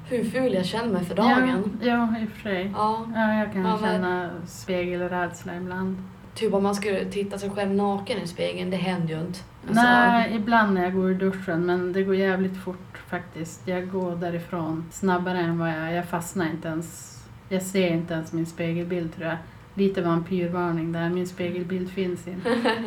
hur 0.10 0.24
ful 0.30 0.54
jag 0.54 0.66
känner 0.66 0.94
mig 0.94 1.06
för 1.06 1.16
dagen. 1.16 1.78
Ja, 1.82 1.88
ja, 1.88 2.16
i 2.22 2.26
och 2.26 2.30
för 2.30 2.42
sig. 2.42 2.72
Ja. 2.76 3.06
Ja, 3.16 3.34
jag 3.34 3.54
kan 3.54 3.62
Ja, 3.66 3.78
men- 3.82 3.90
känna 3.92 4.30
spegelrädsla 4.46 5.56
ibland. 5.56 5.98
Typ 6.36 6.54
om 6.54 6.64
man 6.64 6.76
skulle 6.76 7.06
titta 7.06 7.38
sig 7.38 7.50
själv 7.50 7.72
naken 7.76 8.18
i 8.22 8.28
spegeln, 8.28 8.70
det 8.70 8.78
händer 8.78 9.14
ju 9.14 9.20
inte. 9.22 9.40
Alltså, 9.68 9.84
Nej, 9.84 10.36
ibland 10.36 10.74
när 10.74 10.84
jag 10.84 10.94
går 10.94 11.12
i 11.12 11.14
duschen 11.14 11.66
men 11.66 11.94
det 11.94 12.04
går 12.04 12.16
jävligt 12.16 12.58
fort 12.64 12.98
faktiskt. 13.08 13.68
Jag 13.68 13.90
går 13.92 14.16
därifrån 14.16 14.86
snabbare 14.92 15.40
än 15.40 15.60
vad 15.60 15.70
jag... 15.70 15.94
Jag 15.94 16.06
fastnar 16.06 16.46
inte 16.46 16.68
ens. 16.68 17.18
Jag 17.50 17.62
ser 17.62 17.88
inte 17.88 18.14
ens 18.14 18.34
min 18.34 18.46
spegelbild 18.46 19.16
tror 19.16 19.28
jag. 19.28 19.38
Lite 19.78 20.02
vampyrvarning 20.02 20.92
där, 20.92 21.10
min 21.10 21.28
spegelbild 21.28 21.90
finns 21.90 22.28
inte. 22.28 22.56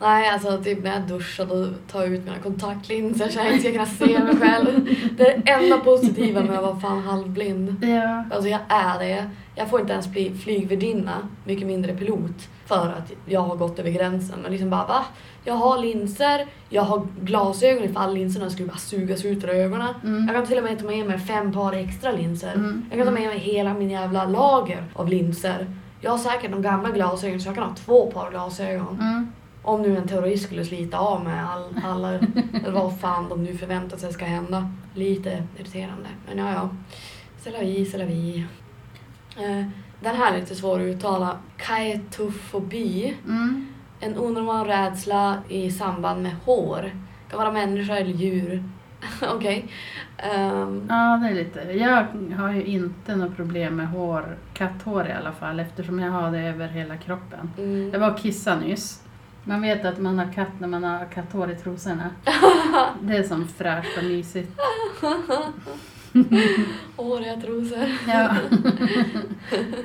Nej, 0.00 0.30
alltså 0.30 0.62
typ 0.62 0.84
när 0.84 0.92
jag 0.92 1.02
duschar 1.02 1.46
då 1.46 1.68
tar 1.92 2.02
jag 2.02 2.12
ut 2.12 2.24
mina 2.24 2.38
kontaktlinser 2.38 3.28
så 3.28 3.38
jag 3.38 3.46
inte 3.46 3.60
ska 3.60 3.72
kunna 3.72 3.86
se 3.86 4.18
mig 4.18 4.36
själv. 4.36 4.96
Det 5.16 5.32
är 5.32 5.38
det 5.38 5.50
enda 5.50 5.78
positiva 5.78 6.42
med 6.42 6.58
att 6.58 6.62
vara 6.62 6.80
fan 6.80 7.02
halvblind. 7.02 7.84
Ja. 7.84 8.24
Alltså 8.30 8.48
jag 8.48 8.60
är 8.68 8.98
det. 8.98 9.30
Jag 9.56 9.70
får 9.70 9.80
inte 9.80 9.92
ens 9.92 10.08
bli 10.08 10.34
flygvärdinna, 10.34 11.28
mycket 11.44 11.66
mindre 11.66 11.96
pilot, 11.96 12.48
för 12.66 12.88
att 12.88 13.12
jag 13.26 13.40
har 13.40 13.56
gått 13.56 13.78
över 13.78 13.90
gränsen. 13.90 14.38
Men 14.42 14.52
liksom 14.52 14.70
bara 14.70 14.86
va? 14.86 15.04
Jag 15.44 15.54
har 15.54 15.78
linser, 15.78 16.46
jag 16.68 16.82
har 16.82 17.06
glasögon 17.20 17.84
ifall 17.84 18.14
linserna 18.14 18.50
skulle 18.50 18.68
bara 18.68 18.78
sugas 18.78 19.24
ut 19.24 19.44
ur 19.44 19.50
ögonen. 19.50 19.94
Mm. 20.04 20.26
Jag 20.26 20.36
kan 20.36 20.46
till 20.46 20.58
och 20.58 20.64
med 20.64 20.78
ta 20.78 20.86
med 20.86 21.06
mig 21.06 21.18
fem 21.18 21.52
par 21.52 21.72
extra 21.72 22.12
linser. 22.12 22.52
Mm. 22.54 22.86
Jag 22.90 22.98
kan 22.98 23.06
ta 23.06 23.20
med 23.20 23.28
mig 23.28 23.38
hela 23.38 23.74
min 23.74 23.90
jävla 23.90 24.24
lager 24.24 24.84
av 24.94 25.08
linser. 25.08 25.66
Jag 26.04 26.10
har 26.10 26.18
säkert 26.18 26.50
de 26.50 26.62
gamla 26.62 26.90
glasögon 26.90 27.40
så 27.40 27.48
jag 27.48 27.54
kan 27.54 27.68
ha 27.68 27.74
två 27.74 28.10
par 28.10 28.30
glasögon. 28.30 29.00
Mm. 29.00 29.32
Om 29.62 29.82
nu 29.82 29.96
en 29.96 30.08
terrorist 30.08 30.44
skulle 30.44 30.64
slita 30.64 30.98
av 30.98 31.24
med 31.24 31.50
all, 31.50 31.80
alla, 31.84 32.08
eller 32.64 32.70
vad 32.70 33.00
fan 33.00 33.28
de 33.28 33.44
nu 33.44 33.56
förväntar 33.56 33.96
sig 33.96 34.12
ska 34.12 34.24
hända. 34.24 34.72
Lite 34.94 35.42
irriterande. 35.58 36.08
Men 36.28 36.38
ja, 36.38 36.52
ja. 36.52 36.70
C'est 37.42 37.52
la 37.52 37.60
vie, 37.60 37.98
la 37.98 38.04
vie. 38.04 38.46
Eh, 39.36 39.66
Den 40.00 40.16
här 40.16 40.34
är 40.34 40.40
lite 40.40 40.54
svår 40.54 40.80
att 40.80 40.86
uttala. 40.86 41.38
Kaetofobi. 41.56 43.16
Mm. 43.26 43.66
En 44.00 44.18
onormal 44.18 44.66
rädsla 44.66 45.38
i 45.48 45.70
samband 45.70 46.22
med 46.22 46.36
hår. 46.44 46.82
Det 46.82 47.30
kan 47.30 47.38
vara 47.38 47.52
människa 47.52 47.96
eller 47.96 48.14
djur. 48.14 48.64
Okej. 49.34 49.68
Ehm, 50.18 50.86
Ja, 50.88 51.20
det 51.22 51.28
är 51.28 51.34
lite. 51.34 51.60
Jag 51.60 52.06
har 52.38 52.52
ju 52.52 52.64
inte 52.64 53.16
något 53.16 53.36
problem 53.36 53.76
med 53.76 53.88
hår, 53.88 54.36
katthår 54.54 55.06
i 55.06 55.12
alla 55.12 55.32
fall, 55.32 55.60
eftersom 55.60 55.98
jag 55.98 56.10
har 56.12 56.30
det 56.32 56.38
över 56.40 56.68
hela 56.68 56.96
kroppen. 56.96 57.50
mm. 57.58 57.90
Jag 57.92 58.00
var 58.00 58.10
och 58.10 58.18
kissade 58.18 58.60
nyss. 58.60 59.00
Man 59.44 59.62
vet 59.62 59.84
att 59.84 59.98
man 59.98 60.18
har 60.18 60.32
katt 60.32 60.60
när 60.60 60.68
man 60.68 60.84
har 60.84 61.06
katthår 61.06 61.50
i 61.50 61.54
trosorna. 61.56 62.10
Det 63.00 63.16
är 63.16 63.22
som 63.22 63.48
fräscht 63.48 63.98
och 63.98 64.04
mysigt. 64.04 64.52
Håriga 66.96 67.36
trosor. 67.36 67.88
Ja. 68.08 68.34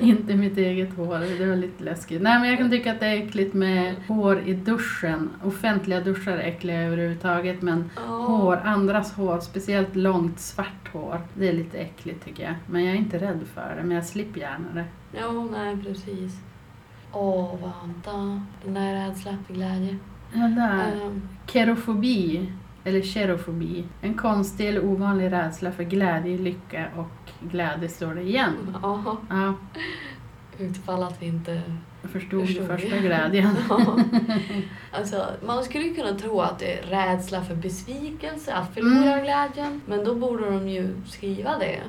inte 0.00 0.34
mitt 0.34 0.58
eget 0.58 0.96
hår, 0.96 1.38
det 1.38 1.46
var 1.46 1.56
lite 1.56 1.84
läskigt. 1.84 2.22
Nej 2.22 2.40
men 2.40 2.48
jag 2.48 2.58
kan 2.58 2.70
tycka 2.70 2.92
att 2.92 3.00
det 3.00 3.06
är 3.06 3.16
äckligt 3.22 3.54
med 3.54 3.94
hår 4.08 4.40
i 4.46 4.54
duschen. 4.54 5.30
Offentliga 5.44 6.00
duschar 6.00 6.32
är 6.32 6.38
äckliga 6.48 6.80
överhuvudtaget 6.82 7.62
men 7.62 7.90
Ja. 7.96 8.02
hår, 8.02 8.56
andras 8.64 9.12
hår, 9.12 9.40
speciellt 9.40 9.96
långt 9.96 10.40
svart 10.40 10.88
hår, 10.92 11.20
det 11.34 11.48
är 11.48 11.52
lite 11.52 11.78
äckligt 11.78 12.24
tycker 12.24 12.42
jag. 12.42 12.54
Men 12.66 12.84
jag 12.84 12.94
är 12.94 12.98
inte 12.98 13.18
rädd 13.18 13.40
för 13.54 13.74
det, 13.76 13.82
men 13.82 13.96
jag 13.96 14.04
slipper 14.06 14.40
gärna 14.40 14.66
det. 14.74 14.84
Ja, 15.20 15.46
nej 15.52 15.76
precis. 15.86 16.38
Åh, 17.12 17.50
vänta. 17.60 18.42
Den 18.64 18.74
där 18.74 18.94
rädsla 19.08 19.36
för 19.46 19.54
glädje. 19.54 19.96
Ja, 20.32 20.40
där. 20.40 21.06
Ehm, 21.06 21.22
Kerofobi, 21.46 22.52
eller 22.84 23.02
kerofobi, 23.02 23.84
en 24.00 24.14
konstig 24.14 24.68
eller 24.68 24.84
ovanlig 24.84 25.32
rädsla 25.32 25.72
för 25.72 25.82
glädje, 25.82 26.38
lycka 26.38 26.86
och 26.96 27.48
glädje 27.50 27.88
står 27.88 28.14
det 28.14 28.22
igen. 28.22 28.76
Ja, 28.82 29.16
Ja, 29.30 29.54
utifall 30.58 31.02
att 31.02 31.22
vi 31.22 31.26
inte 31.26 31.62
jag 32.02 32.10
förstod 32.10 32.46
Förstod 32.46 32.66
första 32.66 32.96
glädjen. 32.96 33.48
Ja. 33.68 33.98
Alltså, 34.92 35.26
man 35.46 35.64
skulle 35.64 35.88
kunna 35.88 36.18
tro 36.18 36.40
att 36.40 36.58
det 36.58 36.78
är 36.78 36.82
rädsla 36.86 37.42
för 37.44 37.54
besvikelse, 37.54 38.54
att 38.54 38.74
förlora 38.74 39.12
Mm. 39.12 39.24
glädjen. 39.24 39.80
Men 39.86 40.04
då 40.04 40.14
borde 40.14 40.50
de 40.50 40.68
ju 40.68 40.94
skriva 41.06 41.58
det. 41.58 41.80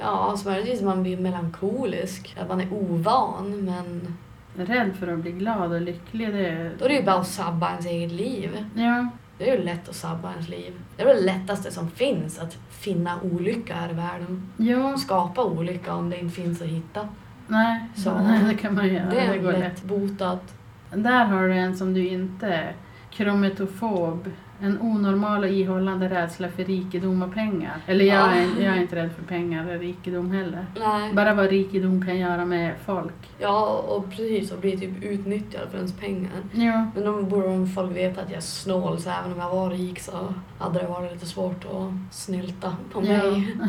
Ja, 0.00 0.06
alltså 0.30 0.48
möjligtvis 0.48 0.82
man 0.82 1.02
blir 1.02 1.16
melankolisk, 1.16 2.36
att 2.40 2.48
man 2.48 2.60
är 2.60 2.72
ovan, 2.72 3.64
men 3.64 4.16
Rädd 4.54 4.90
för 4.98 5.08
att 5.12 5.18
bli 5.18 5.32
glad 5.32 5.72
och 5.72 5.80
lycklig, 5.80 6.28
det... 6.34 6.72
då 6.78 6.84
är 6.84 6.88
det 6.88 6.94
ju 6.94 7.02
bara 7.02 7.16
att 7.20 7.28
sabba 7.28 7.70
ens 7.70 7.86
eget 7.86 8.12
liv. 8.12 8.64
Ja, 8.74 9.08
Det 9.44 9.50
är 9.50 9.56
ju 9.56 9.62
lätt 9.64 9.88
att 9.88 9.94
sabba 9.94 10.30
ens 10.32 10.48
liv. 10.48 10.72
Det 10.96 11.02
är 11.02 11.06
väl 11.06 11.16
det 11.16 11.22
lättaste 11.32 11.70
som 11.70 11.90
finns, 11.90 12.38
att 12.38 12.56
finna 12.70 13.20
olycka 13.22 13.74
här 13.74 13.90
i 13.90 13.94
världen. 13.94 14.52
ja, 14.56 14.96
Skapa 14.96 15.44
olycka 15.44 15.94
om 15.94 16.10
det 16.10 16.20
inte 16.20 16.34
finns 16.34 16.62
att 16.62 16.68
hitta. 16.68 17.08
nej, 17.48 17.80
Så. 17.96 18.14
nej, 18.18 18.40
det 18.48 18.54
kan 18.54 18.74
man 18.74 18.88
göra. 18.88 19.04
Det 19.04 19.10
Det, 19.14 19.20
är 19.20 19.38
går 19.38 19.52
lätt. 19.52 19.60
lätt 19.60 19.82
botat. 19.84 20.54
Där 20.94 21.24
har 21.24 21.48
du 21.48 21.54
en 21.54 21.76
som 21.76 21.94
du 21.94 22.06
inte 22.08 22.46
är. 22.46 22.76
Krometofob. 23.10 24.30
En 24.62 24.80
onormal 24.80 25.44
och 25.44 25.50
ihållande 25.50 26.08
rädsla 26.08 26.48
för 26.48 26.64
rikedom 26.64 27.22
och 27.22 27.34
pengar. 27.34 27.76
Eller 27.86 28.04
jag, 28.04 28.16
Ja. 28.16 28.32
är, 28.34 28.64
jag 28.64 28.76
är 28.76 28.80
inte 28.82 28.96
rädd 28.96 29.10
för 29.12 29.22
pengar 29.22 29.62
eller 29.66 29.78
rikedom 29.78 30.30
heller. 30.30 30.66
Nej. 30.80 31.14
Bara 31.14 31.34
vad 31.34 31.50
rikedom 31.50 32.06
kan 32.06 32.18
göra 32.18 32.44
med 32.44 32.74
folk. 32.86 33.14
Ja, 33.38 33.84
och 33.88 34.10
precis. 34.10 34.52
Och 34.52 34.58
bli 34.58 34.78
typ 34.78 35.02
utnyttjad 35.04 35.68
för 35.70 35.76
ens 35.76 35.92
pengar. 35.92 36.30
Ja, 36.52 36.86
Men 36.94 37.04
då 37.04 37.22
borde 37.22 37.46
de 37.48 37.68
folk 37.68 37.96
veta 37.96 38.20
att 38.20 38.28
jag 38.30 38.36
är 38.36 38.40
snål, 38.40 39.00
så 39.00 39.10
även 39.10 39.32
om 39.32 39.38
jag 39.38 39.50
var 39.50 39.70
rik 39.70 40.00
så 40.00 40.34
hade 40.58 40.80
det 40.80 40.86
varit 40.88 41.12
lite 41.12 41.26
svårt 41.26 41.64
att 41.64 42.14
snylta 42.14 42.76
på 42.92 43.02
Ja. 43.04 43.12
mig. 43.12 43.56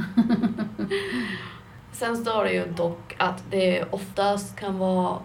Sen 1.92 2.18
står 2.18 2.44
det 2.44 2.54
ju 2.54 2.66
dock 2.78 3.16
att 3.18 3.44
det 3.52 3.84
oftast 3.92 4.60
kan 4.60 4.80
vara 4.80 5.18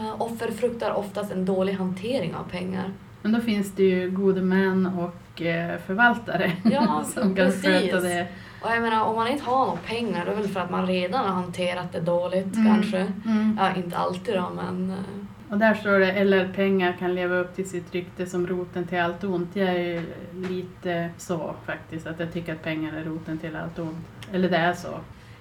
Uh, 0.00 0.22
offer 0.22 0.50
fruktar 0.50 0.92
oftast 0.94 1.32
en 1.32 1.44
dålig 1.44 1.72
hantering 1.72 2.34
av 2.34 2.50
pengar. 2.50 2.90
Men 3.24 3.32
då 3.32 3.40
finns 3.40 3.72
det 3.72 3.82
ju 3.82 4.10
gode 4.10 4.42
män 4.42 4.86
och 4.86 5.42
eh, 5.42 5.78
förvaltare 5.86 6.52
Ja, 6.72 7.04
som 7.14 7.22
kan 7.22 7.34
precis. 7.34 7.64
sköta 7.64 8.00
det. 8.00 8.26
Och 8.62 8.70
jag 8.70 8.82
menar, 8.82 9.04
om 9.04 9.16
man 9.16 9.28
inte 9.28 9.44
har 9.44 9.66
några 9.66 9.78
pengar, 9.86 10.24
då 10.26 10.32
är 10.32 10.36
det 10.36 10.42
väl 10.42 10.50
för 10.50 10.60
att 10.60 10.70
man 10.70 10.86
redan 10.86 11.20
har 11.24 11.34
hanterat 11.34 11.92
det 11.92 12.00
dåligt 12.00 12.54
Mm. 12.56 12.66
kanske. 12.74 12.98
Mm. 13.26 13.58
Ja, 13.60 13.74
inte 13.76 13.96
alltid 13.96 14.34
då, 14.34 14.50
men... 14.56 14.90
eh, 14.90 15.52
Och 15.52 15.58
där 15.58 15.74
står 15.74 15.98
det, 15.98 16.12
eller 16.12 16.48
pengar 16.52 16.92
kan 16.98 17.14
leva 17.14 17.34
upp 17.36 17.54
till 17.56 17.68
sitt 17.70 17.94
rykte 17.94 18.26
som 18.26 18.46
roten 18.46 18.86
till 18.86 18.98
allt 19.00 19.24
ont. 19.24 19.56
Jag 19.56 19.68
är 19.68 19.78
ju 19.78 20.02
lite 20.48 21.10
så 21.18 21.54
faktiskt, 21.66 22.06
att 22.06 22.20
jag 22.20 22.32
tycker 22.32 22.52
att 22.52 22.62
pengar 22.62 22.92
är 22.92 23.04
roten 23.04 23.38
till 23.38 23.56
allt 23.56 23.78
ont. 23.78 24.06
Eller 24.32 24.48
det 24.50 24.56
är 24.56 24.72
så. 24.72 24.88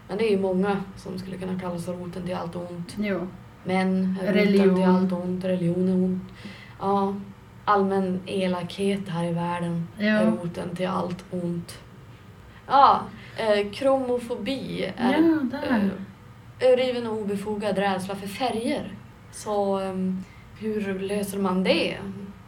Men 0.07 0.17
det 0.17 0.27
är 0.27 0.31
ju 0.31 0.39
många 0.39 0.77
som 0.95 1.19
skulle 1.19 1.37
kunna 1.37 1.59
kallas 1.59 1.87
roten 1.87 2.23
till 2.23 2.35
allt 2.35 2.55
ont. 2.55 2.95
Jo. 2.97 3.27
Är 3.65 3.85
roten 3.85 4.17
Religion. 4.21 4.75
till 4.75 4.83
allt 4.85 5.11
ont, 5.11 5.45
religion 5.45 5.89
är 5.89 5.93
ont. 5.95 6.23
Ja, 6.79 7.15
allmän 7.65 8.19
elakhet 8.25 9.09
här 9.09 9.23
i 9.25 9.33
världen 9.33 9.87
är 9.99 10.07
Ja. 10.07 10.21
roten 10.31 10.75
till 10.75 10.87
allt 10.87 11.25
ont. 11.31 11.79
Ja, 12.67 13.01
eh, 13.37 13.71
kromofobi 13.71 14.93
är 14.97 15.11
Ja, 15.11 15.59
eh, 15.63 15.77
överdriven 16.67 17.07
och 17.07 17.17
obefogad 17.21 17.77
rädsla 17.77 18.15
för 18.15 18.27
färger. 18.27 18.93
Så 19.31 19.79
ehm, 19.79 20.23
hur 20.59 20.99
löser 20.99 21.39
man 21.39 21.63
det? 21.63 21.97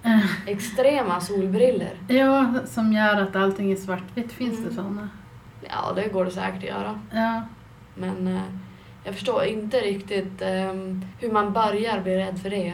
Eh, 0.03 0.25
Extrema 0.47 1.21
solbriller. 1.21 1.93
Ja, 2.07 2.53
som 2.65 2.93
gör 2.93 3.21
att 3.21 3.35
allting 3.35 3.71
är 3.71 3.75
svartvitt. 3.75 4.31
Finns 4.31 4.57
det 4.57 4.63
Mm. 4.63 4.75
sådana? 4.75 5.09
Ja, 5.69 5.93
det 5.95 6.07
går 6.07 6.25
det 6.25 6.31
säkert 6.31 6.57
att 6.57 6.63
göra. 6.63 6.99
Ja. 7.13 7.41
Men 7.95 8.27
eh, 8.27 8.41
jag 9.03 9.13
förstår 9.13 9.43
inte 9.43 9.77
riktigt 9.77 10.41
ehm, 10.41 11.05
hur 11.19 11.31
man 11.31 11.53
börjar 11.53 12.01
bli 12.01 12.17
rädd 12.17 12.39
för 12.39 12.49
det. 12.49 12.73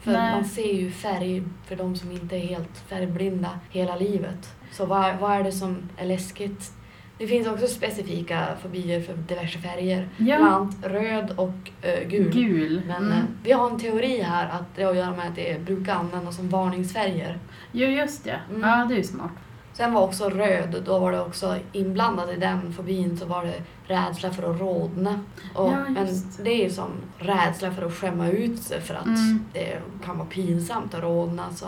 För 0.00 0.12
Nej. 0.12 0.32
man 0.32 0.44
ser 0.44 0.72
ju 0.74 0.90
färg 0.90 1.42
för 1.66 1.76
de 1.76 1.96
som 1.96 2.12
inte 2.12 2.36
är 2.36 2.40
helt 2.46 2.78
färgblinda 2.88 3.50
hela 3.70 3.96
livet. 3.96 4.54
Så 4.72 4.86
vad, 4.86 5.16
vad 5.18 5.32
är 5.32 5.42
det 5.44 5.52
som 5.52 5.76
är 5.96 6.06
läskigt? 6.06 6.72
Det 7.18 7.26
finns 7.26 7.46
också 7.48 7.66
specifika 7.66 8.46
fobier 8.62 9.00
för 9.00 9.14
diverse 9.14 9.58
färger. 9.58 10.08
Bland 10.16 10.30
Ja, 10.42 10.46
annat 10.48 10.74
röd 10.82 11.32
och 11.36 11.70
eh, 11.82 12.08
gul. 12.08 12.32
gul. 12.32 12.82
Men 12.86 12.96
Mm. 12.96 13.12
eh, 13.12 13.24
vi 13.42 13.52
har 13.52 13.70
en 13.70 13.78
teori 13.80 14.20
här 14.22 14.48
att 14.48 14.76
det 14.76 14.82
har 14.82 14.90
att 14.90 14.96
göra 14.96 15.10
med 15.16 15.26
att 15.28 15.34
det 15.36 15.64
brukar 15.64 15.94
användas 15.94 16.36
som 16.36 16.48
varningsfärger. 16.48 17.38
Jo, 17.72 17.88
just 17.88 18.24
det. 18.24 18.40
Mm. 18.50 18.68
Ja, 18.68 18.84
det 18.88 18.94
är 18.94 18.98
ju 18.98 19.02
smart. 19.04 19.30
Sen 19.78 19.92
var 19.92 20.02
också 20.02 20.28
röd, 20.28 20.82
då 20.86 20.98
var 20.98 21.12
det 21.12 21.20
också 21.20 21.56
inblandat 21.72 22.30
i 22.30 22.36
den 22.36 22.72
fobin 22.72 23.18
så 23.18 23.26
var 23.26 23.44
det 23.44 23.62
rädsla 23.94 24.30
för 24.30 24.50
att 24.50 24.60
rodna. 24.60 25.20
Och, 25.54 25.68
Ja, 25.72 25.84
men 25.88 26.06
det 26.44 26.50
är 26.50 26.64
ju 26.64 26.70
som 26.70 26.90
rädsla 27.18 27.70
för 27.72 27.86
att 27.86 27.94
skämma 27.94 28.28
ut 28.28 28.62
sig 28.62 28.80
för 28.80 28.94
att 28.94 29.06
Mm. 29.06 29.44
det 29.52 29.78
kan 30.04 30.18
vara 30.18 30.28
pinsamt 30.28 30.94
att 30.94 31.02
rodna. 31.02 31.50
Så. 31.54 31.66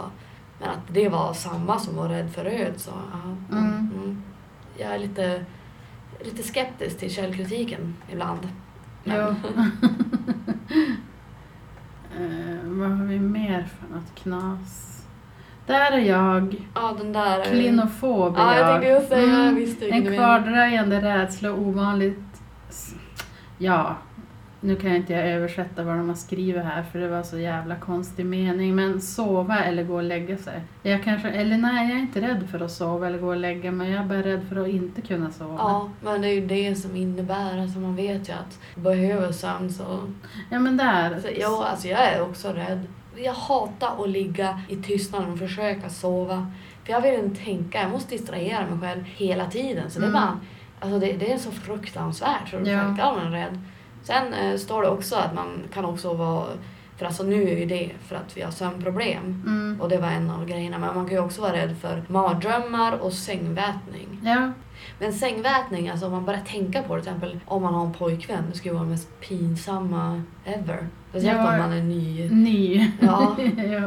Men 0.61 0.69
att 0.69 0.79
det 0.89 1.09
var 1.09 1.33
samma 1.35 1.79
som 1.81 1.97
var 1.97 2.09
rädd 2.09 2.31
för 2.33 2.45
röd 2.45 2.73
så 2.77 2.91
ja. 3.13 3.57
Mm. 3.59 3.69
Mm. 3.75 4.23
Jag 4.79 4.95
är 4.95 4.99
lite, 4.99 5.45
lite 6.25 6.43
skeptisk 6.43 6.99
till 6.99 7.11
källkritiken 7.15 7.95
ibland. 8.13 8.49
Men- 9.05 9.17
Ja. 9.17 9.29
eh, 12.19 12.59
vad 12.65 12.91
har 12.91 13.05
vi 13.07 13.19
mer 13.19 13.69
för 13.79 13.95
något 13.95 14.15
knas? 14.15 14.90
Där 15.71 15.93
är 15.93 15.99
jag. 15.99 16.57
ja, 16.75 16.95
den 16.99 17.13
där... 17.13 17.39
är- 17.41 17.45
Klinofob 17.45 18.37
är 18.37 18.41
Ja, 18.41 18.57
jag 18.59 18.83
tänkte 18.83 19.07
säga, 19.15 19.35
Mm. 19.35 19.55
vilken 19.55 19.93
En 19.93 20.17
kvardröjande 20.17 21.01
rädsla 21.01 21.53
och 21.53 21.59
ovanligt... 21.59 22.19
Ja, 23.59 23.97
nu 24.61 24.77
kan 24.77 24.91
jag 24.91 24.97
inte 24.99 25.15
översätta 25.17 25.83
vad 25.83 25.97
de 25.97 26.09
har 26.09 26.17
skrivit 26.17 26.65
här 26.65 26.83
för 26.83 26.99
det 26.99 27.09
var 27.09 27.23
så 27.23 27.39
jävla 27.39 27.77
konstig 27.77 28.27
mening. 28.27 28.75
Men 28.77 29.01
sova 29.01 29.59
eller 29.65 29.83
gå 29.85 29.95
och 29.95 30.03
lägga 30.03 30.37
sig. 30.37 30.61
Jag 30.83 31.05
kanske, 31.05 31.29
eller 31.31 31.57
nej, 31.59 31.89
jag 31.89 31.97
är 31.97 32.01
inte 32.01 32.21
rädd 32.21 32.49
för 32.51 32.61
att 32.65 32.71
sova 32.71 33.07
eller 33.07 33.19
gå 33.19 33.29
och 33.29 33.37
lägga 33.37 33.73
mig. 33.73 33.91
Jag 33.91 34.03
är 34.03 34.07
bara 34.09 34.23
rädd 34.23 34.41
för 34.49 34.57
att 34.63 34.69
inte 34.69 35.01
kunna 35.01 35.31
sova. 35.31 35.55
Ja, 35.59 35.91
men 36.03 36.23
det 36.23 36.29
är 36.29 36.35
ju 36.35 36.47
det 36.47 36.75
som 36.75 36.97
innebär, 36.97 37.59
alltså 37.63 37.79
man 37.79 37.97
vet 37.97 38.29
ju 38.29 38.33
att 38.33 38.59
behöver 38.75 39.33
sömn 39.33 39.71
så... 39.71 39.99
Ja, 40.51 40.59
men 40.59 40.77
där. 40.77 41.15
Alltså, 41.15 41.29
ja, 41.31 41.67
alltså 41.71 41.89
jag 41.89 42.01
är 42.05 42.23
också 42.23 42.49
rädd. 42.49 42.81
Jag 43.25 43.33
hatar 43.35 44.03
att 44.05 44.09
ligga 44.11 44.61
i 44.69 44.77
tystnaden 44.77 45.33
och 45.33 45.39
försöka 45.39 45.89
sova. 45.89 46.53
För 46.85 46.93
jag 46.93 47.01
vill 47.01 47.15
inte 47.15 47.45
tänka, 47.45 47.83
jag 47.83 47.91
måste 47.91 48.15
distrahera 48.15 48.67
mig 48.71 48.79
själv 48.81 49.05
hela 49.05 49.47
tiden. 49.47 49.91
Så 49.91 49.99
det 50.01 50.07
är 50.07 50.09
Mm. 50.11 50.21
bara, 50.23 50.41
alltså 50.81 50.99
det, 50.99 51.13
det 51.13 51.33
är 51.33 51.39
så 51.39 51.51
fruktansvärt 51.51 52.49
så 52.51 52.57
Ja. 52.57 52.65
självklart 52.65 53.17
är 53.19 53.23
man 53.23 53.33
rädd. 53.33 53.59
Sen 54.03 54.35
eh, 54.35 54.57
står 54.57 54.83
det 54.83 54.89
också 54.89 55.17
att 55.17 55.35
man 55.35 55.63
kan 55.75 55.85
också 55.85 56.15
vara, 56.15 56.47
för 56.97 57.07
alltså 57.07 57.23
nu 57.23 57.43
är 57.51 57.57
ju 57.59 57.67
det 57.67 57.91
för 58.07 58.17
att 58.17 58.37
vi 58.37 58.43
har 58.43 58.51
sömnproblem. 58.51 59.43
Mm. 59.47 59.79
Och 59.81 59.89
det 59.89 59.99
var 59.99 60.09
en 60.09 60.31
av 60.31 60.47
grejerna. 60.47 60.79
Men 60.79 60.95
man 60.95 61.07
kan 61.07 61.15
ju 61.17 61.23
också 61.23 61.43
vara 61.43 61.53
rädd 61.53 61.77
för 61.81 62.03
mardrömmar 62.09 62.93
och 62.99 63.13
sängvätning. 63.13 64.21
Ja, 64.25 64.53
Men 64.99 65.13
sängvätning, 65.13 65.89
alltså 65.89 66.07
om 66.07 66.13
man 66.13 66.25
börjar 66.25 66.41
tänka 66.41 66.83
på 66.83 66.97
det, 66.97 67.03
till 67.03 67.13
exempel 67.13 67.41
om 67.47 67.63
man 67.63 67.75
har 67.75 67.87
en 67.87 67.93
pojkvän, 67.93 68.45
det 68.51 68.57
skulle 68.59 68.75
vara 68.75 68.85
det 68.85 68.91
mest 68.91 69.21
pinsamma 69.21 70.23
ever. 70.45 70.87
Speciellt 71.11 71.39
Ja. 71.39 71.53
om 71.53 71.59
man 71.59 71.73
är 71.73 71.83
ny. 71.83 72.29
Ny. 72.31 72.91
Ja, 73.01 73.37
ja. 73.73 73.83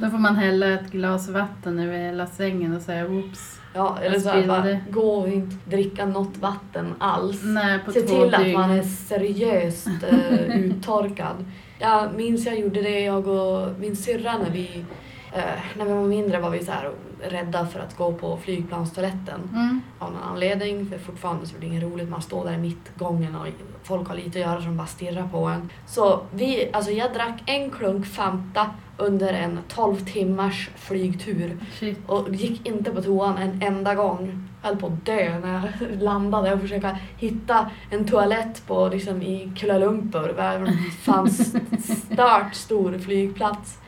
Då 0.00 0.10
får 0.10 0.18
man 0.18 0.36
hälla 0.36 0.66
ett 0.68 0.90
glas 0.90 1.28
vatten 1.28 1.78
över 1.78 1.98
hela 1.98 2.26
sängen 2.26 2.76
och 2.76 2.82
säga 2.82 3.06
oops. 3.06 3.60
ja 3.74 3.98
eller 4.02 4.18
så 4.18 4.28
här, 4.28 4.46
bara 4.46 4.76
gå 4.90 5.14
och 5.20 5.28
inte 5.28 5.56
dricka 5.64 6.06
något 6.06 6.38
vatten 6.38 6.94
alls. 6.98 7.40
Nej, 7.44 7.78
Se 7.92 8.00
till 8.00 8.34
att 8.34 8.44
dygn. 8.44 8.52
man 8.60 8.70
är 8.70 8.82
seriöst 8.82 9.86
eh, 10.10 10.56
uttorkad. 10.56 11.44
Jag 11.78 12.14
minns 12.14 12.46
jag 12.46 12.58
gjorde 12.58 12.82
det, 12.82 13.00
jag 13.00 13.26
och 13.28 13.68
min 13.80 13.96
syrra 13.96 14.38
när 14.38 14.50
vi, 14.50 14.84
eh, 15.32 15.42
när 15.78 15.84
vi 15.84 15.92
var 15.92 16.04
mindre 16.06 16.40
var 16.40 16.50
vi 16.50 16.64
så 16.64 16.72
här 16.72 16.90
rädda 17.28 17.66
för 17.66 17.80
att 17.80 17.96
gå 17.96 18.12
på 18.12 18.36
flygplanstoaletten 18.36 19.40
Mm. 19.52 19.80
av 19.98 20.12
någon 20.12 20.22
anledning. 20.22 20.86
För 20.90 20.98
fortfarande 20.98 21.46
så 21.46 21.56
är 21.56 21.60
det 21.60 21.66
inget 21.66 21.82
roligt, 21.82 22.08
man 22.08 22.22
står 22.22 22.44
där 22.44 22.52
i 22.52 22.58
mittgången 22.58 23.36
och 23.36 23.46
folk 23.82 24.08
har 24.08 24.14
lite 24.16 24.28
att 24.28 24.46
göra 24.46 24.62
som 24.62 24.76
bara 24.76 24.86
stirrar 24.86 25.28
på 25.32 25.38
en. 25.44 25.70
Så 25.86 26.20
vi, 26.34 26.68
alltså 26.72 26.90
jag 26.90 27.12
drack 27.14 27.42
en 27.46 27.70
klunk 27.70 28.06
Fanta 28.06 28.70
under 28.96 29.32
en 29.32 29.58
12 29.68 29.96
timmars 29.96 30.70
flygtur 30.76 31.58
Shit. 31.80 31.98
och 32.06 32.28
gick 32.34 32.66
inte 32.66 32.90
på 32.90 33.02
toan 33.02 33.38
en 33.38 33.62
enda 33.62 33.94
gång. 33.94 34.48
Höll 34.64 34.76
på 34.76 34.86
att 34.86 35.06
dö 35.06 35.38
när 35.38 35.54
jag 35.54 36.02
landade 36.02 36.52
och 36.52 36.60
försöka 36.60 36.98
hitta 37.16 37.70
en 37.90 38.04
toalett 38.04 38.66
på, 38.66 38.88
liksom, 38.88 39.22
i 39.22 39.52
Kuala 39.56 39.78
Lumpur 39.78 40.34
där 40.36 40.58
det 40.58 40.72
fanns 41.02 41.54
stört 41.84 42.54
stor 42.54 42.98
flygplats. 42.98 43.78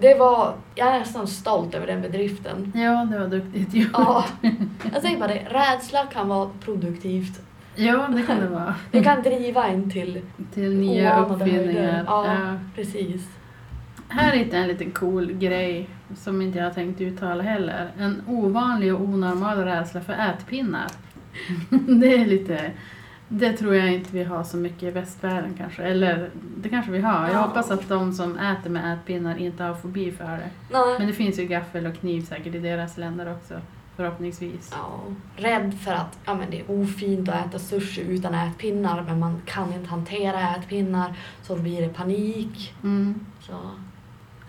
Det 0.00 0.14
var, 0.14 0.54
jag 0.74 0.94
är 0.94 0.98
nästan 0.98 1.26
stolt 1.26 1.74
över 1.74 1.86
den 1.86 2.02
bedriften. 2.02 2.72
Ja, 2.74 3.08
det 3.10 3.18
var 3.18 3.28
duktigt 3.28 3.74
gjort. 3.74 3.90
Ja, 3.92 4.24
jag 4.92 5.02
säger 5.02 5.18
bara 5.18 5.28
det, 5.28 5.46
rädsla 5.50 6.06
kan 6.06 6.28
vara 6.28 6.50
produktivt. 6.64 7.40
Ja, 7.74 8.08
det 8.08 8.22
kan 8.22 8.40
det 8.40 8.48
vara. 8.48 8.74
Det 8.90 9.04
kan 9.04 9.22
driva 9.22 9.66
en 9.66 9.90
till, 9.90 10.20
Till 10.54 10.74
nya 10.74 11.24
uppfinningar. 11.24 12.04
Ja. 12.06 12.26
Ja. 12.26 12.58
precis. 12.74 13.22
Här 14.08 14.32
hittade 14.32 14.56
jag 14.56 14.62
en 14.62 14.68
liten 14.68 14.90
cool 14.90 15.32
grej 15.32 15.88
som 16.16 16.42
inte 16.42 16.58
jag 16.58 16.64
har 16.66 16.72
tänkt 16.72 17.00
uttala 17.00 17.42
heller. 17.42 17.90
En 17.98 18.22
ovanlig 18.28 18.94
och 18.94 19.00
onormal 19.00 19.58
rädsla 19.58 20.00
för 20.00 20.12
ätpinnar. 20.12 20.86
det 22.00 22.14
är 22.14 22.26
lite... 22.26 22.70
Det 23.34 23.52
tror 23.52 23.74
jag 23.74 23.92
inte 23.94 24.10
vi 24.12 24.24
har 24.24 24.44
så 24.44 24.56
mycket 24.56 24.82
i 24.82 24.90
västvärlden 24.90 25.54
kanske. 25.58 25.82
Eller 25.82 26.30
det 26.56 26.68
kanske 26.68 26.90
vi 26.92 27.00
har. 27.00 27.22
Jag 27.26 27.32
Ja. 27.34 27.38
hoppas 27.38 27.70
att 27.70 27.88
de 27.88 28.12
som 28.12 28.38
äter 28.38 28.70
med 28.70 28.94
ätpinnar 28.94 29.36
inte 29.38 29.64
har 29.64 29.74
fobi 29.74 30.12
för 30.12 30.24
det. 30.24 30.50
Nej. 30.72 30.98
Men 30.98 31.06
det 31.06 31.12
finns 31.12 31.38
ju 31.38 31.44
gaffel 31.44 31.86
och 31.86 31.94
kniv 31.96 32.20
säkert 32.22 32.54
i 32.54 32.58
deras 32.58 32.98
länder 32.98 33.32
också. 33.32 33.54
Förhoppningsvis. 33.96 34.70
Ja, 34.72 35.00
rädd 35.36 35.74
för 35.84 35.92
att 35.92 36.18
ja, 36.24 36.34
men 36.34 36.50
det 36.50 36.60
är 36.60 36.70
ofint 36.82 37.28
att 37.28 37.46
äta 37.46 37.58
sushi 37.58 38.00
utan 38.00 38.34
ätpinnar 38.34 39.02
men 39.02 39.18
man 39.18 39.40
kan 39.44 39.72
inte 39.72 39.90
hantera 39.90 40.56
ätpinnar 40.56 41.14
så 41.42 41.54
då 41.56 41.62
blir 41.62 41.82
det 41.82 41.88
panik. 41.88 42.74
Mm. 42.82 43.14
Så, 43.40 43.52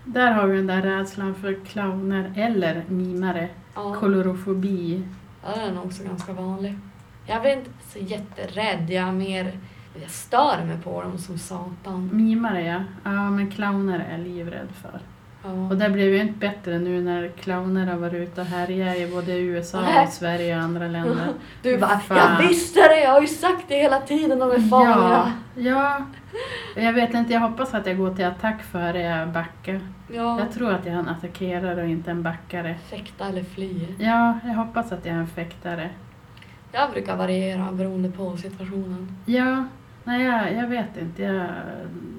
Där 0.06 0.32
har 0.32 0.48
vi 0.48 0.58
den 0.58 0.68
där 0.68 0.82
rädslan 0.82 1.36
för 1.36 1.60
clowner 1.66 2.34
eller 2.36 2.84
mimare. 2.88 3.50
ja, 3.76 3.96
Kolorofobi. 3.96 5.04
ja, 5.44 5.50
den 5.66 5.78
är 5.78 5.86
också 5.86 6.04
ganska 6.04 6.34
vanlig. 6.34 6.78
Jag 7.26 7.46
är 7.46 7.58
inte 7.58 7.70
så 7.88 8.00
jätterädd, 8.00 8.90
jag 8.90 9.08
är 9.08 9.12
mer 9.12 9.60
jag 10.02 10.10
stör 10.12 10.66
mig 10.66 10.78
på 10.84 11.02
dem 11.02 11.18
som 11.18 11.38
satan. 11.38 12.10
Mimare 12.14 12.62
ja. 12.62 12.84
Ja 13.04 13.30
men 13.30 13.52
clowner 13.52 14.00
är 14.00 14.12
jag 14.12 14.20
livrädd 14.20 14.68
för. 14.82 15.00
Och 15.44 15.50
Ja. 15.72 15.76
det 15.76 15.90
blev 15.90 16.08
ju 16.14 16.22
inte 16.22 16.40
bättre 16.40 16.80
nu 16.80 17.02
när 17.02 17.28
clowner 17.28 17.86
har 17.88 17.98
varit 17.98 18.14
ute 18.14 18.42
och 18.42 18.48
härjat 18.48 18.98
i 18.98 19.08
både 19.12 19.38
USA 19.40 20.04
och 20.04 20.10
Sverige 20.10 20.58
och 20.58 20.64
andra 20.64 20.88
länder. 20.88 21.28
Du 21.62 21.78
bara, 21.78 22.00
Fan. 22.00 22.18
jag 22.42 22.48
visste 22.48 22.80
det, 22.80 23.00
jag 23.04 23.12
har 23.12 23.22
ju 23.22 23.28
sagt 23.28 23.66
det 23.68 23.76
hela 23.76 24.00
tiden, 24.00 24.40
de 24.40 24.52
är 24.52 24.56
Ja, 24.56 24.62
farliga. 24.70 25.34
ja. 25.72 25.98
Jag 26.76 26.94
vet 26.94 27.14
inte, 27.14 27.34
jag 27.34 27.40
hoppas 27.40 27.74
att 27.74 27.88
jag 27.88 27.98
går 27.98 28.16
till 28.16 28.26
attack 28.26 28.64
före 28.64 29.02
jag 29.02 29.30
backar. 29.30 29.80
Ja. 30.14 30.40
Jag 30.40 30.52
tror 30.54 30.72
att 30.74 30.86
jag 30.86 30.96
är 30.96 31.00
en 31.00 31.10
attackerare 31.10 31.82
och 31.84 31.88
inte 31.90 32.12
en 32.12 32.24
backare. 32.24 32.76
Fäkta 32.90 33.28
eller 33.28 33.44
fly. 33.44 33.88
Ja, 34.00 34.40
jag 34.44 34.54
hoppas 34.54 34.92
att 34.92 35.06
jag 35.06 35.16
är 35.16 35.20
en 35.20 35.28
fäktare. 35.28 35.90
Jag 36.72 36.92
brukar 36.92 37.16
variera 37.16 37.72
beroende 37.72 38.12
på 38.12 38.38
situationen. 38.38 39.18
Ja, 39.26 39.64
nej 40.04 40.24
jag, 40.26 40.54
jag 40.54 40.68
vet 40.68 40.98
inte. 40.98 41.24
Jag, 41.24 41.46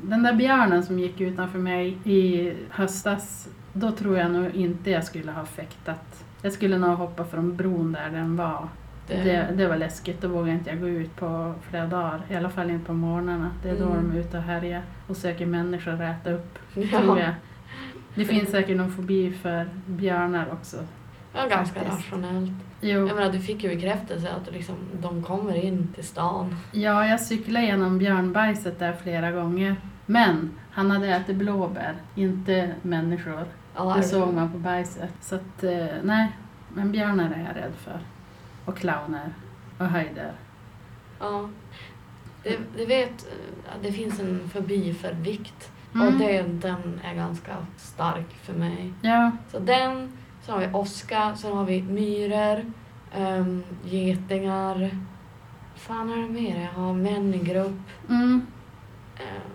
den 0.02 0.22
där 0.22 0.32
björnen 0.32 0.82
som 0.82 0.98
gick 0.98 1.20
utanför 1.20 1.58
mig 1.58 1.98
i 2.04 2.52
höstas, 2.70 3.48
då 3.72 3.90
tror 3.90 4.18
jag 4.18 4.30
nog 4.30 4.50
inte 4.54 4.90
jag 4.90 5.04
skulle 5.04 5.32
ha 5.32 5.44
fäktat. 5.44 6.24
Jag 6.42 6.52
skulle 6.52 6.78
nog 6.78 6.98
hoppa 6.98 7.24
från 7.24 7.56
bron 7.56 7.92
där 7.92 8.10
den 8.10 8.36
var. 8.36 8.68
Det, 9.06 9.14
Det, 9.22 9.48
det 9.56 9.66
var 9.68 9.76
läskigt, 9.76 10.20
då 10.20 10.28
vågar 10.28 10.52
inte 10.52 10.70
jag 10.70 10.80
gå 10.80 10.88
ut 10.88 11.16
på 11.16 11.54
flera 11.70 11.86
dagar. 11.86 12.20
I 12.30 12.34
alla 12.36 12.48
fall 12.50 12.70
inte 12.70 12.86
på 12.86 12.92
morgnarna. 12.92 13.50
Det 13.62 13.70
är 13.70 13.78
då 13.78 13.84
Mm. 13.84 14.10
de 14.10 14.16
är 14.16 14.20
ute 14.20 14.36
och 14.36 14.42
härjar 14.42 14.82
och 15.06 15.16
söker 15.16 15.46
människor 15.46 15.92
att 15.92 16.00
äta 16.00 16.30
upp, 16.32 16.58
ja. 16.74 16.98
tror 17.00 17.18
jag. 17.18 17.34
Det 18.14 18.24
finns 18.24 18.50
säkert 18.50 18.76
någon 18.76 18.90
fobi 18.92 19.32
för 19.32 19.68
björnar 19.86 20.46
också. 20.52 20.76
Ja, 21.34 21.46
ganska 21.46 21.80
Faktiskt. 21.80 21.96
rationellt. 22.12 22.50
Jo, 22.80 23.06
Jag 23.08 23.16
menar, 23.16 23.32
du 23.32 23.40
fick 23.40 23.64
ju 23.64 23.68
bekräftelse 23.68 24.30
att 24.30 24.52
liksom, 24.52 24.74
de 25.00 25.22
kommer 25.22 25.54
in 25.64 25.88
till 25.94 26.04
stan. 26.04 26.56
ja, 26.72 27.06
jag 27.06 27.20
cyklade 27.20 27.66
genom 27.66 27.98
björnbajset 27.98 28.78
där 28.78 28.92
flera 29.02 29.30
gånger. 29.32 29.76
Men 30.06 30.50
han 30.70 30.90
hade 30.90 31.06
ätit 31.08 31.36
blåbär, 31.36 31.94
inte 32.14 32.74
människor. 32.82 33.44
Ja, 33.76 33.94
Det 33.96 34.02
såg 34.02 34.34
man 34.34 34.52
på 34.52 34.58
bajset. 34.58 35.12
Så 35.20 35.34
att, 35.34 35.64
eh, 35.64 35.86
nej, 36.02 36.32
men 36.74 36.92
björnar 36.92 37.24
är 37.30 37.44
jag 37.54 37.56
rädd 37.62 37.72
för. 37.84 37.98
Och 38.64 38.76
clowner. 38.76 39.34
Och 39.78 39.86
höjder. 39.86 40.32
Ja. 41.20 41.48
Det, 42.42 42.58
det 42.76 42.86
vet, 42.86 43.26
att 43.76 43.82
det 43.82 43.92
finns 43.92 44.20
en 44.20 44.48
fobi 44.52 44.94
för 44.94 45.12
vikt. 45.12 45.70
Mm. 45.94 46.06
Och 46.06 46.12
det, 46.12 46.42
den 46.42 47.00
är 47.04 47.14
ganska 47.14 47.56
stark 47.76 48.34
för 48.42 48.52
mig. 48.52 48.92
Ja, 49.02 49.30
Så 49.52 49.58
den, 49.58 50.12
så 50.46 50.52
har 50.52 50.60
vi 50.60 50.68
åska, 50.72 51.36
sen 51.36 51.52
har 51.52 51.64
vi 51.64 51.82
myror, 51.82 52.64
um, 53.18 53.62
getingar. 53.84 54.90
fan 55.76 56.10
är 56.12 56.16
det 56.16 56.28
mer? 56.28 56.60
Jag 56.74 56.80
har 56.82 56.94
män 56.94 57.34
i 57.34 57.38
grupp. 57.38 57.80
mm. 58.08 58.46
Ehm, 59.16 59.50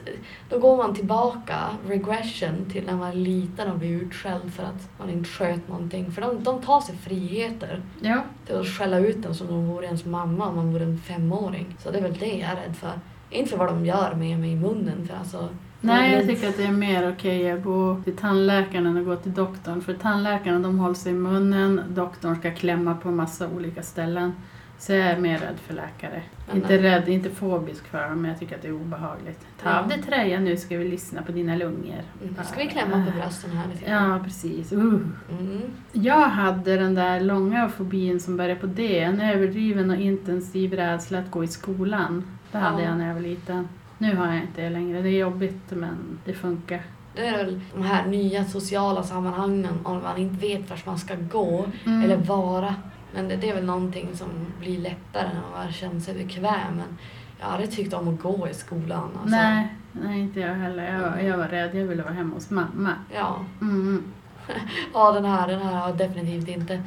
då 0.49 0.59
går 0.59 0.77
man 0.77 0.95
tillbaka, 0.95 1.59
regression, 1.89 2.71
till 2.73 2.87
när 2.87 2.97
man 2.97 3.09
är 3.09 3.15
liten 3.15 3.71
och 3.71 3.79
blir 3.79 4.03
utskälld 4.03 4.55
för 4.55 4.63
att 4.63 4.89
man 4.99 5.11
inte 5.11 5.29
sköt 5.29 5.69
någonting. 5.69 6.13
För 6.13 6.23
de, 6.23 6.45
de 6.45 6.63
tar 6.63 6.81
sig 6.81 6.97
friheter 6.97 7.83
ja. 8.01 8.23
till 8.47 8.57
att 8.57 8.67
skälla 8.67 8.99
ut 8.99 9.23
den 9.23 9.35
som 9.35 9.49
om 9.49 9.55
de 9.55 9.69
vore 9.69 9.87
ens 9.87 10.05
mamma 10.05 10.49
om 10.49 10.57
man 10.57 10.73
vore 10.73 10.85
en 10.85 10.99
femåring. 10.99 11.77
Så 11.79 11.91
det 11.91 11.99
är 11.99 12.03
väl 12.03 12.19
det 12.19 12.27
jag 12.27 12.51
är 12.51 12.57
rädd 12.57 12.77
för. 12.77 12.93
Inte 13.31 13.51
för 13.51 13.57
vad 13.57 13.69
de 13.69 13.87
gör 13.87 14.15
med 14.15 14.39
mig 14.39 14.53
i 14.53 14.57
munnen, 14.57 15.09
för 15.09 15.17
alltså... 15.17 15.49
Nej, 15.81 16.13
jag 16.15 16.27
tycker 16.27 16.49
att 16.49 16.57
det 16.57 16.65
är 16.65 16.73
mer 16.73 17.13
okej 17.13 17.51
att 17.51 17.65
gå 17.65 18.01
till 18.05 18.17
tandläkaren 18.17 18.87
än 18.87 18.97
att 18.97 19.05
gå 19.05 19.17
till 19.17 19.35
doktorn. 19.35 19.81
För 19.81 19.95
tandläkaren 19.95 20.63
de 20.63 20.79
håller 20.79 20.95
sig 20.95 21.13
i 21.13 21.15
munnen, 21.15 21.83
doktorn 21.89 22.37
ska 22.37 22.51
klämma 22.51 22.95
på 22.95 23.11
massa 23.11 23.49
olika 23.49 23.83
ställen. 23.83 24.33
Så 24.79 24.93
jag 24.93 25.01
är 25.07 25.19
mer 25.19 25.39
rädd 25.39 25.57
för 25.67 25.75
läkare. 25.75 26.23
Men 26.47 26.57
inte 26.57 26.79
rädd, 26.83 27.09
inte 27.09 27.31
fobisk 27.31 27.85
för 27.87 28.09
dem, 28.09 28.23
men 28.23 28.31
jag 28.31 28.41
tycker 28.41 28.57
att 28.57 28.63
det 28.63 28.69
är 28.69 28.73
obehagligt. 28.73 29.41
Ta 29.63 29.79
av 29.79 29.89
dig 29.89 30.03
tröjan 30.03 30.45
nu 30.45 30.57
ska 30.57 30.77
vi 30.77 30.89
lyssna 30.89 31.23
på 31.23 31.33
dina 31.33 31.57
lungor. 31.57 32.03
Mm, 32.23 32.35
Nu 32.39 32.45
ska 32.45 32.59
vi 32.59 32.67
klämma 32.67 33.05
på 33.07 33.13
brösten 33.21 33.51
här 33.51 33.69
lite. 33.75 33.91
Ja, 33.91 34.21
precis. 34.25 34.73
Uh. 34.73 34.95
Mm. 35.31 35.61
Jag 35.93 36.29
hade 36.29 36.77
den 36.77 36.95
där 36.95 37.21
långa 37.21 37.69
fobin 37.69 38.21
som 38.21 38.37
började 38.37 38.61
på 38.61 38.67
D, 38.67 38.99
en 39.01 39.21
överdriven 39.21 39.91
och 39.91 39.97
intensiv 39.97 40.73
rädsla 40.73 41.19
att 41.19 41.31
gå 41.31 41.45
i 41.45 41.49
skolan. 41.49 42.25
Det 42.53 42.59
hade 42.59 42.83
Ja. 42.83 42.89
jag 42.89 42.99
när 42.99 43.07
jag 43.09 43.15
var 43.15 43.21
liten. 43.23 43.69
Nu 43.99 44.17
har 44.17 44.27
jag 44.27 44.37
inte 44.37 44.63
det 44.63 44.71
längre. 44.71 45.03
Det 45.03 45.09
är 45.09 45.19
jobbigt 45.21 45.71
men 45.71 45.97
det 46.25 46.33
funkar. 46.33 46.83
Det 47.15 47.27
är 47.27 47.37
väl 47.37 47.61
de 47.75 47.83
här 47.83 48.07
nya 48.07 48.45
sociala 48.45 49.03
sammanhangen 49.03 49.67
om 49.85 50.03
man 50.03 50.17
inte 50.19 50.47
vet 50.47 50.71
vart 50.71 50.87
man 50.87 50.99
ska 50.99 51.15
gå 51.15 51.65
Mm. 51.87 52.03
eller 52.03 52.17
vara. 52.17 52.75
Men 53.17 53.29
det, 53.29 53.37
det 53.37 53.49
är 53.51 53.55
väl 53.55 53.65
någonting 53.65 54.09
som 54.15 54.29
blir 54.61 54.79
lättare 54.79 55.29
när 55.35 55.59
man 55.65 55.73
känner 55.73 56.01
sig 56.01 56.15
bekväm. 56.15 56.77
Men 56.77 56.99
jag 57.41 57.47
har 57.47 57.53
aldrig 57.53 57.71
tyckt 57.71 57.95
om 57.95 58.09
att 58.09 58.21
gå 58.23 58.49
i 58.49 58.55
skolan. 58.55 59.11
Alltså. 59.23 59.37
Nej, 59.37 59.69
nej, 59.93 60.21
inte 60.21 60.41
jag 60.41 60.55
heller. 60.55 60.93
Jag, 60.95 61.01
var- 61.11 61.19
jag 61.19 61.39
var 61.39 61.49
rädd. 61.49 61.75
Jag 61.75 61.85
ville 61.85 62.03
vara 62.03 62.15
hemma 62.15 62.35
hos 62.35 62.51
mamma. 62.51 62.93
Ja. 63.15 63.37
Mm. 63.61 64.05
ja, 64.95 65.13
den 65.13 65.25
här, 65.25 65.49
den 65.49 65.61
här 65.63 65.73
har 65.73 65.89
jag 65.89 65.97
definitivt 65.99 66.49
inte. 66.49 66.83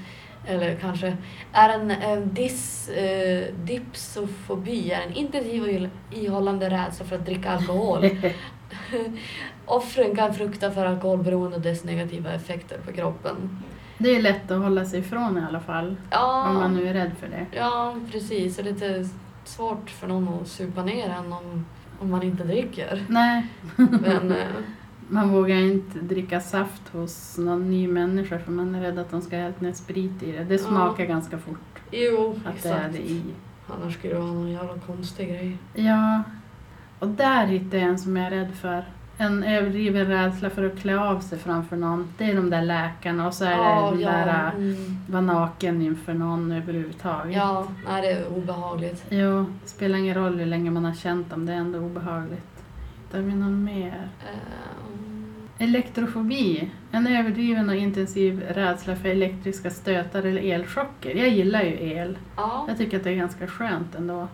Eller 0.46 0.76
kanske 0.76 1.18
är 1.54 1.70
en 1.70 1.92
eh, 1.92 2.18
dis, 2.20 2.90
eh, 2.90 3.54
dipsofobi, 3.64 4.92
är 4.92 5.02
en 5.02 5.14
intensiv 5.14 5.64
och 5.64 6.18
ihållande 6.18 6.70
rädsla 6.70 7.06
för 7.06 7.16
att 7.16 7.26
dricka 7.26 7.52
alkohol. 7.52 8.10
Offren 9.66 10.16
kan 10.16 10.34
frukta 10.34 10.72
för 10.72 10.86
alkoholberoende 10.86 11.56
och 11.56 11.62
dess 11.62 11.84
negativa 11.84 12.32
effekter 12.34 12.78
på 12.86 12.92
kroppen. 12.92 13.64
Det 14.02 14.16
är 14.16 14.22
lätt 14.22 14.52
att 14.52 14.62
hålla 14.62 14.86
sig 14.86 15.00
ifrån 15.00 15.38
i 15.38 15.42
alla 15.50 15.60
fall. 15.60 15.96
Ja, 16.10 16.50
Om 16.50 16.56
man 16.56 16.74
nu 16.74 16.88
är 16.88 16.94
rädd 16.94 17.12
för 17.20 17.28
det. 17.28 17.46
ja 17.52 17.96
precis. 18.12 18.56
Det 18.56 18.62
är 18.62 18.64
lite 18.64 19.10
svårt 19.46 19.90
för 19.90 20.08
någon 20.08 20.42
att 20.42 20.48
supa 20.48 20.84
ner 20.84 21.10
en 21.10 21.34
om, 21.34 21.66
om 22.00 22.12
man 22.12 22.24
inte 22.24 22.44
dricker. 22.44 23.04
Nej, 23.10 23.48
Men 23.76 24.32
eh, 24.38 24.48
man 25.10 25.30
vågar 25.30 25.56
inte 25.56 26.00
dricka 26.00 26.40
saft 26.40 26.90
hos 26.92 27.38
någon 27.38 27.70
ny 27.70 27.88
människa 27.88 28.40
för 28.40 28.52
man 28.52 28.76
är 28.76 28.82
rädd 28.82 29.00
att 29.00 29.12
de 29.12 29.22
ska 29.22 29.38
hällt 29.38 29.62
ner 29.62 29.74
sprit 29.74 30.24
i 30.24 30.32
det. 30.32 30.44
Det 30.44 30.58
smakar 30.58 31.06
ganska 31.06 31.38
fort 31.38 31.80
jo, 31.92 32.40
att 32.46 32.64
det 32.64 32.70
är 32.70 32.76
exakt. 32.76 32.94
det 32.94 33.00
i. 33.00 33.22
Annars 33.68 33.94
skulle 33.94 34.14
det 34.14 34.20
vara 34.20 34.32
någon 34.34 34.52
jävla 34.52 34.74
konstig 34.88 35.28
grej. 35.30 35.58
Ja, 35.74 36.24
och 37.00 37.08
där 37.08 37.46
hittade 37.46 37.78
jag 37.78 37.90
en 37.90 38.00
som 38.00 38.18
jag 38.18 38.26
är 38.26 38.32
rädd 38.32 38.56
för. 38.56 38.84
En 39.22 39.44
överdriven 39.44 40.08
rädsla 40.08 40.50
för 40.50 40.64
att 40.66 40.80
klä 40.80 41.00
av 41.00 41.20
sig 41.20 41.40
framför 41.40 41.76
någon. 41.78 42.08
Det 42.18 42.24
är 42.24 42.36
de 42.36 42.50
där 42.50 42.62
läkarna 42.62 43.28
och 43.28 43.34
så 43.34 43.46
är 43.46 43.58
det 43.58 43.90
den 43.92 44.02
där 44.02 44.28
äh, 44.28 44.56
mm. 44.56 44.98
vara 45.08 45.22
naken 45.22 45.82
inför 45.82 46.14
någon 46.14 46.52
överhuvudtaget. 46.52 47.36
ja, 47.36 47.68
nej 47.88 48.02
det 48.02 48.12
är 48.12 48.38
obehagligt. 48.38 49.06
Jo, 49.10 49.46
det 49.64 49.70
spelar 49.70 49.98
ingen 49.98 50.16
roll 50.16 50.40
hur 50.40 50.46
länge 50.46 50.72
man 50.72 50.86
har 50.86 50.94
känt 50.94 51.30
dem, 51.30 51.46
det 51.46 51.54
är 51.54 51.58
ändå 51.58 51.80
obehagligt. 51.80 52.64
Hittar 53.02 53.20
vi 53.20 53.36
någon 53.36 53.64
mer? 53.64 54.10
Ehm, 54.30 55.34
Elektrofobi. 55.58 56.72
En 56.92 57.08
överdriven 57.08 57.70
och 57.70 57.76
intensiv 57.76 58.42
rädsla 58.50 58.96
för 58.96 59.10
elektriska 59.10 59.70
stötar 59.70 60.24
eller 60.24 60.42
elchocker. 60.42 61.16
Jag 61.16 61.30
gillar 61.30 61.62
ju 61.62 61.92
el. 61.92 62.18
ja, 62.36 62.66
Jag 62.68 62.78
tycker 62.78 62.98
att 62.98 63.04
det 63.04 63.10
är 63.10 63.16
ganska 63.16 63.48
skönt 63.48 63.96
ändå. 63.96 64.28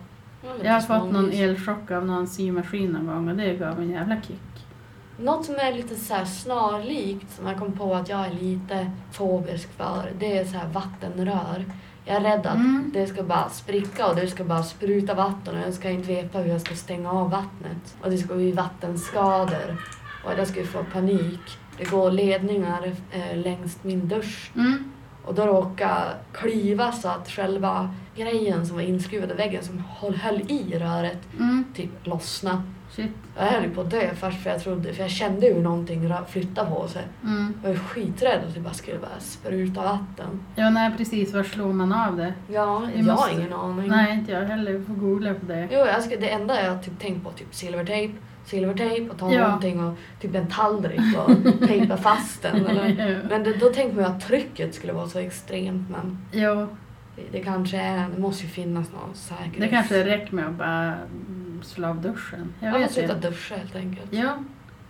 Jag 0.62 0.72
har 0.72 0.80
fått 0.80 1.12
någon 1.12 1.32
elchock 1.32 1.90
av 1.90 2.06
någon 2.06 2.26
symaskin 2.26 2.90
någon 2.90 3.06
gång 3.06 3.28
och 3.28 3.36
det 3.36 3.54
gav 3.54 3.80
en 3.80 3.90
jävla 3.90 4.20
kick. 4.20 4.55
Något 5.18 5.44
som 5.46 5.54
är 5.54 5.72
lite 5.72 5.96
så 5.96 6.14
snarlikt, 6.26 7.32
som 7.36 7.46
jag 7.46 7.58
kom 7.58 7.72
på 7.72 7.94
att 7.94 8.08
jag 8.08 8.26
är 8.26 8.30
lite 8.30 8.90
fobisk 9.12 9.68
för, 9.76 10.12
det 10.18 10.38
är 10.38 10.44
så 10.44 10.58
vattenrör. 10.72 11.64
Jag 12.04 12.16
är 12.16 12.20
rädd 12.20 12.46
att 12.46 12.54
Mm. 12.54 12.90
det 12.94 13.06
ska 13.06 13.22
bara 13.22 13.48
spricka 13.48 14.06
och 14.06 14.16
det 14.16 14.26
ska 14.26 14.44
bara 14.44 14.62
spruta 14.62 15.14
vatten 15.14 15.56
och 15.58 15.66
jag 15.66 15.74
ska 15.74 15.90
inte 15.90 16.08
veta 16.08 16.38
hur 16.38 16.50
jag 16.52 16.60
ska 16.60 16.74
stänga 16.74 17.10
av 17.12 17.30
vattnet. 17.30 17.96
Och 18.02 18.10
det 18.10 18.18
ska 18.18 18.34
bli 18.34 18.52
vattenskador. 18.52 19.76
Och 20.24 20.32
jag 20.38 20.48
ska 20.48 20.64
få 20.64 20.84
panik. 20.92 21.40
Det 21.78 21.84
går 21.90 22.10
ledningar 22.10 22.92
eh, 23.12 23.36
längs 23.36 23.78
min 23.82 24.08
dusch 24.08 24.50
Mm. 24.56 24.92
och 25.24 25.34
då 25.34 25.46
råkade 25.46 26.04
klyva 26.32 26.92
så 26.92 27.08
att 27.08 27.28
själva 27.30 27.94
grejen 28.16 28.66
som 28.66 28.76
var 28.76 28.82
inskruvad 28.82 29.30
i 29.30 29.34
väggen 29.34 29.64
som 29.64 29.82
höll, 30.00 30.16
höll 30.16 30.40
i 30.50 30.78
röret 30.78 31.18
Mm. 31.38 31.64
typ 31.74 32.06
lossna. 32.06 32.62
Shit. 32.96 33.10
Jag 33.36 33.44
höll 33.46 33.70
på 33.70 33.80
att 33.80 33.90
dö 33.90 34.14
först 34.14 34.42
för 34.42 34.50
jag 34.50 34.62
trodde, 34.62 34.92
för 34.92 35.02
jag 35.02 35.10
kände 35.10 35.46
hur 35.46 35.60
någonting 35.62 36.12
flyttade 36.28 36.70
på 36.70 36.88
sig. 36.88 37.02
Mm. 37.24 37.54
Jag 37.62 37.70
var 37.70 37.76
skiträdd 37.78 38.40
att 38.48 38.54
det 38.54 38.60
bara 38.60 38.74
skulle 38.74 38.98
bara 38.98 39.20
spruta 39.20 39.82
vatten. 39.82 40.42
Ja, 40.54 40.70
nej 40.70 40.92
precis. 40.96 41.34
Var 41.34 41.42
slår 41.42 41.72
man 41.72 41.92
av 41.92 42.16
det? 42.16 42.32
Ja, 42.48 42.82
jag 42.94 43.04
måste- 43.04 43.22
har 43.34 43.40
ingen 43.40 43.52
aning. 43.52 43.88
Nej, 43.88 44.14
inte 44.14 44.32
jag 44.32 44.40
heller. 44.44 44.72
Vi 44.72 44.84
får 44.84 44.94
googla 44.94 45.34
på 45.34 45.46
det. 45.46 45.68
Jo, 45.72 45.78
jag 45.78 46.02
ska, 46.02 46.16
det 46.16 46.28
enda 46.30 46.64
jag 46.64 46.82
typ 46.84 46.98
tänkt 47.00 47.24
på 47.24 47.30
typ 47.30 47.54
silvertejp, 47.54 48.14
silvertejp 48.44 49.10
och 49.10 49.18
ta 49.18 49.32
Ja. 49.32 49.44
någonting 49.46 49.84
och 49.84 49.94
typ 50.20 50.34
en 50.34 50.46
tallrik 50.46 51.00
och 51.26 51.66
tejpa 51.68 51.96
fast 51.96 52.42
den. 52.42 52.66
Eller. 52.66 53.22
Men 53.30 53.42
det, 53.44 53.52
då 53.56 53.66
tänkte 53.68 54.00
man 54.00 54.04
att 54.12 54.20
trycket 54.26 54.74
skulle 54.74 54.92
vara 54.92 55.08
så 55.08 55.18
extremt 55.18 55.90
men 55.90 56.18
Jo, 56.32 56.66
det, 57.16 57.22
det 57.32 57.40
kanske 57.44 57.76
är, 57.76 58.08
det 58.14 58.20
måste 58.20 58.42
ju 58.44 58.48
finnas 58.48 58.86
någon 58.92 59.14
säkerhet. 59.14 59.60
det 59.60 59.68
kanske 59.68 60.04
räcker 60.04 60.34
med 60.34 60.46
att 60.46 60.54
bara 60.54 60.94
slå 61.66 61.88
av 61.88 62.00
duschen. 62.00 62.54
Jag 62.60 62.72
får 62.72 62.78
vet 62.78 62.92
sluta 62.92 63.14
inte. 63.16 63.28
duscha 63.28 63.56
helt 63.56 63.76
enkelt. 63.76 64.12
Ja, 64.12 64.38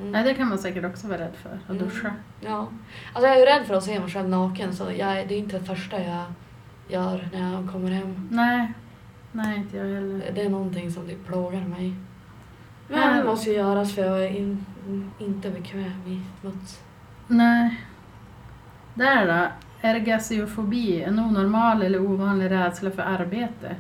Mm. 0.01 0.13
nej, 0.13 0.25
det 0.25 0.35
kan 0.35 0.49
man 0.49 0.59
säkert 0.59 0.85
också 0.85 1.09
vara 1.09 1.19
rädd 1.19 1.33
för. 1.43 1.51
Att 1.65 1.71
Mm. 1.71 1.83
duscha. 1.85 2.11
Ja. 2.41 2.69
Alltså 3.13 3.27
jag 3.29 3.37
är 3.37 3.41
ju 3.41 3.45
rädd 3.47 3.67
för 3.67 3.75
att 3.75 3.85
se 3.85 4.01
mig 4.01 4.11
själv 4.11 4.29
naken 4.29 4.75
så 4.77 4.85
jag, 4.85 5.29
det 5.29 5.35
är 5.35 5.39
inte 5.39 5.59
det 5.59 5.65
första 5.65 6.03
jag 6.03 6.25
gör 6.89 7.29
när 7.33 7.53
jag 7.53 7.73
kommer 7.73 7.91
hem. 7.91 8.29
Nej, 8.31 8.73
nej 9.33 9.57
inte 9.57 9.77
jag 9.77 9.85
heller. 9.85 10.19
Det, 10.27 10.33
det 10.35 10.43
är 10.43 10.49
någonting 10.51 10.91
som 10.93 11.07
typ 11.07 11.27
plågar 11.27 11.61
mig. 11.61 11.95
Men 12.89 13.17
det 13.19 13.25
måste 13.25 13.51
ju 13.51 13.57
göras 13.57 13.95
för 13.95 14.03
jag 14.05 14.25
är 14.25 14.29
in, 14.31 14.67
inte 15.19 15.51
bekväm 15.51 16.03
i 16.07 16.21
smuts. 16.41 16.81
Nej. 17.27 17.81
Där 18.95 19.27
då. 19.27 19.47
Ergasiofobi, 19.89 21.03
en 21.03 21.19
onormal 21.19 21.83
eller 21.83 22.01
ovanlig 22.07 22.51
rädsla 22.51 22.91
för 22.91 23.03
arbete. 23.03 23.77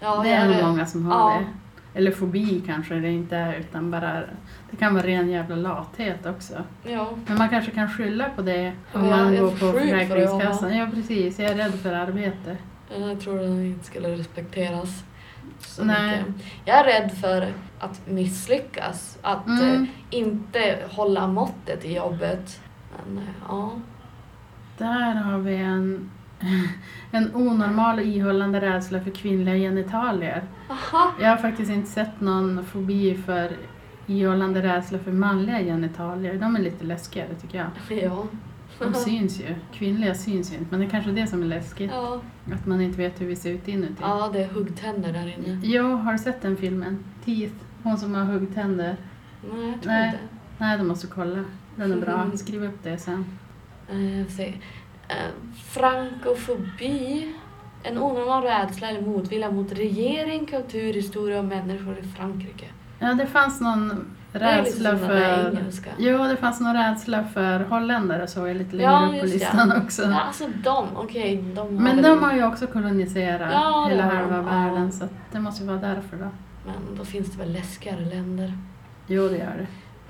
Ja, 0.00 0.22
det 0.22 0.30
är 0.32 0.48
nog 0.48 0.62
många 0.70 0.86
som 0.86 1.06
har 1.06 1.32
ja. 1.32 1.38
det. 1.38 1.46
Eller 1.94 2.10
fobi 2.10 2.62
kanske 2.66 2.94
det 2.94 3.10
inte 3.10 3.36
är, 3.36 3.54
utan 3.54 3.90
bara... 3.90 4.20
Det 4.70 4.76
kan 4.76 4.94
vara 4.94 5.06
ren 5.06 5.28
jävla 5.30 5.56
lathet 5.56 6.26
också. 6.26 6.64
Ja. 6.82 7.10
Men 7.26 7.38
man 7.38 7.48
kanske 7.48 7.70
kan 7.70 7.88
skylla 7.90 8.28
på 8.36 8.42
det 8.42 8.72
om 8.92 9.04
Ja, 9.04 9.16
man 9.16 9.36
går 9.36 9.50
på 9.50 9.56
sjuk 9.56 9.60
för 9.60 9.80
Försäkringskassan. 9.80 10.76
Ja, 10.76 10.88
precis. 10.94 11.38
Jag 11.38 11.50
är 11.50 11.54
rädd 11.54 11.74
för 11.74 11.92
arbete. 11.92 12.56
Jag 13.00 13.20
tror 13.20 13.38
den 13.38 13.64
inte 13.66 13.84
skulle 13.84 14.08
respekteras. 14.08 15.04
Så 15.60 15.84
Nej. 15.84 16.24
mycket. 16.28 16.44
Jag 16.64 16.78
är 16.78 16.84
rädd 16.84 17.12
för 17.12 17.52
att 17.78 18.00
misslyckas. 18.08 19.18
Att 19.22 19.46
Mm. 19.46 19.82
eh, 19.82 19.88
inte 20.10 20.78
hålla 20.90 21.26
måttet 21.26 21.84
i 21.84 21.96
jobbet. 21.96 22.60
Men 23.06 23.18
eh, 23.18 23.24
ja. 23.48 23.70
Där 24.78 25.14
har 25.14 25.38
vi 25.38 25.54
en, 25.56 26.10
en 27.10 27.34
onormal 27.34 28.00
ihållande 28.00 28.60
rädsla 28.60 29.00
för 29.00 29.10
kvinnliga 29.10 29.54
genitalier. 29.56 30.42
Aha. 30.68 31.12
Jag 31.20 31.28
har 31.28 31.36
faktiskt 31.36 31.70
inte 31.70 31.90
sett 31.90 32.20
någon 32.20 32.64
fobi 32.64 33.14
för 33.14 33.50
ihållande 34.06 34.62
rädsla 34.62 34.98
för 34.98 35.12
manliga 35.12 35.58
genitalier. 35.58 36.34
De 36.34 36.56
är 36.56 36.60
lite 36.60 36.84
läskigare 36.84 37.34
tycker 37.40 37.58
jag. 37.58 38.02
Ja. 38.02 38.26
De 38.80 38.94
syns 38.94 39.40
ju. 39.40 39.54
Kvinnliga 39.72 40.14
syns 40.14 40.52
ju 40.52 40.56
inte, 40.56 40.66
men 40.70 40.80
det 40.80 40.86
är 40.86 40.90
kanske 40.90 41.10
det 41.10 41.26
som 41.26 41.42
är 41.42 41.46
läskigt. 41.46 41.90
Ja. 41.94 42.20
Att 42.52 42.66
man 42.66 42.80
inte 42.80 42.98
vet 42.98 43.20
hur 43.20 43.26
vi 43.26 43.36
ser 43.36 43.50
ut 43.50 43.68
inuti. 43.68 43.94
ja, 44.00 44.30
det 44.32 44.42
är 44.42 44.48
huggtänder 44.48 45.12
där 45.12 45.26
inne. 45.38 45.60
Jo, 45.62 45.96
har 45.96 46.12
du 46.12 46.18
sett 46.18 46.42
den 46.42 46.56
filmen? 46.56 47.04
Teeth, 47.24 47.54
hon 47.82 47.98
som 47.98 48.14
har 48.14 48.24
huggtänder. 48.24 48.96
Nej, 49.52 49.70
jag 49.70 49.82
tror 49.82 49.92
Nej. 49.92 50.06
inte. 50.06 50.18
Nej, 50.58 50.78
du 50.78 50.84
måste 50.84 51.06
kolla. 51.06 51.44
Den 51.76 51.92
är 51.92 51.96
bra. 51.96 52.22
Mm. 52.22 52.36
Skriv 52.36 52.64
upp 52.64 52.82
det 52.82 52.98
sen. 52.98 53.24
Se. 54.28 54.54
Eh, 55.08 55.16
frankofobi. 55.64 57.34
En 57.82 57.98
onormal 57.98 58.42
rädsla 58.42 58.88
eller 58.88 59.00
motvilja 59.00 59.50
mot 59.50 59.72
regering, 59.72 60.46
kultur, 60.46 60.92
historia 60.92 61.38
och 61.38 61.44
människor 61.44 61.98
i 61.98 62.02
Frankrike. 62.02 62.66
Ja, 62.98 63.14
det 63.14 63.26
fanns 63.26 63.60
någon 63.60 64.14
rädsla 64.32 64.90
som 64.90 65.08
den 65.08 65.54
där 65.54 65.70
för... 65.70 65.94
Jo, 65.98 66.18
det 66.18 66.36
fanns 66.36 66.60
någon 66.60 66.74
rädsla 66.74 67.24
för 67.24 67.60
holländare 67.60 68.26
såg 68.26 68.48
jag 68.48 68.56
lite 68.56 68.76
längre 68.76 68.90
Ja, 68.90 69.08
upp 69.14 69.20
på 69.20 69.26
listan 69.26 69.72
också. 69.84 70.02
Ja, 70.02 70.20
alltså 70.20 70.44
de, 70.64 70.86
okej. 70.96 71.44
de 71.54 71.74
Men 71.74 72.02
de 72.02 72.22
har 72.22 72.34
ju 72.34 72.44
också 72.44 72.66
koloniserat 72.66 73.52
Ja, 73.52 73.86
hela 73.90 74.02
de, 74.02 74.16
halva 74.16 74.36
ja. 74.36 74.42
världen 74.42 74.92
så 74.92 75.08
det 75.32 75.40
måste 75.40 75.62
ju 75.62 75.68
vara 75.68 75.78
därför 75.80 76.16
då. 76.16 76.28
Men 76.66 76.96
då 76.98 77.04
finns 77.04 77.32
det 77.32 77.38
väl 77.38 77.52
läskigare 77.52 78.04
länder. 78.04 78.52
Jo, 79.06 79.28
det 79.28 79.36
gör 79.36 79.56
det. 79.58 79.66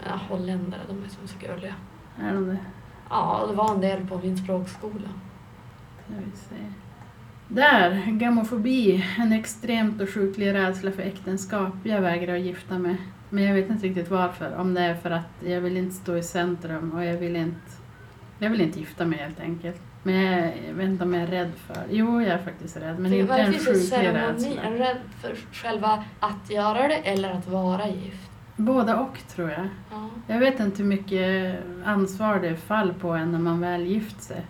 Ja, 0.07 0.21
holländare, 0.29 0.81
de 0.89 1.05
är 1.05 1.09
som 1.09 1.29
så 1.29 1.35
gulliga. 1.47 1.75
Är 2.23 2.35
de 2.35 2.47
det? 2.47 2.59
Ja, 3.11 3.47
det 3.49 3.55
var 3.55 3.75
en 3.75 3.81
del 3.81 4.07
på 4.07 4.21
min 4.23 4.37
språkskola. 4.37 5.09
Där, 7.49 8.05
gamofobi, 8.07 9.05
en 9.19 9.33
extremt 9.33 10.01
och 10.01 10.09
sjuklig 10.09 10.55
rädsla 10.55 10.91
för 10.93 11.03
äktenskap. 11.03 11.75
Jag 11.83 12.01
vägrar 12.01 12.35
att 12.35 12.41
gifta 12.41 12.79
mig. 12.79 12.97
Men 13.31 13.45
jag 13.45 13.55
vet 13.55 13.71
inte 13.71 13.87
riktigt 13.87 14.11
varför. 14.11 14.57
Om 14.57 14.75
det 14.75 14.81
är 14.81 14.95
för 14.95 15.11
att 15.11 15.43
jag 15.47 15.61
vill 15.61 15.77
inte 15.77 15.95
stå 15.95 16.17
i 16.17 16.23
centrum 16.23 16.93
och 16.93 17.05
jag 17.05 17.17
vill 17.17 17.37
inte, 17.37 17.71
jag 18.39 18.51
vill 18.51 18.61
inte 18.61 18.79
gifta 18.79 19.05
mig 19.05 19.19
helt 19.19 19.41
enkelt. 19.41 19.81
Men 20.03 20.15
jag, 20.15 20.53
jag 20.69 20.75
vet 20.75 20.89
inte 20.89 21.05
om 21.05 21.15
jag 21.15 21.23
är 21.23 21.27
rädd 21.27 21.53
för. 21.67 21.83
Jo, 21.91 22.23
jag 22.23 22.31
är 22.31 22.39
faktiskt 22.39 22.77
rädd. 22.77 22.99
Men 22.99 23.11
det 23.11 23.19
inte 23.19 23.35
en 23.35 23.53
sjuklig 23.53 24.09
rädsla. 24.09 24.63
är 24.63 24.71
rädd 24.71 25.01
för 25.21 25.37
själva 25.53 26.05
att 26.21 26.51
göra 26.51 26.89
det 26.89 26.95
eller 26.95 27.31
att 27.31 27.49
vara 27.49 27.89
gift? 27.89 28.28
Båda 28.59 29.01
och 29.01 29.19
tror 29.29 29.51
jag. 29.51 29.69
Ja. 29.91 30.09
Jag 30.27 30.39
vet 30.39 30.61
inte 30.61 30.83
hur 30.83 30.89
mycket 30.89 31.57
ansvar 31.85 32.39
det 32.39 32.57
fall 32.57 32.95
på 32.95 33.11
en 33.11 33.33
när 33.33 33.39
man 33.39 33.61
väl 33.61 33.87
gift 33.87 34.23
sig. 34.23 34.43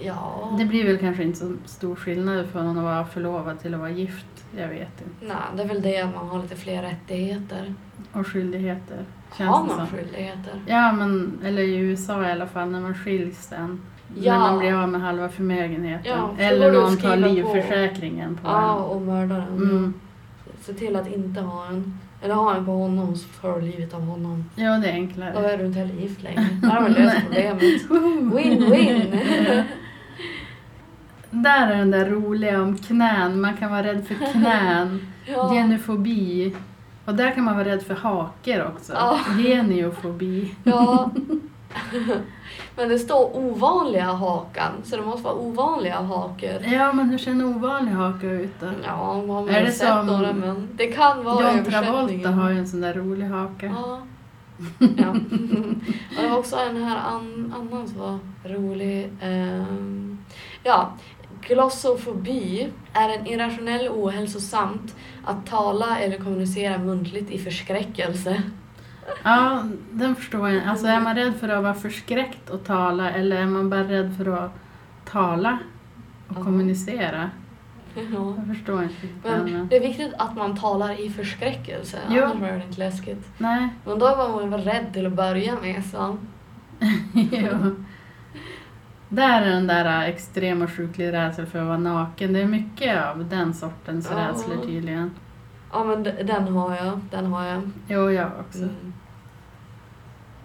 Ja. 0.00 0.54
Det 0.58 0.64
blir 0.64 0.84
väl 0.86 0.98
kanske 0.98 1.22
inte 1.22 1.38
så 1.38 1.52
stor 1.64 1.96
skillnad 1.96 2.46
från 2.46 2.78
att 2.78 2.84
vara 2.84 3.04
förlovad 3.04 3.60
till 3.60 3.74
att 3.74 3.80
vara 3.80 3.90
gift. 3.90 4.44
Jag 4.56 4.68
vet 4.68 5.00
inte. 5.00 5.26
Nej, 5.26 5.36
det 5.56 5.62
är 5.62 5.68
väl 5.68 5.82
det 5.82 6.00
att 6.00 6.14
man 6.14 6.28
har 6.28 6.42
lite 6.42 6.56
fler 6.56 6.82
rättigheter. 6.82 7.74
Och 8.12 8.26
skyldigheter. 8.26 9.04
Känns 9.38 9.50
har 9.50 9.64
man 9.64 9.76
som. 9.76 9.86
skyldigheter? 9.86 10.60
Ja, 10.66 10.92
men, 10.92 11.38
eller 11.44 11.62
i 11.62 11.76
USA 11.76 12.28
i 12.28 12.32
alla 12.32 12.46
fall, 12.46 12.70
när 12.70 12.80
man 12.80 12.94
skiljs 12.94 13.46
sen. 13.46 13.80
Ja. 14.14 14.32
När 14.32 14.40
man 14.40 14.58
blir 14.58 14.74
av 14.74 14.88
med 14.88 15.00
halva 15.00 15.28
förmögenheten. 15.28 16.12
Ja, 16.18 16.30
eller 16.38 16.72
någon 16.72 16.96
tar 16.96 17.10
skriva 17.12 17.28
på. 17.28 17.34
livförsäkringen 17.34 18.34
på, 18.34 18.48
Ja, 18.48 18.74
och 18.74 19.02
mördaren. 19.02 19.56
Mm. 19.56 19.94
Se 20.60 20.74
till 20.74 20.96
att 20.96 21.08
inte 21.12 21.40
ha 21.40 21.66
en. 21.66 21.98
Eller 22.22 22.34
ha 22.34 22.54
en 22.56 22.64
på 22.66 22.72
honom 22.72 23.16
så 23.16 23.28
tar 23.40 23.60
du 23.60 23.66
livet 23.66 23.94
av 23.94 24.00
honom. 24.00 24.44
Ja, 24.54 24.64
det 24.78 24.88
är 24.88 24.92
Då 24.92 24.98
enklare. 24.98 25.52
är 25.52 25.58
du 25.58 25.66
inte 25.66 25.78
heller 25.78 25.94
gift 25.94 26.22
längre. 26.22 26.48
Där 26.62 26.68
har 26.68 26.88
vi 26.88 26.94
löst 26.94 27.16
problemet. 27.26 27.62
Win-win! 28.32 29.20
Där 31.30 31.70
är 31.72 31.76
den 31.78 31.90
där 31.90 32.06
roliga 32.06 32.62
om 32.62 32.78
knän. 32.78 33.40
Man 33.40 33.56
kan 33.56 33.70
vara 33.70 33.82
rädd 33.82 34.06
för 34.06 34.14
knän. 34.32 35.06
Ja. 35.28 35.54
Genofobi. 35.54 36.56
Och 37.04 37.14
där 37.14 37.30
kan 37.30 37.44
man 37.44 37.54
vara 37.56 37.68
rädd 37.68 37.82
för 37.82 37.94
haker 37.94 38.66
också. 38.66 38.92
Ja. 38.92 39.20
Geniofobi. 39.38 40.54
ja. 40.64 41.10
Men 42.76 42.88
det 42.88 42.98
står 42.98 43.36
ovanliga 43.36 44.04
hakan, 44.04 44.72
så 44.84 44.96
det 44.96 45.02
måste 45.02 45.24
vara 45.24 45.34
ovanliga 45.34 46.00
hakor. 46.00 46.62
Ja, 46.72 46.92
men 46.92 47.10
hur 47.10 47.18
ser 47.18 47.30
en 47.30 47.44
ovanlig 47.44 47.92
haka 47.92 48.26
ut 48.26 48.60
då? 48.60 48.66
Ja, 48.84 49.22
man 49.26 49.30
har 49.30 49.48
Är 49.48 49.64
det 49.64 49.72
sett 49.72 49.88
som 49.88 50.06
några 50.06 50.32
men 50.32 50.68
det 50.76 50.86
kan 50.86 51.24
vara 51.24 51.54
John. 51.54 51.64
Travolta 51.64 52.30
har 52.30 52.50
ju 52.50 52.58
en 52.58 52.68
sån 52.68 52.80
där 52.80 52.94
rolig 52.94 53.26
haka. 53.26 53.66
Ja. 53.66 54.00
ja. 54.96 55.10
Och 56.16 56.22
det 56.22 56.28
var 56.28 56.38
också 56.38 56.56
en 56.56 56.84
här 56.84 56.96
an, 56.96 57.54
annan 57.56 57.88
som 57.88 57.98
var 57.98 58.18
rolig. 58.44 59.12
Ehm, 59.20 60.18
ja, 60.62 60.92
glossofobi 61.40 62.68
är 62.92 63.08
en 63.08 63.26
irrationell 63.26 63.88
ohälsosamt 63.88 64.96
att 65.24 65.46
tala 65.46 65.98
eller 65.98 66.18
kommunicera 66.18 66.78
muntligt 66.78 67.30
i 67.30 67.38
förskräckelse. 67.38 68.42
Ja, 69.24 69.62
den 69.92 70.16
förstår 70.16 70.48
jag. 70.50 70.64
Alltså 70.66 70.86
är 70.86 71.00
man 71.00 71.14
rädd 71.16 71.34
för 71.34 71.48
att 71.48 71.62
vara 71.62 71.74
förskräckt 71.74 72.50
och 72.50 72.64
tala 72.64 73.10
eller 73.10 73.36
är 73.42 73.46
man 73.46 73.70
bara 73.70 73.82
rädd 73.84 74.16
för 74.16 74.44
att 74.44 74.52
tala 75.04 75.58
och 76.28 76.36
Ja. 76.38 76.44
kommunicera? 76.44 77.30
Ja. 77.94 78.02
Jag 78.36 78.46
förstår 78.56 78.82
inte. 78.82 78.96
Men 79.22 79.68
det 79.68 79.76
är 79.76 79.80
viktigt 79.80 80.14
att 80.18 80.36
man 80.36 80.56
talar 80.56 81.00
i 81.06 81.10
förskräckelse, 81.10 81.98
Jo. 82.10 82.24
annars 82.24 82.42
är 82.42 82.58
det 82.58 82.64
inte 82.64 82.78
läskigt. 82.78 83.28
Nej, 83.38 83.68
Men 83.84 83.98
då 83.98 84.16
var 84.16 84.30
man 84.30 84.50
väl 84.50 84.60
rädd 84.60 84.86
till 84.92 85.06
att 85.06 85.12
börja 85.12 85.54
med 85.60 85.84
så. 85.84 86.18
jo. 87.12 87.84
Där 89.08 89.42
är 89.42 89.50
den 89.50 89.66
där 89.66 89.84
äh, 89.84 90.08
extrem 90.08 90.62
och 90.62 90.70
sjuklig 90.72 91.12
rädsla 91.12 91.46
för 91.46 91.58
att 91.58 91.66
vara 91.66 91.78
naken. 91.78 92.32
Det 92.32 92.40
är 92.40 92.46
mycket 92.46 93.04
av 93.04 93.28
den 93.28 93.54
sortens 93.54 94.08
Ja. 94.10 94.18
rädslor 94.28 94.66
tydligen. 94.66 95.10
Ja 95.72 95.84
men 95.84 96.02
den 96.02 96.48
har 96.48 96.76
jag, 96.76 97.00
den 97.10 97.26
har 97.26 97.44
jag. 97.44 97.70
Jo, 97.88 98.10
jag 98.10 98.30
också. 98.40 98.62
Mm. 98.62 98.92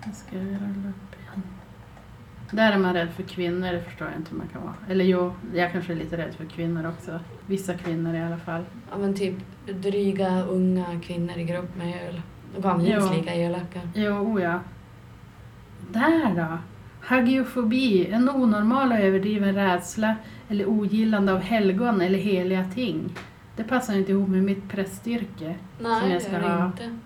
Nu 0.06 0.14
ska 0.14 0.36
jag 0.38 0.46
rulla 0.46 0.90
upp 0.90 1.20
igen. 1.20 1.44
Där 2.52 2.72
är 2.72 2.78
man 2.78 2.94
rädd 2.94 3.10
för 3.10 3.24
kvinnor, 3.24 3.72
det 3.72 3.82
förstår 3.82 4.08
jag 4.08 4.18
inte 4.18 4.32
hur 4.32 4.38
man 4.38 4.48
kan 4.48 4.62
vara. 4.62 4.76
Eller 4.90 5.06
jo, 5.06 5.34
jag 5.54 5.72
kanske 5.72 5.94
är 5.94 5.98
lite 5.98 6.18
rädd 6.18 6.34
för 6.36 6.46
kvinnor 6.46 6.90
också. 6.90 7.20
Vissa 7.48 7.74
kvinnor 7.74 8.16
i 8.16 8.22
alla 8.22 8.38
fall. 8.38 8.64
Ja 8.92 8.98
men 8.98 9.14
typ 9.14 9.36
dryga 9.66 10.42
unga 10.44 11.00
kvinnor 11.04 11.38
i 11.38 11.44
grupp 11.44 11.76
med 11.76 12.08
öl. 12.08 12.22
De 12.56 12.62
kan 12.62 12.84
minst 12.84 13.14
lika 13.14 13.36
elaka. 13.36 13.80
Jo, 13.94 14.14
oh 14.14 14.42
ja. 14.42 14.60
Där 15.92 16.36
då! 16.36 16.58
Hagiofobi, 17.04 18.08
en 18.12 18.30
onormal 18.30 18.92
och 18.92 18.98
överdriven 18.98 19.56
rädsla 19.56 20.16
eller 20.50 20.66
ogillande 20.70 21.34
av 21.34 21.40
helgon 21.40 22.02
eller 22.02 22.20
heliga 22.20 22.66
ting. 22.74 23.16
Det 23.62 23.68
passar 23.68 23.94
inte 23.94 24.12
ihop 24.12 24.30
med 24.30 24.44
mitt 24.44 24.70
prästyrke. 24.70 25.56
Nej, 25.80 26.00
Som 26.02 26.10
jag 26.12 26.20
det 26.20 26.20
ska 26.24 26.32
gör 26.32 26.40
det 26.42 26.48
ha. 26.50 26.66
inte. 26.66 26.98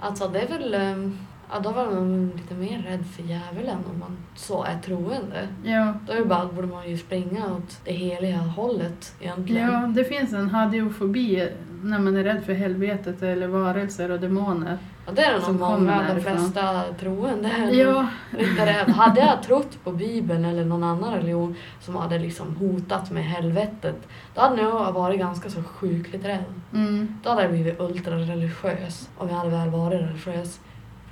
Alltså 0.00 0.28
det 0.28 0.40
är 0.40 0.48
väl, 0.48 0.74
ehm, 0.74 1.18
ja 1.52 1.60
då 1.60 1.70
var 1.70 1.84
man 1.86 2.32
lite 2.36 2.54
mer 2.54 2.78
rädd 2.88 3.04
för 3.16 3.22
djävulen 3.22 3.78
om 3.92 3.98
man 4.00 4.16
så 4.34 4.64
är 4.64 4.78
troende. 4.84 5.48
Ja, 5.64 5.94
Då 6.06 6.12
är 6.12 6.16
det 6.16 6.24
bara, 6.24 6.46
borde 6.46 6.66
man 6.66 6.90
ju 6.90 6.98
springa 6.98 7.54
åt 7.56 7.80
det 7.84 7.92
heliga 7.92 8.36
hållet 8.38 9.14
egentligen. 9.20 9.72
ja, 9.72 9.86
det 9.86 10.04
finns 10.04 10.32
en 10.32 10.50
hadiofobi 10.50 11.48
när 11.84 11.98
man 11.98 12.16
är 12.16 12.24
rädd 12.24 12.44
för 12.44 12.52
helvetet 12.52 13.22
eller 13.22 13.46
varelser 13.46 14.10
och 14.10 14.20
demoner. 14.20 14.78
Och 15.06 15.14
det 15.14 15.22
är 15.22 15.32
nog 15.32 15.42
Som 15.42 15.56
många, 15.56 16.14
de 16.14 16.20
flesta 16.20 16.82
troende. 17.00 17.50
Ja, 17.72 18.06
Lite 18.38 18.66
rädd. 18.66 18.88
Hade 18.94 19.20
jag 19.20 19.42
trott 19.42 19.78
på 19.84 19.92
Bibeln 19.92 20.44
eller 20.44 20.64
någon 20.64 20.84
annan 20.84 21.14
religion 21.14 21.54
som 21.80 21.96
hade 21.96 22.18
liksom 22.18 22.56
hotat 22.56 23.10
med 23.10 23.24
helvetet, 23.24 23.96
då 24.34 24.40
hade 24.40 24.62
jag 24.62 24.92
varit 24.92 25.18
ganska 25.20 25.50
så 25.50 25.62
sjukligt 25.62 26.24
rädd. 26.24 26.44
mm, 26.74 27.14
Då 27.22 27.30
hade 27.30 27.42
jag 27.42 27.50
blivit 27.50 27.80
ultrareligiös 27.80 29.08
om 29.18 29.28
jag 29.28 29.36
hade 29.36 29.50
väl 29.50 29.70
varit 29.70 30.00
religiös. 30.00 30.60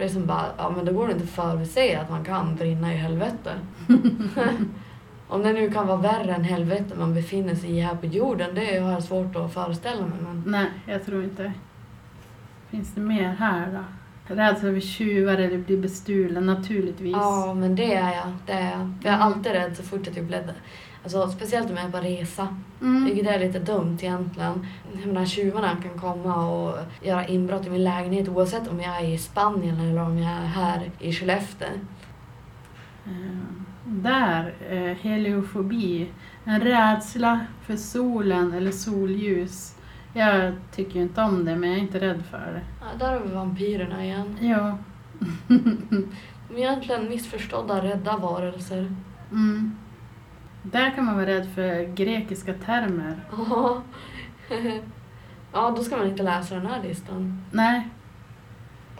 Det 0.00 0.06
är 0.06 0.08
som 0.08 0.26
bara, 0.26 0.46
ja 0.58 0.70
men 0.76 0.84
då 0.84 0.92
går 0.92 1.06
det 1.06 1.12
inte 1.12 1.24
att 1.24 1.30
förutse 1.30 1.96
att 1.96 2.10
man 2.10 2.24
kan 2.24 2.56
brinna 2.56 2.94
i 2.94 2.96
helvete. 2.96 3.54
om 5.28 5.42
det 5.42 5.52
nu 5.52 5.70
kan 5.70 5.86
vara 5.86 5.96
värre 5.96 6.34
än 6.34 6.44
helvete 6.44 6.94
man 6.98 7.14
befinner 7.14 7.54
sig 7.54 7.70
i 7.70 7.80
här 7.80 7.94
på 7.94 8.06
jorden, 8.06 8.54
det 8.54 8.78
har 8.78 8.92
jag 8.92 9.02
svårt 9.02 9.36
att 9.36 9.54
föreställa 9.54 10.00
mig. 10.00 10.18
Men 10.22 10.42
nej, 10.46 10.66
jag 10.86 11.06
tror 11.06 11.24
inte. 11.24 11.52
Finns 12.70 12.94
det 12.94 13.00
mer 13.00 13.28
här 13.28 13.68
då? 13.72 14.34
Rädsla 14.34 14.72
för 14.72 14.80
tjuvar 14.80 15.38
eller 15.38 15.58
bli 15.58 15.76
bestulen, 15.76 16.46
naturligtvis. 16.46 17.12
ja, 17.12 17.54
men 17.54 17.76
det 17.76 17.94
är 17.94 18.14
jag. 18.14 18.32
Det 18.46 18.52
är 18.52 18.70
jag. 18.70 18.92
Jag 19.02 19.14
är 19.14 19.18
alltid 19.18 19.52
rädd 19.52 19.76
så 19.76 19.82
fort 19.82 20.06
jag 20.06 20.14
typ 20.14 20.30
ledde. 20.30 20.54
Alltså, 21.02 21.28
speciellt 21.28 21.70
om 21.70 21.76
jag 21.76 21.86
är 21.86 21.90
på 21.90 21.98
resa. 21.98 22.56
Mm. 22.80 23.04
Vilket 23.04 23.26
är 23.26 23.38
lite 23.38 23.58
dumt 23.58 23.98
egentligen. 24.00 24.66
Jag 24.92 25.06
menar, 25.06 25.24
tjuvarna 25.26 25.76
kan 25.82 25.98
komma 25.98 26.46
och 26.50 26.78
göra 27.02 27.26
inbrott 27.26 27.66
i 27.66 27.70
min 27.70 27.84
lägenhet 27.84 28.28
oavsett 28.28 28.68
om 28.68 28.80
jag 28.80 29.00
är 29.00 29.08
i 29.08 29.18
Spanien 29.18 29.80
eller 29.80 30.02
om 30.02 30.18
jag 30.18 30.32
är 30.32 30.46
här 30.46 30.90
i 30.98 31.12
Skellefteå. 31.12 31.68
Eh, 33.06 33.12
Där, 33.84 34.54
eh, 34.70 34.96
heliofobi. 34.96 36.10
En 36.44 36.60
rädsla 36.60 37.40
för 37.66 37.76
solen 37.76 38.52
eller 38.52 38.70
solljus. 38.72 39.76
Jag 40.14 40.52
tycker 40.72 41.00
inte 41.00 41.22
om 41.22 41.44
det, 41.44 41.56
men 41.56 41.68
jag 41.70 41.78
är 41.78 41.82
inte 41.82 42.00
rädd 42.00 42.22
för 42.30 42.52
det. 42.52 42.62
Ja, 42.80 42.86
där 43.06 43.12
har 43.12 43.20
vi 43.26 43.34
vampyrerna 43.34 44.04
igen. 44.04 44.36
Ja. 44.40 44.78
De 46.48 46.54
är 46.54 46.58
egentligen 46.58 47.08
missförstådda, 47.08 47.82
rädda 47.84 48.16
varelser. 48.16 48.96
Mm. 49.32 49.76
Där 50.62 50.90
kan 50.90 51.04
man 51.04 51.14
vara 51.16 51.26
rädd 51.26 51.48
för 51.54 51.94
grekiska 51.94 52.54
termer. 52.54 53.20
Ja. 53.50 53.82
ja, 55.52 55.74
då 55.76 55.82
ska 55.84 55.96
man 55.96 56.06
inte 56.08 56.22
läsa 56.22 56.54
den 56.54 56.66
här 56.66 56.82
listan. 56.82 57.44
Nej, 57.50 57.88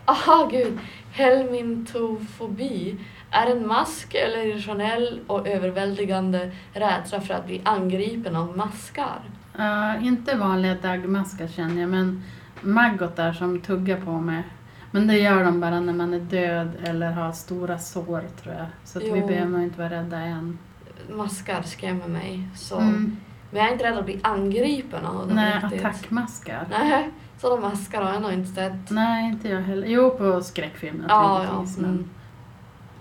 Aha, 0.04 0.48
gud. 0.52 0.78
Helmintofobi 1.12 2.96
är 3.30 3.46
en 3.50 3.66
mask 3.66 4.14
eller 4.14 4.46
irrationell 4.46 5.20
och 5.26 5.48
överväldigande 5.48 6.50
rädsla 6.72 7.20
för 7.20 7.34
att 7.34 7.46
bli 7.46 7.60
angripen 7.64 8.36
av 8.36 8.56
maskar. 8.56 9.20
eh, 9.58 10.06
inte 10.06 10.36
vanliga 10.36 10.74
dagmaskar 10.74 11.46
känner 11.48 11.80
jag, 11.80 11.90
men 11.90 12.22
maggotar 12.60 13.32
som 13.32 13.60
tuggar 13.60 14.00
på 14.00 14.10
mig. 14.10 14.42
Men 14.90 15.06
det 15.06 15.18
gör 15.18 15.44
de 15.44 15.60
bara 15.60 15.80
när 15.80 15.92
man 15.92 16.14
är 16.14 16.20
död 16.20 16.70
eller 16.84 17.10
har 17.12 17.32
stora 17.32 17.78
sår 17.78 18.24
tror 18.42 18.54
jag. 18.54 18.66
Så 18.84 18.98
att 18.98 19.04
vi 19.04 19.20
behöver 19.20 19.50
nog 19.50 19.62
inte 19.62 19.78
vara 19.78 19.90
rädda 19.90 20.16
än. 20.18 20.58
Maskar 21.16 21.62
skrämmer 21.62 22.08
mig. 22.08 22.48
Så. 22.54 22.78
Mm. 22.78 23.16
Men 23.50 23.60
jag 23.60 23.68
är 23.68 23.72
inte 23.72 23.84
rädd 23.84 23.98
att 23.98 24.04
bli 24.04 24.20
angripen 24.22 25.06
av 25.06 25.26
dem 25.26 25.36
Nej, 25.36 25.60
riktigt. 25.62 25.84
attackmaskar. 25.84 26.66
Nej, 26.70 27.10
sådana 27.38 27.68
maskar 27.68 28.02
har 28.02 28.12
jag 28.12 28.22
nog 28.22 28.32
inte 28.32 28.52
sett. 28.52 28.90
Nej, 28.90 29.24
inte 29.30 29.48
jag 29.48 29.60
heller. 29.60 29.86
Jo, 29.86 30.10
på 30.10 30.40
skräckfilm 30.42 31.04
Ja, 31.08 31.44
ja. 31.44 31.64
Men 31.78 31.84
Mm. 31.90 32.10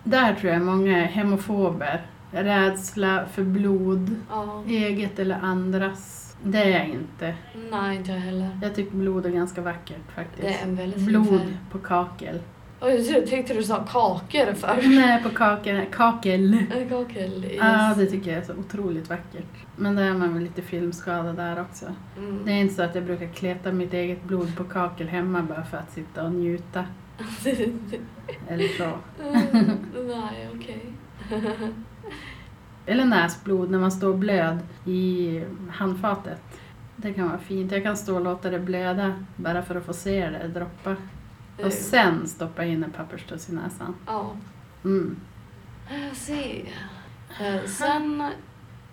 där 0.04 0.34
tror 0.36 0.54
jag 0.54 0.62
många 0.62 0.98
är 0.98 1.06
hemofober. 1.06 2.02
Rädsla 2.32 3.26
för 3.32 3.44
blod, 3.44 4.16
Ja. 4.30 4.64
eget 4.68 5.20
eller 5.20 5.36
andras. 5.42 6.36
Det 6.44 6.58
är 6.64 6.70
jag 6.80 6.88
inte. 6.88 7.34
Nej, 7.72 7.96
inte 7.98 8.12
jag 8.12 8.20
heller. 8.20 8.60
Jag 8.62 8.76
tycker 8.76 8.96
blod 8.98 9.26
är 9.26 9.30
ganska 9.30 9.62
vackert 9.62 10.12
faktiskt. 10.16 10.42
Det 10.42 10.54
är 10.54 10.64
en 10.64 10.76
väldigt 10.76 11.00
Blod 11.00 11.54
på 11.72 11.78
kakel. 11.78 12.40
Jag 12.82 13.28
tyckte 13.28 13.54
du 13.54 13.64
sa 13.64 13.84
kakor 13.84 14.54
först. 14.54 14.88
Nej, 14.88 15.24
på 15.24 15.30
kakel. 15.30 15.86
Kakel. 15.92 16.66
Kakel, 16.90 17.46
yes. 17.46 17.58
Ja, 17.62 17.94
det 17.98 18.06
tycker 18.06 18.32
jag 18.32 18.40
är 18.42 18.46
så 18.46 18.54
otroligt 18.54 19.10
vackert. 19.10 19.66
Men 19.76 19.96
där 19.96 20.04
är 20.04 20.14
man 20.14 20.34
väl 20.34 20.44
lite 20.44 20.62
filmskadad 20.62 21.36
där 21.36 21.62
också. 21.62 21.86
Mm. 22.18 22.42
Det 22.46 22.52
är 22.52 22.56
inte 22.56 22.74
så 22.74 22.84
att 22.84 22.96
jag 22.96 23.04
brukar 23.04 23.28
kleta 23.28 23.72
mitt 23.72 23.94
eget 23.94 24.24
blod 24.24 24.56
på 24.58 24.64
kakel 24.64 25.08
hemma 25.08 25.42
bara 25.42 25.64
för 25.64 25.78
att 25.78 25.92
sitta 25.92 26.24
och 26.24 26.32
njuta. 26.32 26.86
Eller 28.48 28.68
så. 28.78 28.84
Mm, 29.24 29.78
Nej, 30.08 30.50
okej. 30.56 30.86
Eller 32.86 33.06
näsblod 33.06 33.72
när 33.72 33.80
man 33.80 33.92
står 33.92 34.14
blöd 34.14 34.60
i 34.86 35.44
handfatet. 35.72 36.42
Det 36.96 37.14
kan 37.14 37.28
vara 37.28 37.40
fint. 37.40 37.72
Jag 37.72 37.84
kan 37.84 37.98
stå 37.98 38.16
och 38.16 38.22
låta 38.22 38.50
det 38.50 38.60
blöda 38.60 39.14
bara 39.36 39.62
för 39.62 39.76
att 39.76 39.86
få 39.86 39.94
se 39.94 40.30
det 40.30 40.48
droppa. 40.48 40.96
Och 41.66 41.72
sen 41.74 42.28
stoppa 42.28 42.66
in 42.66 42.84
en 42.84 42.92
papperstuss 42.92 43.50
i 43.50 43.54
näsan. 43.56 43.96
Ja, 44.06 44.32
Mm. 44.84 45.16
jag 46.08 46.16
ser. 46.16 46.70
Eh, 47.42 47.64
Sen 47.66 48.24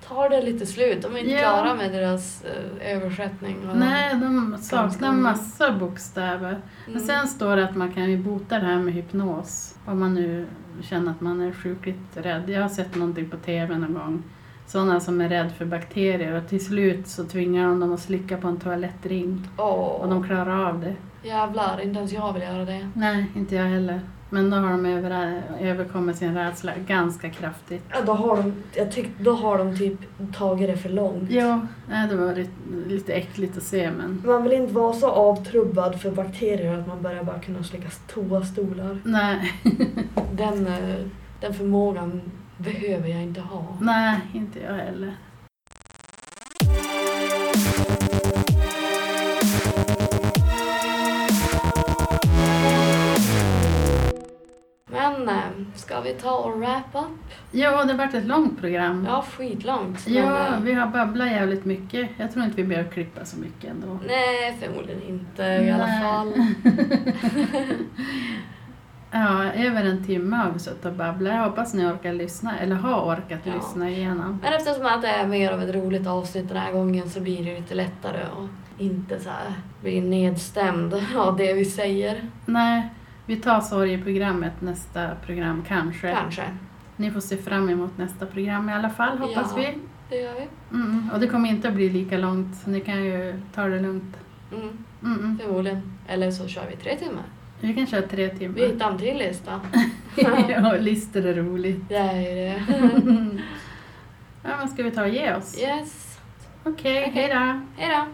tar 0.08 0.30
det 0.30 0.42
lite 0.42 0.66
slut. 0.66 1.02
De 1.02 1.14
är 1.14 1.18
inte 1.18 1.30
Ja. 1.30 1.38
klara 1.40 1.74
med 1.74 1.92
deras 1.92 2.44
eh, 2.44 2.92
översättning. 2.96 3.68
och- 3.70 3.76
Nej, 3.76 4.14
de 4.14 4.56
saknar 4.60 5.12
massa 5.12 5.72
bokstäver. 5.72 6.60
Men 6.86 6.94
Mm. 6.94 7.06
sen 7.06 7.28
står 7.28 7.56
det 7.56 7.64
att 7.64 7.76
man 7.76 7.92
kan 7.92 8.10
ju 8.10 8.16
bota 8.18 8.58
det 8.58 8.66
här 8.66 8.78
med 8.78 8.94
hypnos. 8.94 9.74
Om 9.86 10.00
man 10.00 10.14
nu 10.14 10.46
känner 10.82 11.10
att 11.10 11.20
man 11.20 11.40
är 11.40 11.52
sjukligt 11.52 12.16
rädd. 12.16 12.50
Jag 12.50 12.62
har 12.62 12.68
sett 12.68 12.94
någonting 12.94 13.30
på 13.30 13.36
TV 13.36 13.78
någon 13.78 13.94
gång. 13.94 14.22
Sådana 14.66 15.00
som 15.00 15.20
är 15.20 15.28
rädd 15.28 15.52
för 15.58 15.64
bakterier 15.64 16.36
och 16.42 16.48
till 16.48 16.64
slut 16.66 17.06
så 17.08 17.24
tvingar 17.24 17.68
de 17.68 17.80
dem 17.80 17.92
att 17.94 18.00
slicka 18.00 18.36
på 18.36 18.48
en 18.48 18.56
toalettring. 18.60 19.48
Åh, 19.58 19.64
Och 19.74 20.08
de 20.08 20.22
klarar 20.24 20.66
av 20.68 20.80
det. 20.80 20.94
jävlar, 21.28 21.80
inte 21.82 21.98
ens 21.98 22.12
jag 22.12 22.32
vill 22.32 22.42
göra 22.42 22.64
det. 22.64 22.88
Nej, 22.94 23.26
inte 23.36 23.54
jag 23.54 23.64
heller. 23.64 24.00
Men 24.30 24.50
då 24.50 24.56
har 24.56 24.70
de 24.70 24.86
över, 24.86 25.42
överkommit 25.60 26.16
sin 26.16 26.34
rädsla 26.34 26.72
ganska 26.86 27.30
kraftigt. 27.30 27.82
Ja, 27.90 27.96
då 28.06 28.12
har 28.12 28.36
de, 28.36 28.52
jag 28.74 28.92
tyck, 28.92 29.08
då 29.20 29.32
har 29.32 29.58
de 29.58 29.76
typ 29.76 29.98
tagit 30.36 30.68
det 30.68 30.76
för 30.76 30.88
långt. 30.88 31.30
Nej, 31.88 32.08
det 32.08 32.16
var 32.16 32.34
lite, 32.34 32.50
lite 32.86 33.12
äckligt 33.12 33.56
att 33.56 33.62
se 33.62 33.90
men... 33.90 34.22
Man 34.26 34.42
vill 34.42 34.52
inte 34.52 34.72
vara 34.74 34.92
så 34.92 35.06
avtrubbad 35.10 36.00
för 36.00 36.10
bakterier 36.10 36.78
att 36.78 36.86
man 36.86 37.02
börjar 37.02 37.24
bara 37.24 37.38
kunna 37.38 37.62
slicka 37.62 37.88
toastolar. 38.14 38.98
Nej, 39.04 39.52
Den, 40.32 40.66
eh, 40.66 40.96
den 41.40 41.54
förmågan 41.54 42.20
behöver 42.58 43.08
jag 43.08 43.22
inte 43.22 43.40
ha. 43.40 43.76
nej, 43.80 44.20
inte 44.32 44.60
jag 44.60 44.74
heller. 44.74 45.14
Men 54.90 55.28
eh, 55.28 55.34
ska 55.74 56.00
vi 56.00 56.12
ta 56.12 56.36
och 56.36 56.58
wrap 56.58 56.94
up? 56.94 57.34
Ja, 57.50 57.84
det 57.84 57.92
har 57.92 57.98
varit 57.98 58.14
ett 58.14 58.26
långt 58.26 58.60
program. 58.60 59.06
Ja, 59.08 59.24
skitlångt. 59.36 60.08
Ja, 60.08 60.46
eh, 60.46 60.60
vi 60.60 60.72
har 60.72 60.86
babblat 60.86 61.30
jävligt 61.30 61.64
mycket. 61.64 62.10
Jag 62.16 62.32
tror 62.32 62.44
inte 62.44 62.56
vi 62.56 62.64
behöver 62.64 62.90
klippa 62.90 63.24
så 63.24 63.36
mycket 63.38 63.70
ändå. 63.70 63.98
Nej, 64.06 64.56
förmodligen 64.60 65.02
inte 65.02 65.42
i 65.42 65.70
alla 65.70 65.86
fall. 65.86 66.32
Ja, 69.10 69.52
över 69.52 69.84
en 69.84 70.04
timme 70.04 70.36
har 70.36 70.50
vi 70.50 70.58
suttit 70.58 70.84
och 70.84 70.92
babblat. 70.92 71.34
Jag 71.34 71.44
hoppas 71.44 71.74
ni 71.74 71.86
orkar 71.86 72.12
lyssna, 72.12 72.58
eller 72.58 72.76
har 72.76 73.00
orkat 73.16 73.40
Ja. 73.44 73.54
lyssna 73.54 73.90
igenom. 73.90 74.38
Men 74.42 74.52
eftersom 74.52 74.86
att 74.86 75.02
det 75.02 75.08
är 75.08 75.26
mer 75.26 75.52
av 75.52 75.62
ett 75.62 75.74
roligt 75.74 76.06
avsnitt 76.06 76.48
den 76.48 76.56
här 76.56 76.72
gången 76.72 77.10
så 77.10 77.20
blir 77.20 77.44
det 77.44 77.54
lite 77.60 77.74
lättare 77.74 78.20
och 78.38 78.48
inte 78.78 79.20
så 79.20 79.30
här 79.30 79.52
bli 79.82 80.00
nedstämd 80.00 80.94
av 81.16 81.36
det 81.36 81.52
vi 81.52 81.64
säger. 81.64 82.20
Nej, 82.46 82.88
vi 83.26 83.36
tar 83.36 83.60
sorgeprogrammet 83.60 84.60
nästa 84.60 85.08
program 85.26 85.64
kanske. 85.68 86.12
Kanske. 86.12 86.42
Ni 86.96 87.10
får 87.10 87.20
se 87.20 87.36
fram 87.36 87.68
emot 87.70 87.98
nästa 87.98 88.26
program 88.26 88.68
i 88.70 88.72
alla 88.72 88.90
fall, 88.90 89.18
hoppas 89.18 89.52
Ja. 89.56 89.62
vi. 89.62 89.78
Det 90.08 90.16
gör 90.16 90.34
vi. 90.34 90.48
Mm, 90.76 91.10
och 91.14 91.20
det 91.20 91.26
kommer 91.26 91.48
inte 91.48 91.68
att 91.68 91.74
bli 91.74 91.88
lika 91.90 92.18
långt, 92.18 92.56
så 92.56 92.70
ni 92.70 92.80
kan 92.80 93.04
ju 93.04 93.40
ta 93.54 93.62
det 93.62 93.80
lugnt. 93.80 94.16
Mm, 94.52 94.68
Mm, 95.02 95.18
mm. 95.18 95.38
förmodligen. 95.38 95.92
Eller 96.08 96.30
så 96.30 96.48
kör 96.48 96.62
vi 96.70 96.76
tre 96.76 96.96
timmar. 96.96 97.22
Vi 97.60 97.74
kan 97.74 97.86
köra 97.86 98.02
tre 98.02 98.30
Vi 98.32 98.38
timmar. 98.38 98.58
hittar 98.58 98.90
en 98.90 98.98
till 98.98 99.18
lista. 99.18 99.60
ja, 100.48 100.72
listor 100.80 101.26
är 101.26 101.34
roligt. 101.34 101.88
Det 101.88 101.96
är 101.96 102.34
det. 102.36 102.62
ja, 104.42 104.50
men 104.58 104.68
ska 104.68 104.82
vi 104.82 104.90
ta 104.90 105.02
och 105.02 105.08
ge 105.08 105.34
oss? 105.34 105.58
Yes. 105.60 106.18
Okej, 106.64 107.10
hej 107.14 107.28
då. 107.28 107.60
Hej 107.76 107.90
då. 107.96 108.04